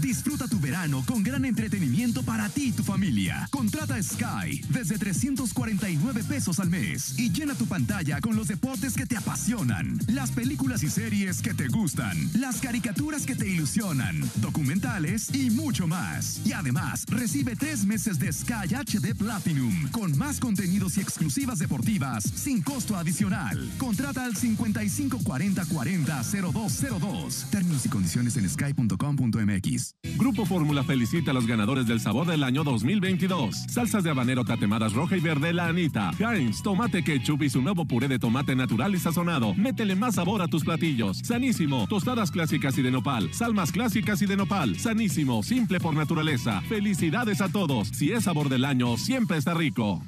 Disfruta 0.00 0.48
tu 0.48 0.58
verano 0.58 1.04
con 1.06 1.22
gran 1.22 1.44
entretenimiento 1.44 2.22
para 2.22 2.48
ti 2.48 2.68
y 2.68 2.72
tu 2.72 2.82
familia. 2.82 3.46
Contrata 3.50 4.02
Sky 4.02 4.62
desde 4.70 4.96
349 4.96 6.24
pesos 6.24 6.58
al 6.58 6.70
mes 6.70 7.18
y 7.18 7.30
llena 7.30 7.54
tu 7.54 7.66
pantalla 7.66 8.20
con 8.20 8.34
los 8.34 8.48
deportes 8.48 8.94
que 8.94 9.04
te 9.04 9.16
apasionan, 9.18 9.98
las 10.08 10.30
películas 10.30 10.82
y 10.82 10.90
series 10.90 11.42
que 11.42 11.52
te 11.52 11.68
gustan, 11.68 12.16
las 12.34 12.60
caricaturas 12.60 13.26
que 13.26 13.36
te 13.36 13.46
ilusionan, 13.46 14.22
documentales 14.36 15.34
y 15.34 15.50
mucho 15.50 15.86
más. 15.86 16.40
Y 16.46 16.52
además, 16.52 17.04
recibe 17.06 17.54
tres 17.54 17.84
meses 17.84 18.18
de 18.18 18.32
Sky 18.32 18.74
HD 18.74 19.14
Platinum 19.14 19.90
con 19.90 20.16
más 20.16 20.40
contenidos 20.40 20.96
y 20.96 21.00
exclusivas 21.00 21.58
deportivas 21.58 22.24
sin 22.24 22.62
costo 22.62 22.96
adicional. 22.96 23.70
Contrata 23.76 24.24
al 24.24 24.34
5540 24.34 25.66
40 25.66 26.22
0202. 26.22 27.50
Términos 27.50 27.84
y 27.84 27.88
condiciones 27.90 28.36
en 28.36 28.48
sky.com.mx. 28.48 29.89
Grupo 30.16 30.44
Fórmula 30.44 30.82
felicita 30.82 31.30
a 31.30 31.34
los 31.34 31.46
ganadores 31.46 31.86
del 31.86 32.00
sabor 32.00 32.26
del 32.26 32.42
año 32.42 32.64
2022. 32.64 33.56
Salsas 33.68 34.04
de 34.04 34.10
habanero 34.10 34.44
tatemadas 34.44 34.92
roja 34.92 35.16
y 35.16 35.20
verde 35.20 35.52
La 35.52 35.66
Anita. 35.66 36.10
Heinz, 36.18 36.62
tomate 36.62 37.02
ketchup 37.02 37.42
y 37.42 37.50
su 37.50 37.62
nuevo 37.62 37.84
puré 37.84 38.08
de 38.08 38.18
tomate 38.18 38.54
natural 38.54 38.94
y 38.94 38.98
sazonado. 38.98 39.54
Métele 39.54 39.96
más 39.96 40.16
sabor 40.16 40.42
a 40.42 40.48
tus 40.48 40.64
platillos. 40.64 41.18
Sanísimo, 41.18 41.86
tostadas 41.88 42.30
clásicas 42.30 42.76
y 42.78 42.82
de 42.82 42.90
nopal. 42.90 43.32
Salmas 43.32 43.72
clásicas 43.72 44.20
y 44.22 44.26
de 44.26 44.36
nopal. 44.36 44.78
Sanísimo, 44.78 45.42
simple 45.42 45.80
por 45.80 45.94
naturaleza. 45.94 46.60
Felicidades 46.62 47.40
a 47.40 47.48
todos. 47.48 47.88
Si 47.88 48.12
es 48.12 48.24
sabor 48.24 48.48
del 48.48 48.64
año, 48.64 48.96
siempre 48.96 49.38
está 49.38 49.54
rico. 49.54 50.02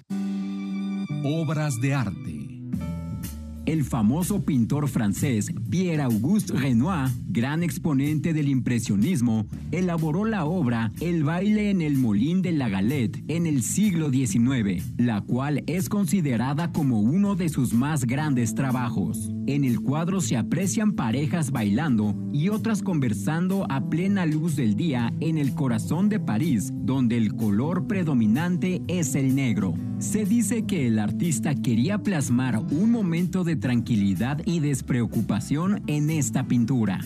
Obras 1.24 1.80
de 1.80 1.94
arte. 1.94 2.41
El 3.64 3.84
famoso 3.84 4.42
pintor 4.42 4.88
francés 4.88 5.52
Pierre-Auguste 5.70 6.54
Renoir, 6.54 7.10
gran 7.28 7.62
exponente 7.62 8.32
del 8.32 8.48
impresionismo, 8.48 9.46
elaboró 9.70 10.24
la 10.24 10.44
obra 10.44 10.90
El 11.00 11.22
baile 11.22 11.70
en 11.70 11.80
el 11.80 11.96
Molín 11.96 12.42
de 12.42 12.50
la 12.50 12.68
Galette 12.68 13.22
en 13.28 13.46
el 13.46 13.62
siglo 13.62 14.10
XIX, 14.10 14.84
la 14.96 15.20
cual 15.20 15.62
es 15.68 15.88
considerada 15.88 16.72
como 16.72 17.00
uno 17.00 17.36
de 17.36 17.48
sus 17.48 17.72
más 17.72 18.04
grandes 18.04 18.56
trabajos. 18.56 19.30
En 19.46 19.64
el 19.64 19.80
cuadro 19.80 20.20
se 20.20 20.36
aprecian 20.36 20.92
parejas 20.92 21.52
bailando 21.52 22.16
y 22.32 22.48
otras 22.48 22.82
conversando 22.82 23.66
a 23.70 23.88
plena 23.88 24.26
luz 24.26 24.56
del 24.56 24.74
día 24.74 25.12
en 25.20 25.38
el 25.38 25.54
corazón 25.54 26.08
de 26.08 26.18
París, 26.20 26.72
donde 26.72 27.16
el 27.16 27.34
color 27.34 27.86
predominante 27.86 28.82
es 28.88 29.14
el 29.14 29.34
negro. 29.34 29.74
Se 29.98 30.24
dice 30.24 30.64
que 30.64 30.88
el 30.88 30.98
artista 30.98 31.54
quería 31.54 31.98
plasmar 31.98 32.58
un 32.58 32.90
momento 32.90 33.44
de 33.44 33.51
tranquilidad 33.56 34.40
y 34.44 34.60
despreocupación 34.60 35.82
en 35.86 36.10
esta 36.10 36.46
pintura. 36.46 37.00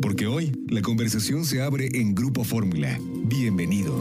Porque 0.00 0.26
hoy 0.26 0.52
la 0.68 0.82
conversación 0.82 1.44
se 1.44 1.62
abre 1.62 1.88
en 1.92 2.14
Grupo 2.14 2.44
Fórmula. 2.44 2.98
Bienvenido. 3.24 3.94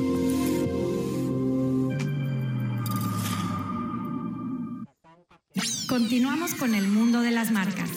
Continuamos 5.87 6.53
con 6.53 6.75
el 6.75 6.87
mundo 6.87 7.21
de 7.21 7.31
las 7.31 7.51
marcas. 7.51 7.89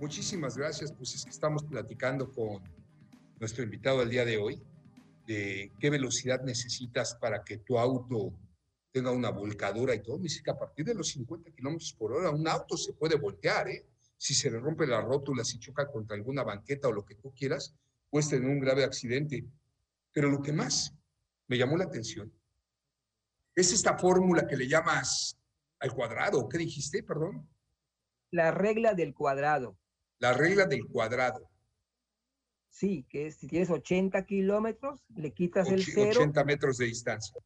Muchísimas 0.00 0.56
gracias. 0.56 0.92
Pues 0.92 1.14
es 1.14 1.24
que 1.24 1.30
estamos 1.30 1.64
platicando 1.64 2.30
con 2.30 2.62
nuestro 3.44 3.62
invitado 3.62 4.00
el 4.00 4.08
día 4.08 4.24
de 4.24 4.38
hoy 4.38 4.58
de 5.26 5.70
qué 5.78 5.90
velocidad 5.90 6.42
necesitas 6.44 7.14
para 7.16 7.44
que 7.44 7.58
tu 7.58 7.78
auto 7.78 8.32
tenga 8.90 9.10
una 9.10 9.28
volcadura 9.28 9.94
y 9.94 10.02
todo. 10.02 10.16
Me 10.16 10.24
dice 10.24 10.42
que 10.42 10.50
a 10.50 10.58
partir 10.58 10.86
de 10.86 10.94
los 10.94 11.08
50 11.08 11.50
kilómetros 11.50 11.92
por 11.92 12.14
hora 12.14 12.30
un 12.30 12.48
auto 12.48 12.78
se 12.78 12.94
puede 12.94 13.16
voltear, 13.16 13.68
¿eh? 13.68 13.84
Si 14.16 14.32
se 14.32 14.50
le 14.50 14.58
rompe 14.58 14.86
la 14.86 15.02
rótula, 15.02 15.44
si 15.44 15.58
choca 15.58 15.86
contra 15.92 16.16
alguna 16.16 16.42
banqueta 16.42 16.88
o 16.88 16.92
lo 16.92 17.04
que 17.04 17.16
tú 17.16 17.34
quieras, 17.34 17.74
puedes 18.08 18.30
tener 18.30 18.48
un 18.48 18.60
grave 18.60 18.82
accidente. 18.82 19.44
Pero 20.10 20.30
lo 20.30 20.40
que 20.40 20.54
más 20.54 20.94
me 21.46 21.58
llamó 21.58 21.76
la 21.76 21.84
atención 21.84 22.32
es 23.54 23.74
esta 23.74 23.98
fórmula 23.98 24.46
que 24.46 24.56
le 24.56 24.68
llamas 24.68 25.38
al 25.80 25.92
cuadrado. 25.92 26.48
¿Qué 26.48 26.56
dijiste, 26.56 27.02
perdón? 27.02 27.46
La 28.30 28.52
regla 28.52 28.94
del 28.94 29.12
cuadrado. 29.12 29.76
La 30.18 30.32
regla 30.32 30.64
del 30.64 30.86
cuadrado. 30.86 31.50
Sí, 32.74 33.06
que 33.08 33.30
si 33.30 33.46
tienes 33.46 33.70
80 33.70 34.26
kilómetros, 34.26 35.04
le 35.14 35.32
quitas 35.32 35.70
el 35.70 35.84
0. 35.84 36.10
80 36.10 36.44
metros 36.44 36.76
de 36.78 36.86
distancia. 36.86 37.40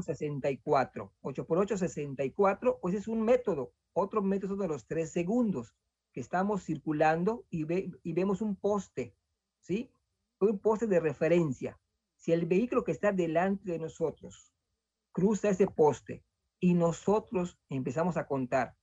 64. 0.00 1.12
8 1.20 1.46
por 1.46 1.58
8, 1.58 1.76
64. 1.76 2.78
Pues 2.80 2.94
es 2.94 3.08
un 3.08 3.22
método. 3.22 3.72
Otro 3.92 4.22
método 4.22 4.54
de 4.54 4.68
los 4.68 4.86
3 4.86 5.10
segundos, 5.10 5.74
que 6.12 6.20
estamos 6.20 6.62
circulando 6.62 7.44
y, 7.50 7.64
ve, 7.64 7.90
y 8.04 8.12
vemos 8.12 8.40
un 8.40 8.54
poste, 8.54 9.16
¿sí? 9.58 9.90
Un 10.38 10.60
poste 10.60 10.86
de 10.86 11.00
referencia. 11.00 11.80
Si 12.14 12.30
el 12.30 12.46
vehículo 12.46 12.84
que 12.84 12.92
está 12.92 13.10
delante 13.10 13.72
de 13.72 13.80
nosotros 13.80 14.54
cruza 15.10 15.48
ese 15.48 15.66
poste 15.66 16.24
y 16.60 16.74
nosotros 16.74 17.58
empezamos 17.68 18.16
a 18.16 18.28
contar 18.28 18.76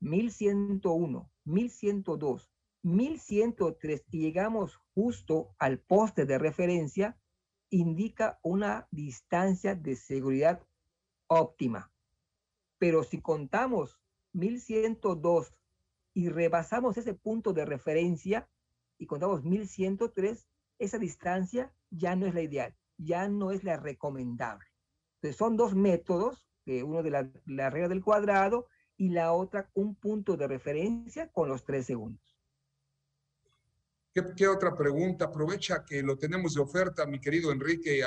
1101, 0.00 1.30
1102, 1.44 2.50
1103 2.86 4.04
y 4.12 4.20
llegamos 4.20 4.80
justo 4.94 5.56
al 5.58 5.80
poste 5.80 6.24
de 6.24 6.38
referencia, 6.38 7.18
indica 7.68 8.38
una 8.44 8.86
distancia 8.92 9.74
de 9.74 9.96
seguridad 9.96 10.64
óptima. 11.26 11.90
Pero 12.78 13.02
si 13.02 13.20
contamos 13.20 13.98
1102 14.34 15.52
y 16.14 16.28
rebasamos 16.28 16.96
ese 16.96 17.14
punto 17.14 17.52
de 17.52 17.64
referencia 17.64 18.48
y 18.98 19.06
contamos 19.06 19.42
1103, 19.42 20.46
esa 20.78 20.98
distancia 20.98 21.74
ya 21.90 22.14
no 22.14 22.26
es 22.26 22.34
la 22.34 22.42
ideal, 22.42 22.76
ya 22.98 23.28
no 23.28 23.50
es 23.50 23.64
la 23.64 23.76
recomendable. 23.78 24.68
Entonces 25.16 25.36
son 25.36 25.56
dos 25.56 25.74
métodos, 25.74 26.46
uno 26.66 27.02
de 27.02 27.10
la, 27.10 27.28
la 27.46 27.68
regla 27.68 27.88
del 27.88 28.04
cuadrado 28.04 28.68
y 28.96 29.08
la 29.08 29.32
otra 29.32 29.72
un 29.74 29.96
punto 29.96 30.36
de 30.36 30.46
referencia 30.46 31.32
con 31.32 31.48
los 31.48 31.64
tres 31.64 31.84
segundos. 31.86 32.35
¿Qué, 34.34 34.48
otra 34.48 34.74
pregunta? 34.74 35.26
Aprovecha 35.26 35.84
que 35.84 36.02
lo 36.02 36.16
tenemos 36.16 36.54
de 36.54 36.62
oferta, 36.62 37.04
mi 37.04 37.20
querido 37.20 37.52
Enrique. 37.52 38.02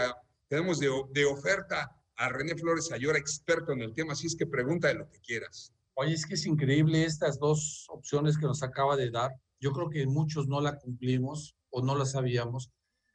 tenemos 0.48 0.80
de, 0.80 0.90
de, 1.12 1.26
oferta 1.26 1.96
a 2.16 2.30
René 2.30 2.56
Flores 2.56 2.92
Ayora, 2.92 3.20
experto 3.20 3.74
en 3.74 3.82
el 3.82 3.94
tema, 3.94 4.14
así 4.14 4.26
es 4.26 4.36
que 4.36 4.48
pregunta 4.48 4.88
de 4.88 4.96
lo 4.96 5.08
que 5.08 5.20
quieras. 5.20 5.72
Oye, 5.94 6.16
es 6.16 6.26
que 6.26 6.34
es 6.34 6.48
increíble 6.48 7.04
estas 7.06 7.38
dos 7.38 7.86
opciones 7.90 8.40
que 8.40 8.48
nos 8.48 8.64
acaba 8.64 8.96
de 8.96 9.12
dar. 9.12 9.36
Yo 9.60 9.72
creo 9.72 9.88
que 9.92 10.08
muchos 10.08 10.48
no 10.48 10.60
la 10.62 10.80
cumplimos 10.80 11.56
o 11.70 11.84
no 11.84 11.96
la 11.96 12.06
sabíamos. 12.06 12.72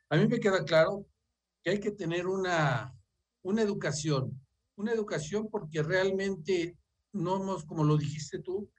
A 0.09 0.17
mí 0.17 0.29
me 0.29 0.39
queda 0.39 0.65
claro 0.65 1.05
que 1.65 1.71
hay 1.71 1.81
que 1.81 1.91
tener 1.91 2.29
una, 2.29 2.95
una 3.43 3.63
educación, 3.63 4.41
una 4.77 4.93
educación 4.93 5.49
porque 5.51 5.83
realmente 5.83 6.79
no 7.11 7.43
hemos, 7.43 7.65
como 7.65 7.83
lo 7.83 7.97
dijiste 7.97 8.39
tú, 8.39 8.71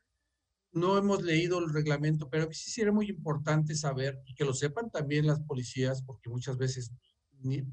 no 0.76 0.98
hemos 0.98 1.24
leído 1.24 1.60
el 1.60 1.74
reglamento, 1.74 2.30
pero 2.30 2.52
sí 2.52 2.70
sería 2.70 2.92
muy 2.92 3.08
importante 3.10 3.76
saber 3.76 4.22
y 4.26 4.36
que 4.36 4.44
lo 4.44 4.54
sepan 4.54 4.92
también 4.92 5.26
las 5.26 5.40
policías, 5.40 6.04
porque 6.04 6.30
muchas 6.30 6.58
veces 6.58 6.92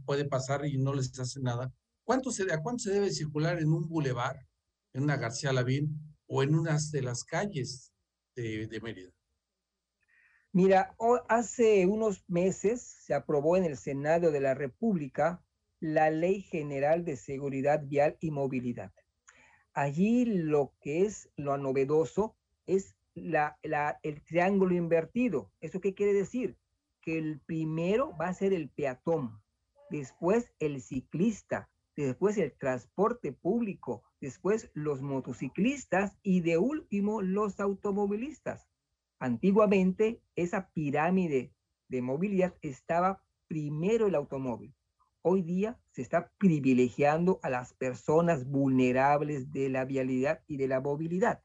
puede 0.07 0.25
pasar 0.25 0.65
y 0.67 0.79
no 0.79 0.95
les 0.95 1.19
hace 1.19 1.41
nada. 1.41 1.73
¿Cuánto 2.05 2.31
se, 2.31 2.51
¿A 2.53 2.63
cuánto 2.63 2.85
se 2.85 2.93
debe 2.93 3.11
circular 3.11 3.59
en 3.59 3.73
un 3.73 3.89
bulevar, 3.89 4.47
en 4.93 5.03
una 5.03 5.17
García 5.17 5.53
Lavín 5.53 5.99
o 6.27 6.45
en 6.45 6.55
unas 6.55 6.93
de 6.93 7.03
las 7.03 7.25
calles 7.25 7.93
de, 8.37 8.69
de 8.69 8.81
Mérida? 8.81 9.11
Mira, 10.53 10.95
hace 11.29 11.87
unos 11.87 12.23
meses 12.29 12.83
se 12.83 13.15
aprobó 13.15 13.57
en 13.57 13.65
el 13.65 13.77
Senado 13.77 14.31
de 14.31 14.41
la 14.41 14.55
República 14.55 15.43
la 15.81 16.11
Ley 16.11 16.43
General 16.43 17.05
de 17.05 17.17
Seguridad 17.17 17.83
Vial 17.85 18.17
y 18.21 18.31
Movilidad. 18.31 18.93
Allí 19.73 20.25
lo 20.25 20.73
que 20.81 21.05
es 21.05 21.31
lo 21.35 21.59
novedoso 21.59 22.37
es 22.67 22.97
la, 23.15 23.59
el 24.03 24.23
triángulo 24.23 24.75
invertido. 24.75 25.51
¿Eso 25.61 25.81
qué 25.81 25.95
quiere 25.95 26.13
decir? 26.13 26.57
Que 27.01 27.19
el 27.19 27.41
primero 27.41 28.17
va 28.17 28.29
a 28.29 28.35
ser 28.35 28.53
el 28.53 28.69
peatón, 28.69 29.41
después 29.91 30.53
el 30.61 30.81
ciclista, 30.81 31.69
después 31.97 32.39
el 32.39 32.53
transporte 32.53 33.33
público, 33.33 34.03
después 34.21 34.71
los 34.75 35.03
motociclistas 35.03 36.17
y 36.23 36.41
de 36.41 36.59
último 36.59 37.23
los 37.23 37.61
automovilistas. 37.61 38.69
Antiguamente 39.19 40.21
esa 40.35 40.71
pirámide 40.71 41.53
de 41.89 42.03
movilidad 42.03 42.55
estaba 42.63 43.23
primero 43.47 44.07
el 44.07 44.15
automóvil. 44.15 44.75
Hoy 45.21 45.43
día 45.43 45.79
se 45.91 46.03
está 46.03 46.33
privilegiando 46.39 47.39
a 47.43 47.51
las 47.51 47.75
personas 47.75 48.45
vulnerables 48.47 49.53
de 49.53 49.69
la 49.69 49.85
vialidad 49.85 50.43
y 50.49 50.57
de 50.57 50.67
la 50.67 50.81
movilidad. 50.81 51.43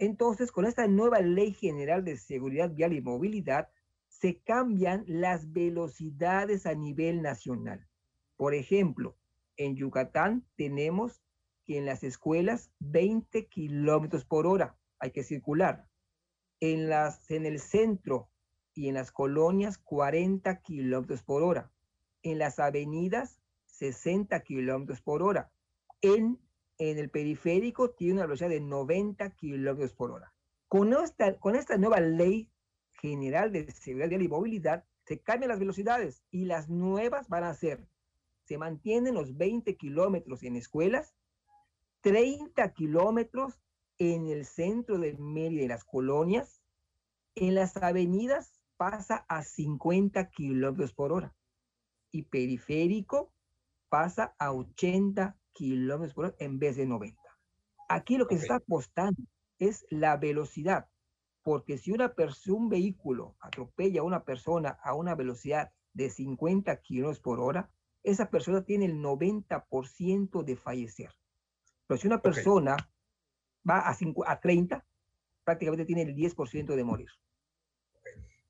Entonces, 0.00 0.50
con 0.50 0.64
esta 0.64 0.86
nueva 0.86 1.20
Ley 1.20 1.52
General 1.52 2.02
de 2.02 2.16
Seguridad 2.16 2.70
Vial 2.70 2.94
y 2.94 3.02
Movilidad, 3.02 3.68
se 4.08 4.38
cambian 4.38 5.04
las 5.06 5.52
velocidades 5.52 6.64
a 6.64 6.74
nivel 6.74 7.20
nacional. 7.20 7.86
Por 8.36 8.54
ejemplo, 8.54 9.14
en 9.58 9.76
Yucatán 9.76 10.46
tenemos 10.56 11.22
que 11.66 11.76
en 11.76 11.84
las 11.84 12.02
escuelas 12.02 12.70
20 12.78 13.46
kilómetros 13.48 14.24
por 14.24 14.46
hora 14.46 14.74
hay 14.98 15.10
que 15.10 15.22
circular. 15.22 15.86
En, 16.60 16.88
las, 16.88 17.30
en 17.30 17.44
el 17.44 17.60
centro 17.60 18.30
y 18.72 18.88
en 18.88 18.94
las 18.94 19.12
colonias 19.12 19.76
40 19.76 20.62
kilómetros 20.62 21.22
por 21.22 21.42
hora. 21.42 21.70
En 22.22 22.38
las 22.38 22.58
avenidas 22.58 23.38
60 23.66 24.40
kilómetros 24.44 25.02
por 25.02 25.22
hora. 25.22 25.52
En 26.00 26.38
en 26.80 26.96
el 26.96 27.10
periférico 27.10 27.90
tiene 27.90 28.14
una 28.14 28.22
velocidad 28.22 28.48
de 28.48 28.60
90 28.62 29.30
kilómetros 29.36 29.92
por 29.92 30.12
hora. 30.12 30.32
Con 30.66 30.94
esta, 30.94 31.38
con 31.38 31.54
esta 31.54 31.76
nueva 31.76 32.00
ley 32.00 32.50
general 33.02 33.52
de 33.52 33.70
seguridad 33.70 34.18
y 34.18 34.28
movilidad, 34.28 34.84
se 35.04 35.20
cambian 35.20 35.50
las 35.50 35.58
velocidades 35.58 36.22
y 36.30 36.46
las 36.46 36.70
nuevas 36.70 37.28
van 37.28 37.44
a 37.44 37.52
ser, 37.52 37.86
se 38.44 38.56
mantienen 38.56 39.14
los 39.14 39.36
20 39.36 39.76
kilómetros 39.76 40.42
en 40.42 40.56
escuelas, 40.56 41.14
30 42.00 42.72
kilómetros 42.72 43.60
en 43.98 44.28
el 44.28 44.46
centro 44.46 44.98
de 44.98 45.18
Mérida 45.18 45.62
y 45.64 45.68
las 45.68 45.84
colonias, 45.84 46.62
en 47.34 47.54
las 47.54 47.76
avenidas 47.76 48.58
pasa 48.78 49.26
a 49.28 49.42
50 49.42 50.30
kilómetros 50.30 50.94
por 50.94 51.12
hora 51.12 51.34
y 52.10 52.22
periférico 52.22 53.34
pasa 53.90 54.34
a 54.38 54.52
80 54.52 55.36
kilómetros 55.52 56.14
por 56.14 56.24
hora 56.26 56.36
en 56.38 56.58
vez 56.58 56.76
de 56.76 56.86
90. 56.86 57.20
Aquí 57.88 58.16
lo 58.16 58.26
que 58.26 58.36
se 58.36 58.42
está 58.42 58.56
apostando 58.56 59.22
es 59.58 59.84
la 59.90 60.16
velocidad, 60.16 60.88
porque 61.42 61.78
si 61.78 61.92
una 61.92 62.14
persona, 62.14 62.56
un 62.56 62.68
vehículo 62.68 63.36
atropella 63.40 64.00
a 64.00 64.04
una 64.04 64.24
persona 64.24 64.78
a 64.82 64.94
una 64.94 65.14
velocidad 65.14 65.70
de 65.92 66.10
50 66.10 66.80
kilómetros 66.80 67.20
por 67.20 67.40
hora, 67.40 67.70
esa 68.02 68.30
persona 68.30 68.64
tiene 68.64 68.86
el 68.86 69.02
90% 69.02 70.44
de 70.44 70.56
fallecer. 70.56 71.10
Pero 71.86 72.00
si 72.00 72.06
una 72.06 72.22
persona 72.22 72.76
va 73.68 73.80
a, 73.80 73.96
a 74.26 74.40
30, 74.40 74.86
prácticamente 75.44 75.84
tiene 75.84 76.02
el 76.02 76.14
10% 76.14 76.74
de 76.74 76.84
morir. 76.84 77.08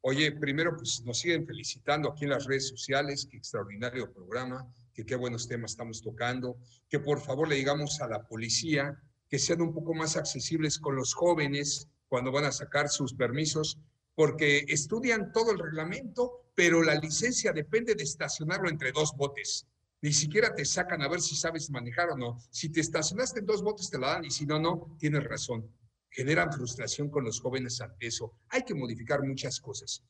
Oye, 0.02 0.32
primero, 0.32 0.76
pues 0.76 1.02
nos 1.04 1.18
siguen 1.18 1.46
felicitando 1.46 2.10
aquí 2.10 2.24
en 2.24 2.30
las 2.30 2.46
redes 2.46 2.68
sociales, 2.68 3.26
qué 3.30 3.36
extraordinario 3.36 4.12
programa, 4.12 4.66
qué 5.04 5.16
buenos 5.16 5.48
temas 5.48 5.72
estamos 5.72 6.02
tocando, 6.02 6.58
que 6.88 7.00
por 7.00 7.20
favor 7.20 7.48
le 7.48 7.56
digamos 7.56 8.00
a 8.00 8.08
la 8.08 8.26
policía 8.26 8.98
que 9.28 9.38
sean 9.38 9.62
un 9.62 9.72
poco 9.72 9.94
más 9.94 10.16
accesibles 10.16 10.78
con 10.78 10.96
los 10.96 11.14
jóvenes 11.14 11.88
cuando 12.08 12.32
van 12.32 12.44
a 12.44 12.52
sacar 12.52 12.88
sus 12.88 13.14
permisos, 13.14 13.78
porque 14.14 14.64
estudian 14.68 15.32
todo 15.32 15.52
el 15.52 15.58
reglamento, 15.58 16.50
pero 16.54 16.82
la 16.82 16.96
licencia 16.96 17.52
depende 17.52 17.94
de 17.94 18.02
estacionarlo 18.02 18.68
entre 18.68 18.92
dos 18.92 19.14
botes. 19.16 19.66
Ni 20.02 20.12
siquiera 20.12 20.54
te 20.54 20.64
sacan 20.64 21.02
a 21.02 21.08
ver 21.08 21.20
si 21.20 21.36
sabes 21.36 21.70
manejar 21.70 22.10
o 22.10 22.16
no. 22.16 22.38
Si 22.50 22.70
te 22.70 22.80
estacionaste 22.80 23.40
en 23.40 23.46
dos 23.46 23.62
botes, 23.62 23.90
te 23.90 23.98
la 23.98 24.14
dan 24.14 24.24
y 24.24 24.30
si 24.30 24.46
no, 24.46 24.58
no, 24.58 24.96
tienes 24.98 25.22
razón. 25.24 25.70
Generan 26.10 26.52
frustración 26.52 27.08
con 27.08 27.24
los 27.24 27.40
jóvenes 27.40 27.80
ante 27.80 28.08
eso. 28.08 28.36
Hay 28.48 28.62
que 28.62 28.74
modificar 28.74 29.22
muchas 29.22 29.60
cosas. 29.60 30.04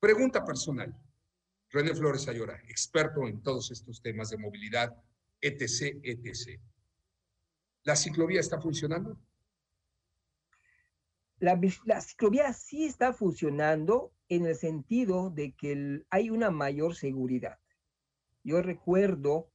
Pregunta 0.00 0.44
personal. 0.44 0.94
René 1.70 1.94
Flores 1.94 2.28
Ayora, 2.28 2.60
experto 2.68 3.26
en 3.26 3.42
todos 3.42 3.70
estos 3.70 4.00
temas 4.00 4.30
de 4.30 4.38
movilidad, 4.38 4.94
etc., 5.40 5.98
etc. 6.02 6.60
¿La 7.82 7.96
ciclovía 7.96 8.40
está 8.40 8.60
funcionando? 8.60 9.18
La, 11.38 12.00
ciclovía 12.00 12.52
sí 12.52 12.86
está 12.86 13.12
funcionando 13.12 14.12
en 14.28 14.46
el 14.46 14.54
sentido 14.54 15.30
de 15.30 15.52
que 15.52 16.02
hay 16.10 16.30
una 16.30 16.50
mayor 16.50 16.94
seguridad. 16.94 17.58
Yo 18.42 18.62
recuerdo 18.62 19.50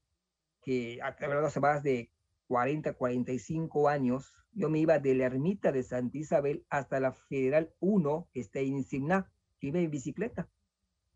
que 0.62 1.00
hace 1.02 1.60
más 1.60 1.82
de 1.84 2.12
40, 2.50 2.93
45 2.93 3.89
años, 3.89 4.34
yo 4.54 4.72
me 4.72 4.80
iba 4.80 4.97
de 4.97 5.14
la 5.14 5.26
ermita 5.26 5.72
de 5.72 5.84
Santa 5.84 6.18
Isabel 6.18 6.66
hasta 6.72 7.00
la 7.00 7.14
Federal 7.14 7.72
1, 7.80 8.28
que 8.34 8.39
está 8.39 8.60
en 8.60 8.84
Simná, 8.84 9.32
iba 9.62 9.80
en 9.80 9.91
bicicleta. 9.91 10.50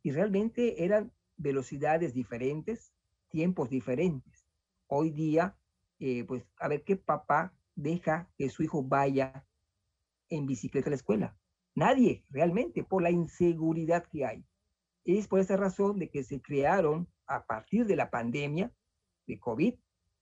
Y 0.03 0.11
realmente 0.11 0.85
eran 0.85 1.11
velocidades 1.35 2.13
diferentes, 2.13 2.93
tiempos 3.29 3.71
diferentes. 3.71 4.45
Hoy 4.85 5.09
día, 5.09 5.57
eh, 5.97 6.23
pues 6.23 6.45
a 6.59 6.67
ver 6.67 6.83
qué 6.83 6.97
papá 6.97 7.51
deja 7.73 8.29
que 8.37 8.49
su 8.49 8.61
hijo 8.61 8.83
vaya 8.83 9.43
en 10.29 10.45
bicicleta 10.45 10.89
a 10.89 10.91
la 10.91 10.97
escuela. 10.97 11.35
Nadie, 11.73 12.23
realmente, 12.29 12.83
por 12.83 13.01
la 13.01 13.09
inseguridad 13.09 14.05
que 14.05 14.23
hay. 14.23 14.45
Es 15.03 15.27
por 15.27 15.39
esa 15.39 15.57
razón 15.57 15.97
de 15.97 16.11
que 16.11 16.23
se 16.23 16.39
crearon, 16.43 17.07
a 17.25 17.47
partir 17.47 17.87
de 17.87 17.95
la 17.95 18.11
pandemia 18.11 18.71
de 19.25 19.39
COVID, 19.39 19.73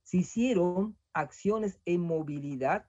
se 0.03 0.17
hicieron 0.17 0.97
acciones 1.13 1.79
en 1.85 2.01
movilidad 2.01 2.85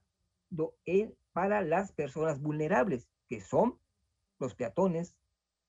para 1.31 1.61
las 1.61 1.91
personas 1.91 2.41
vulnerables, 2.41 3.09
que 3.27 3.41
son 3.41 3.79
los 4.39 4.55
peatones, 4.55 5.15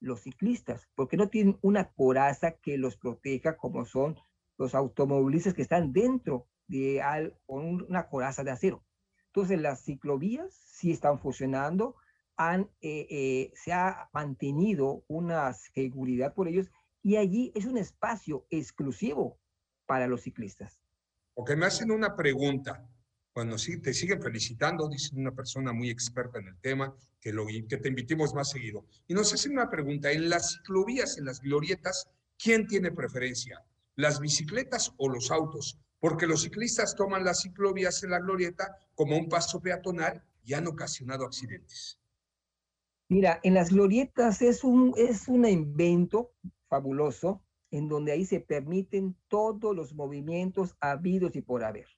los 0.00 0.20
ciclistas, 0.20 0.88
porque 0.94 1.16
no 1.16 1.28
tienen 1.28 1.58
una 1.62 1.90
coraza 1.92 2.52
que 2.52 2.76
los 2.76 2.96
proteja 2.96 3.56
como 3.56 3.84
son 3.84 4.16
los 4.58 4.74
automovilistas 4.74 5.54
que 5.54 5.62
están 5.62 5.92
dentro 5.92 6.46
de 6.66 7.02
al, 7.02 7.36
una 7.46 8.08
coraza 8.08 8.44
de 8.44 8.50
acero. 8.50 8.84
Entonces 9.26 9.60
las 9.60 9.82
ciclovías 9.84 10.54
sí 10.54 10.92
están 10.92 11.18
funcionando, 11.18 11.96
han, 12.36 12.70
eh, 12.80 13.06
eh, 13.10 13.52
se 13.54 13.72
ha 13.72 14.08
mantenido 14.12 15.04
una 15.08 15.52
seguridad 15.52 16.34
por 16.34 16.48
ellos 16.48 16.70
y 17.02 17.16
allí 17.16 17.52
es 17.54 17.64
un 17.66 17.78
espacio 17.78 18.46
exclusivo 18.50 19.38
para 19.86 20.06
los 20.06 20.22
ciclistas. 20.22 20.83
Porque 21.34 21.56
me 21.56 21.66
hacen 21.66 21.90
una 21.90 22.16
pregunta. 22.16 22.88
Cuando 23.32 23.58
sí, 23.58 23.80
te 23.80 23.92
siguen 23.92 24.22
felicitando, 24.22 24.88
dicen 24.88 25.18
una 25.18 25.34
persona 25.34 25.72
muy 25.72 25.90
experta 25.90 26.38
en 26.38 26.48
el 26.48 26.58
tema, 26.60 26.94
que, 27.20 27.32
lo, 27.32 27.46
que 27.46 27.78
te 27.78 27.88
invitemos 27.88 28.32
más 28.32 28.50
seguido. 28.50 28.86
Y 29.08 29.14
nos 29.14 29.32
hacen 29.32 29.52
una 29.52 29.68
pregunta, 29.68 30.12
en 30.12 30.28
las 30.28 30.52
ciclovías, 30.52 31.18
en 31.18 31.24
las 31.24 31.40
glorietas, 31.40 32.08
¿quién 32.38 32.66
tiene 32.68 32.92
preferencia? 32.92 33.60
¿Las 33.96 34.20
bicicletas 34.20 34.92
o 34.98 35.08
los 35.08 35.30
autos? 35.32 35.78
Porque 35.98 36.26
los 36.26 36.42
ciclistas 36.42 36.94
toman 36.94 37.24
las 37.24 37.42
ciclovías 37.42 38.02
en 38.04 38.10
la 38.10 38.20
glorieta 38.20 38.76
como 38.94 39.16
un 39.16 39.28
paso 39.28 39.60
peatonal 39.60 40.22
y 40.44 40.54
han 40.54 40.66
ocasionado 40.66 41.24
accidentes. 41.24 41.98
Mira, 43.08 43.40
en 43.42 43.54
las 43.54 43.70
glorietas 43.70 44.42
es 44.42 44.64
un, 44.64 44.94
es 44.96 45.28
un 45.28 45.46
invento 45.46 46.32
fabuloso 46.68 47.43
en 47.76 47.88
donde 47.88 48.12
ahí 48.12 48.24
se 48.24 48.38
permiten 48.38 49.16
todos 49.26 49.74
los 49.74 49.94
movimientos 49.94 50.76
habidos 50.80 51.34
y 51.34 51.42
por 51.42 51.64
haber. 51.64 51.88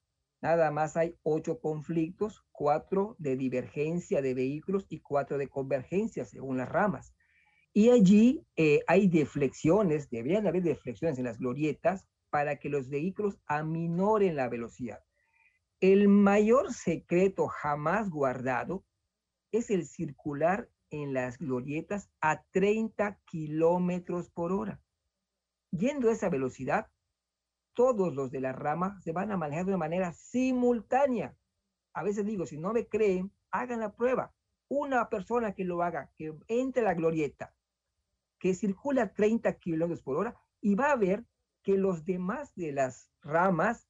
Nada 0.41 0.71
más 0.71 0.97
hay 0.97 1.19
ocho 1.23 1.61
conflictos, 1.61 2.47
cuatro 2.51 3.15
de 3.19 3.37
divergencia 3.37 4.23
de 4.23 4.33
vehículos 4.33 4.87
y 4.89 5.01
cuatro 5.01 5.37
de 5.37 5.49
convergencia 5.49 6.25
según 6.25 6.57
las 6.57 6.71
ramas. 6.71 7.15
Y 7.75 7.91
allí 7.91 8.47
eh, 8.57 8.81
hay 8.87 9.07
deflexiones, 9.07 10.09
deberían 10.09 10.47
haber 10.47 10.63
deflexiones 10.63 11.19
en 11.19 11.25
las 11.25 11.39
glorietas 11.39 12.07
para 12.31 12.57
que 12.57 12.71
los 12.71 12.89
vehículos 12.89 13.39
aminoren 13.47 14.35
la 14.37 14.49
velocidad. 14.49 15.01
El 15.81 16.09
mayor 16.09 16.73
secreto 16.73 17.49
jamás 17.49 18.09
guardado 18.09 18.83
es 19.53 19.69
el 19.69 19.85
circular 19.85 20.71
en 20.89 21.13
las 21.13 21.37
glorietas 21.37 22.09
a 22.23 22.43
30 22.53 23.21
kilómetros 23.27 24.31
por 24.31 24.53
hora. 24.53 24.81
Yendo 25.77 26.09
a 26.09 26.13
esa 26.13 26.29
velocidad, 26.29 26.89
todos 27.75 28.15
los 28.15 28.31
de 28.31 28.41
la 28.41 28.53
rama 28.53 28.99
se 29.03 29.13
van 29.13 29.31
a 29.31 29.37
manejar 29.37 29.67
de 29.67 29.77
manera 29.77 30.13
simultánea. 30.13 31.37
A 31.93 32.03
veces 32.03 32.25
digo, 32.25 32.47
si 32.47 32.57
no 32.57 32.73
me 32.73 32.87
creen, 32.89 33.33
hagan 33.51 33.81
la 33.81 33.95
prueba. 33.95 34.33
Una 34.69 35.09
persona 35.11 35.53
que 35.53 35.65
lo 35.65 35.83
haga, 35.83 36.11
que 36.17 36.35
entre 36.49 36.83
a 36.83 36.87
la 36.87 36.95
glorieta, 36.95 37.55
que 38.39 38.55
circula 38.55 39.03
a 39.03 39.13
30 39.13 39.53
kilómetros 39.59 40.03
por 40.03 40.17
hora 40.17 40.35
y 40.61 40.75
va 40.75 40.91
a 40.91 40.97
ver 40.97 41.25
que 41.63 41.77
los 41.77 42.05
demás 42.05 42.55
de 42.55 42.73
las 42.73 43.11
ramas 43.21 43.89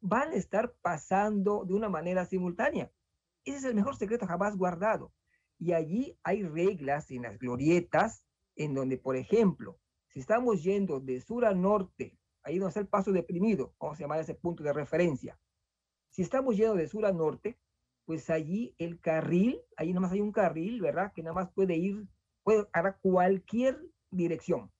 van 0.00 0.32
a 0.32 0.36
estar 0.36 0.74
pasando 0.82 1.64
de 1.64 1.74
una 1.74 1.88
manera 1.88 2.26
simultánea. 2.26 2.90
Ese 3.44 3.58
es 3.58 3.64
el 3.64 3.74
mejor 3.74 3.96
secreto 3.96 4.26
jamás 4.26 4.56
guardado. 4.56 5.12
Y 5.58 5.72
allí 5.72 6.18
hay 6.22 6.42
reglas 6.42 7.10
en 7.10 7.22
las 7.22 7.38
glorietas 7.38 8.24
en 8.56 8.74
donde, 8.74 8.98
por 8.98 9.16
ejemplo, 9.16 9.78
si 10.12 10.20
estamos 10.20 10.62
yendo 10.62 11.00
de 11.00 11.20
sur 11.22 11.46
a 11.46 11.54
norte 11.54 12.18
ahí 12.42 12.58
donde 12.58 12.68
está 12.68 12.80
el 12.80 12.88
paso 12.88 13.12
deprimido, 13.12 13.74
vamos 13.80 13.98
a 13.98 14.02
llamar 14.02 14.20
ese 14.20 14.34
punto 14.34 14.62
de 14.62 14.72
referencia. 14.72 15.38
Si 16.10 16.20
estamos 16.20 16.56
yendo 16.56 16.74
de 16.74 16.86
sur 16.86 17.06
a 17.06 17.12
norte, 17.12 17.58
pues 18.04 18.28
allí 18.28 18.74
el 18.78 19.00
carril, 19.00 19.60
ahí 19.76 19.88
nada 19.88 20.00
más 20.00 20.12
hay 20.12 20.20
un 20.20 20.32
carril, 20.32 20.82
¿verdad? 20.82 21.12
Que 21.14 21.22
nada 21.22 21.34
más 21.34 21.50
puede 21.52 21.76
ir, 21.76 22.06
puede 22.42 22.66
a 22.74 22.92
cualquier 22.98 23.80
dirección. 24.10 24.70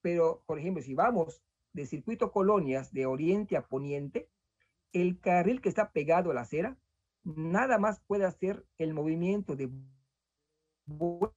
Pero, 0.00 0.44
por 0.46 0.60
ejemplo, 0.60 0.82
si 0.82 0.94
vamos 0.94 1.42
de 1.72 1.86
circuito 1.86 2.30
colonias 2.30 2.92
de 2.92 3.06
oriente 3.06 3.56
a 3.56 3.66
poniente, 3.66 4.30
el 4.92 5.18
carril 5.18 5.60
que 5.60 5.70
está 5.70 5.90
pegado 5.90 6.30
a 6.30 6.34
la 6.34 6.42
acera, 6.42 6.78
nada 7.24 7.78
más 7.78 8.00
puede 8.06 8.24
hacer 8.24 8.64
el 8.78 8.94
movimiento 8.94 9.56
de 9.56 9.70
vuelta 10.84 11.34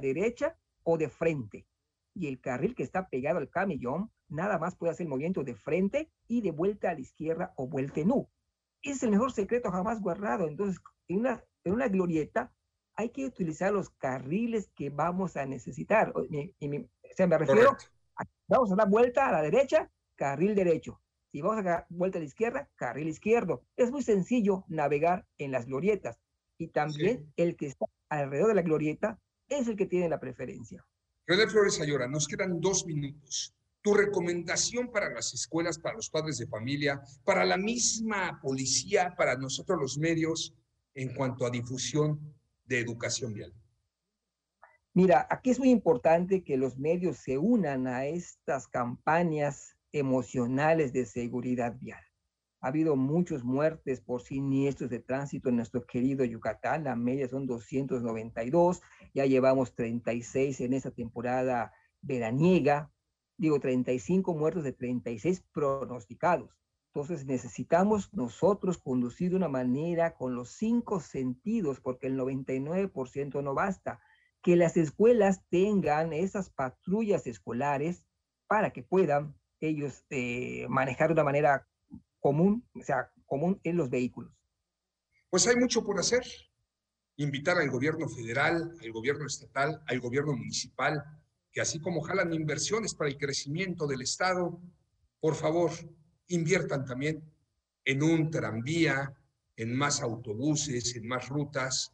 derecha 0.00 0.56
o 0.82 0.98
de 0.98 1.08
frente 1.08 1.66
y 2.14 2.28
el 2.28 2.40
carril 2.40 2.74
que 2.74 2.82
está 2.82 3.08
pegado 3.08 3.38
al 3.38 3.48
camellón 3.48 4.10
nada 4.28 4.58
más 4.58 4.76
puede 4.76 4.92
hacer 4.92 5.04
el 5.04 5.10
movimiento 5.10 5.42
de 5.42 5.54
frente 5.54 6.10
y 6.28 6.40
de 6.40 6.50
vuelta 6.50 6.90
a 6.90 6.94
la 6.94 7.00
izquierda 7.00 7.52
o 7.56 7.66
vuelta 7.66 8.00
en 8.00 8.12
U. 8.12 8.28
Es 8.82 9.02
el 9.02 9.10
mejor 9.10 9.32
secreto 9.32 9.70
jamás 9.70 10.00
guardado. 10.00 10.46
Entonces, 10.46 10.80
en 11.08 11.18
una, 11.18 11.44
en 11.64 11.72
una 11.72 11.88
glorieta 11.88 12.52
hay 12.94 13.10
que 13.10 13.26
utilizar 13.26 13.72
los 13.72 13.90
carriles 13.90 14.70
que 14.74 14.90
vamos 14.90 15.36
a 15.36 15.46
necesitar. 15.46 16.12
Y, 16.28 16.68
me 16.68 17.38
refiero, 17.38 17.76
a, 18.16 18.24
vamos 18.46 18.72
a 18.72 18.76
dar 18.76 18.88
vuelta 18.88 19.28
a 19.28 19.32
la 19.32 19.42
derecha, 19.42 19.90
carril 20.16 20.54
derecho. 20.54 21.00
Si 21.32 21.40
vamos 21.40 21.58
a 21.58 21.62
dar 21.62 21.86
vuelta 21.88 22.18
a 22.18 22.20
la 22.20 22.26
izquierda, 22.26 22.68
carril 22.76 23.08
izquierdo. 23.08 23.62
Es 23.76 23.90
muy 23.90 24.02
sencillo 24.02 24.64
navegar 24.68 25.26
en 25.38 25.52
las 25.52 25.66
glorietas. 25.66 26.18
Y 26.58 26.68
también 26.68 27.32
el 27.36 27.56
que 27.56 27.66
está 27.66 27.86
alrededor 28.08 28.48
de 28.48 28.54
la 28.54 28.62
glorieta 28.62 29.18
es 29.50 29.68
el 29.68 29.76
que 29.76 29.86
tiene 29.86 30.08
la 30.08 30.18
preferencia. 30.18 30.82
René 31.26 31.46
Flores 31.46 31.80
Ayora, 31.80 32.08
nos 32.08 32.26
quedan 32.26 32.60
dos 32.60 32.86
minutos. 32.86 33.54
Tu 33.82 33.94
recomendación 33.94 34.90
para 34.90 35.10
las 35.10 35.34
escuelas, 35.34 35.78
para 35.78 35.96
los 35.96 36.08
padres 36.08 36.38
de 36.38 36.46
familia, 36.46 37.00
para 37.24 37.44
la 37.44 37.56
misma 37.56 38.38
policía, 38.40 39.14
para 39.16 39.36
nosotros 39.36 39.78
los 39.78 39.98
medios, 39.98 40.54
en 40.94 41.14
cuanto 41.14 41.46
a 41.46 41.50
difusión 41.50 42.34
de 42.64 42.80
educación 42.80 43.32
vial. 43.32 43.52
Mira, 44.92 45.26
aquí 45.30 45.50
es 45.50 45.58
muy 45.58 45.70
importante 45.70 46.42
que 46.42 46.56
los 46.56 46.76
medios 46.78 47.18
se 47.18 47.38
unan 47.38 47.86
a 47.86 48.06
estas 48.06 48.66
campañas 48.66 49.76
emocionales 49.92 50.92
de 50.92 51.06
seguridad 51.06 51.76
vial. 51.80 52.02
Ha 52.62 52.68
habido 52.68 52.94
muchas 52.94 53.42
muertes 53.42 54.02
por 54.02 54.20
siniestros 54.20 54.90
de 54.90 55.00
tránsito 55.00 55.48
en 55.48 55.56
nuestro 55.56 55.86
querido 55.86 56.24
Yucatán. 56.24 56.84
La 56.84 56.94
media 56.94 57.26
son 57.26 57.46
292. 57.46 58.82
Ya 59.14 59.24
llevamos 59.24 59.74
36 59.74 60.60
en 60.60 60.74
esta 60.74 60.90
temporada 60.90 61.72
veraniega, 62.02 62.92
digo, 63.38 63.60
35 63.60 64.34
muertos 64.34 64.62
de 64.62 64.72
36 64.72 65.42
pronosticados. 65.52 66.50
Entonces 66.92 67.24
necesitamos 67.24 68.12
nosotros 68.12 68.76
conducir 68.76 69.30
de 69.30 69.36
una 69.36 69.48
manera 69.48 70.14
con 70.14 70.34
los 70.34 70.50
cinco 70.50 71.00
sentidos, 71.00 71.80
porque 71.80 72.08
el 72.08 72.18
99% 72.18 73.42
no 73.42 73.54
basta. 73.54 74.00
Que 74.42 74.56
las 74.56 74.76
escuelas 74.76 75.42
tengan 75.48 76.12
esas 76.12 76.50
patrullas 76.50 77.26
escolares 77.26 78.04
para 78.48 78.70
que 78.70 78.82
puedan 78.82 79.34
ellos 79.60 80.04
eh, 80.10 80.66
manejar 80.68 81.08
de 81.08 81.12
una 81.14 81.24
manera 81.24 81.69
común, 82.20 82.64
o 82.74 82.82
sea, 82.82 83.10
común 83.26 83.60
en 83.64 83.76
los 83.76 83.90
vehículos. 83.90 84.32
Pues 85.28 85.46
hay 85.46 85.56
mucho 85.56 85.84
por 85.84 85.98
hacer. 85.98 86.24
Invitar 87.16 87.58
al 87.58 87.70
gobierno 87.70 88.08
federal, 88.08 88.74
al 88.80 88.92
gobierno 88.92 89.26
estatal, 89.26 89.82
al 89.86 90.00
gobierno 90.00 90.34
municipal, 90.34 91.04
que 91.52 91.60
así 91.60 91.80
como 91.80 92.00
jalan 92.00 92.32
inversiones 92.32 92.94
para 92.94 93.10
el 93.10 93.18
crecimiento 93.18 93.86
del 93.86 94.02
Estado, 94.02 94.60
por 95.20 95.34
favor, 95.34 95.70
inviertan 96.28 96.84
también 96.84 97.22
en 97.84 98.02
un 98.02 98.30
tranvía, 98.30 99.14
en 99.56 99.76
más 99.76 100.00
autobuses, 100.00 100.96
en 100.96 101.06
más 101.06 101.28
rutas, 101.28 101.92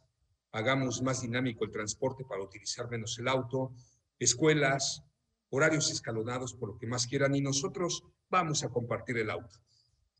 hagamos 0.51 1.01
más 1.01 1.21
dinámico 1.21 1.65
el 1.65 1.71
transporte 1.71 2.23
para 2.23 2.41
utilizar 2.41 2.89
menos 2.89 3.17
el 3.19 3.27
auto, 3.27 3.73
escuelas, 4.19 5.03
horarios 5.49 5.91
escalonados 5.91 6.53
por 6.53 6.69
lo 6.69 6.77
que 6.77 6.87
más 6.87 7.07
quieran 7.07 7.35
y 7.35 7.41
nosotros 7.41 8.03
vamos 8.29 8.63
a 8.63 8.69
compartir 8.69 9.17
el 9.17 9.29
auto. 9.29 9.59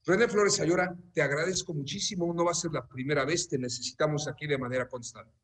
René 0.08 0.30
Flores 0.30 0.62
Ayora, 0.62 0.95
te 1.14 1.22
agradezco 1.22 1.74
muchísimo, 1.74 2.34
no 2.34 2.45
va 2.45 2.51
a 2.51 2.53
ser 2.53 2.72
la 2.72 2.88
primera 2.88 3.26
vez, 3.26 3.49
te 3.49 3.58
necesitamos 3.58 4.26
aquí 4.30 4.47
de 4.47 4.58
manera 4.58 4.88
constante. 4.88 5.38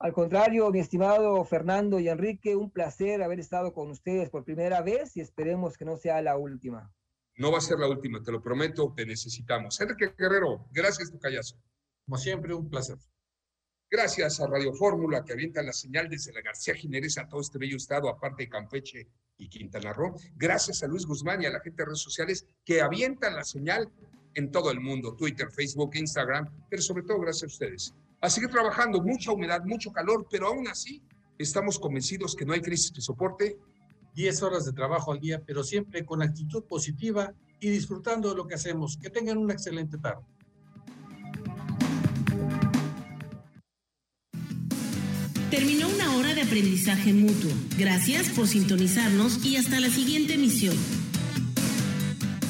Al 0.00 0.12
contrario, 0.12 0.70
mi 0.70 0.80
estimado 0.80 1.42
Fernando 1.46 1.98
y 1.98 2.10
Enrique, 2.10 2.54
un 2.54 2.70
placer 2.70 3.22
haber 3.22 3.40
estado 3.40 3.72
con 3.72 3.90
ustedes 3.90 4.28
por 4.28 4.44
primera 4.44 4.82
vez 4.82 5.16
y 5.16 5.22
esperemos 5.22 5.78
que 5.78 5.86
no 5.86 5.96
sea 5.96 6.20
la 6.20 6.36
última. 6.36 6.92
No 7.36 7.50
va 7.50 7.56
a 7.56 7.62
ser 7.62 7.78
la 7.78 7.88
última, 7.88 8.22
te 8.22 8.32
lo 8.32 8.42
prometo, 8.42 8.92
te 8.94 9.06
necesitamos. 9.06 9.80
Enrique 9.80 10.12
Guerrero, 10.14 10.68
gracias, 10.70 11.10
tu 11.10 11.18
callazo. 11.18 11.56
Como 12.04 12.18
siempre, 12.18 12.52
un 12.52 12.68
placer. 12.68 12.98
Gracias 13.90 14.40
a 14.40 14.46
Radio 14.46 14.74
Fórmula, 14.74 15.24
que 15.24 15.32
avienta 15.32 15.62
la 15.62 15.72
señal 15.72 16.10
desde 16.10 16.34
la 16.34 16.42
García 16.42 16.74
Jiménez 16.74 17.16
a 17.16 17.26
todo 17.26 17.40
este 17.40 17.56
bello 17.56 17.78
estado, 17.78 18.10
aparte 18.10 18.42
de 18.42 18.50
Campeche 18.50 19.08
y 19.38 19.48
Quintana 19.48 19.92
Roo. 19.92 20.14
Gracias 20.36 20.82
a 20.82 20.86
Luis 20.86 21.06
Guzmán 21.06 21.42
y 21.42 21.46
a 21.46 21.50
la 21.50 21.60
gente 21.60 21.82
de 21.82 21.86
redes 21.86 22.00
sociales 22.00 22.46
que 22.64 22.80
avientan 22.80 23.34
la 23.36 23.44
señal 23.44 23.90
en 24.34 24.50
todo 24.50 24.70
el 24.70 24.80
mundo, 24.80 25.14
Twitter, 25.14 25.50
Facebook, 25.50 25.92
Instagram, 25.94 26.48
pero 26.70 26.82
sobre 26.82 27.02
todo 27.02 27.20
gracias 27.20 27.44
a 27.44 27.46
ustedes. 27.46 27.94
A 28.20 28.30
seguir 28.30 28.50
trabajando, 28.50 29.02
mucha 29.02 29.32
humedad, 29.32 29.64
mucho 29.64 29.92
calor, 29.92 30.26
pero 30.30 30.46
aún 30.46 30.68
así 30.68 31.02
estamos 31.38 31.78
convencidos 31.78 32.36
que 32.36 32.44
no 32.44 32.52
hay 32.52 32.60
crisis 32.60 32.92
que 32.92 33.00
soporte 33.00 33.58
10 34.14 34.42
horas 34.42 34.64
de 34.64 34.72
trabajo 34.72 35.12
al 35.12 35.20
día, 35.20 35.42
pero 35.44 35.64
siempre 35.64 36.04
con 36.04 36.22
actitud 36.22 36.64
positiva 36.64 37.32
y 37.60 37.70
disfrutando 37.70 38.30
de 38.30 38.36
lo 38.36 38.46
que 38.46 38.54
hacemos. 38.54 38.96
Que 38.96 39.10
tengan 39.10 39.38
una 39.38 39.54
excelente 39.54 39.98
tarde. 39.98 40.22
Terminó 45.52 45.86
una 45.86 46.16
hora 46.16 46.34
de 46.34 46.40
aprendizaje 46.40 47.12
mutuo. 47.12 47.50
Gracias 47.76 48.30
por 48.30 48.48
sintonizarnos 48.48 49.44
y 49.44 49.56
hasta 49.56 49.80
la 49.80 49.90
siguiente 49.90 50.32
emisión. 50.32 50.74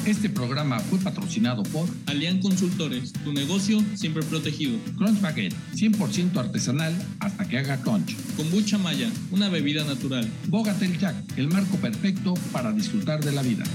Este 0.05 0.29
programa 0.29 0.79
fue 0.79 0.99
patrocinado 0.99 1.63
por 1.63 1.89
Alian 2.05 2.39
Consultores, 2.39 3.11
tu 3.11 3.33
negocio 3.33 3.83
siempre 3.95 4.23
protegido. 4.23 4.79
Crunch 4.95 5.19
Baguette, 5.19 5.53
100% 5.75 6.37
artesanal 6.37 6.95
hasta 7.19 7.45
que 7.45 7.57
haga 7.57 7.81
crunch. 7.81 8.15
Kombucha 8.37 8.77
Maya, 8.77 9.11
una 9.31 9.49
bebida 9.49 9.83
natural. 9.83 10.25
Bogatel 10.47 10.97
Jack, 10.97 11.15
el 11.35 11.49
marco 11.49 11.75
perfecto 11.75 12.35
para 12.53 12.71
disfrutar 12.71 13.21
de 13.21 13.33
la 13.33 13.41
vida. 13.41 13.65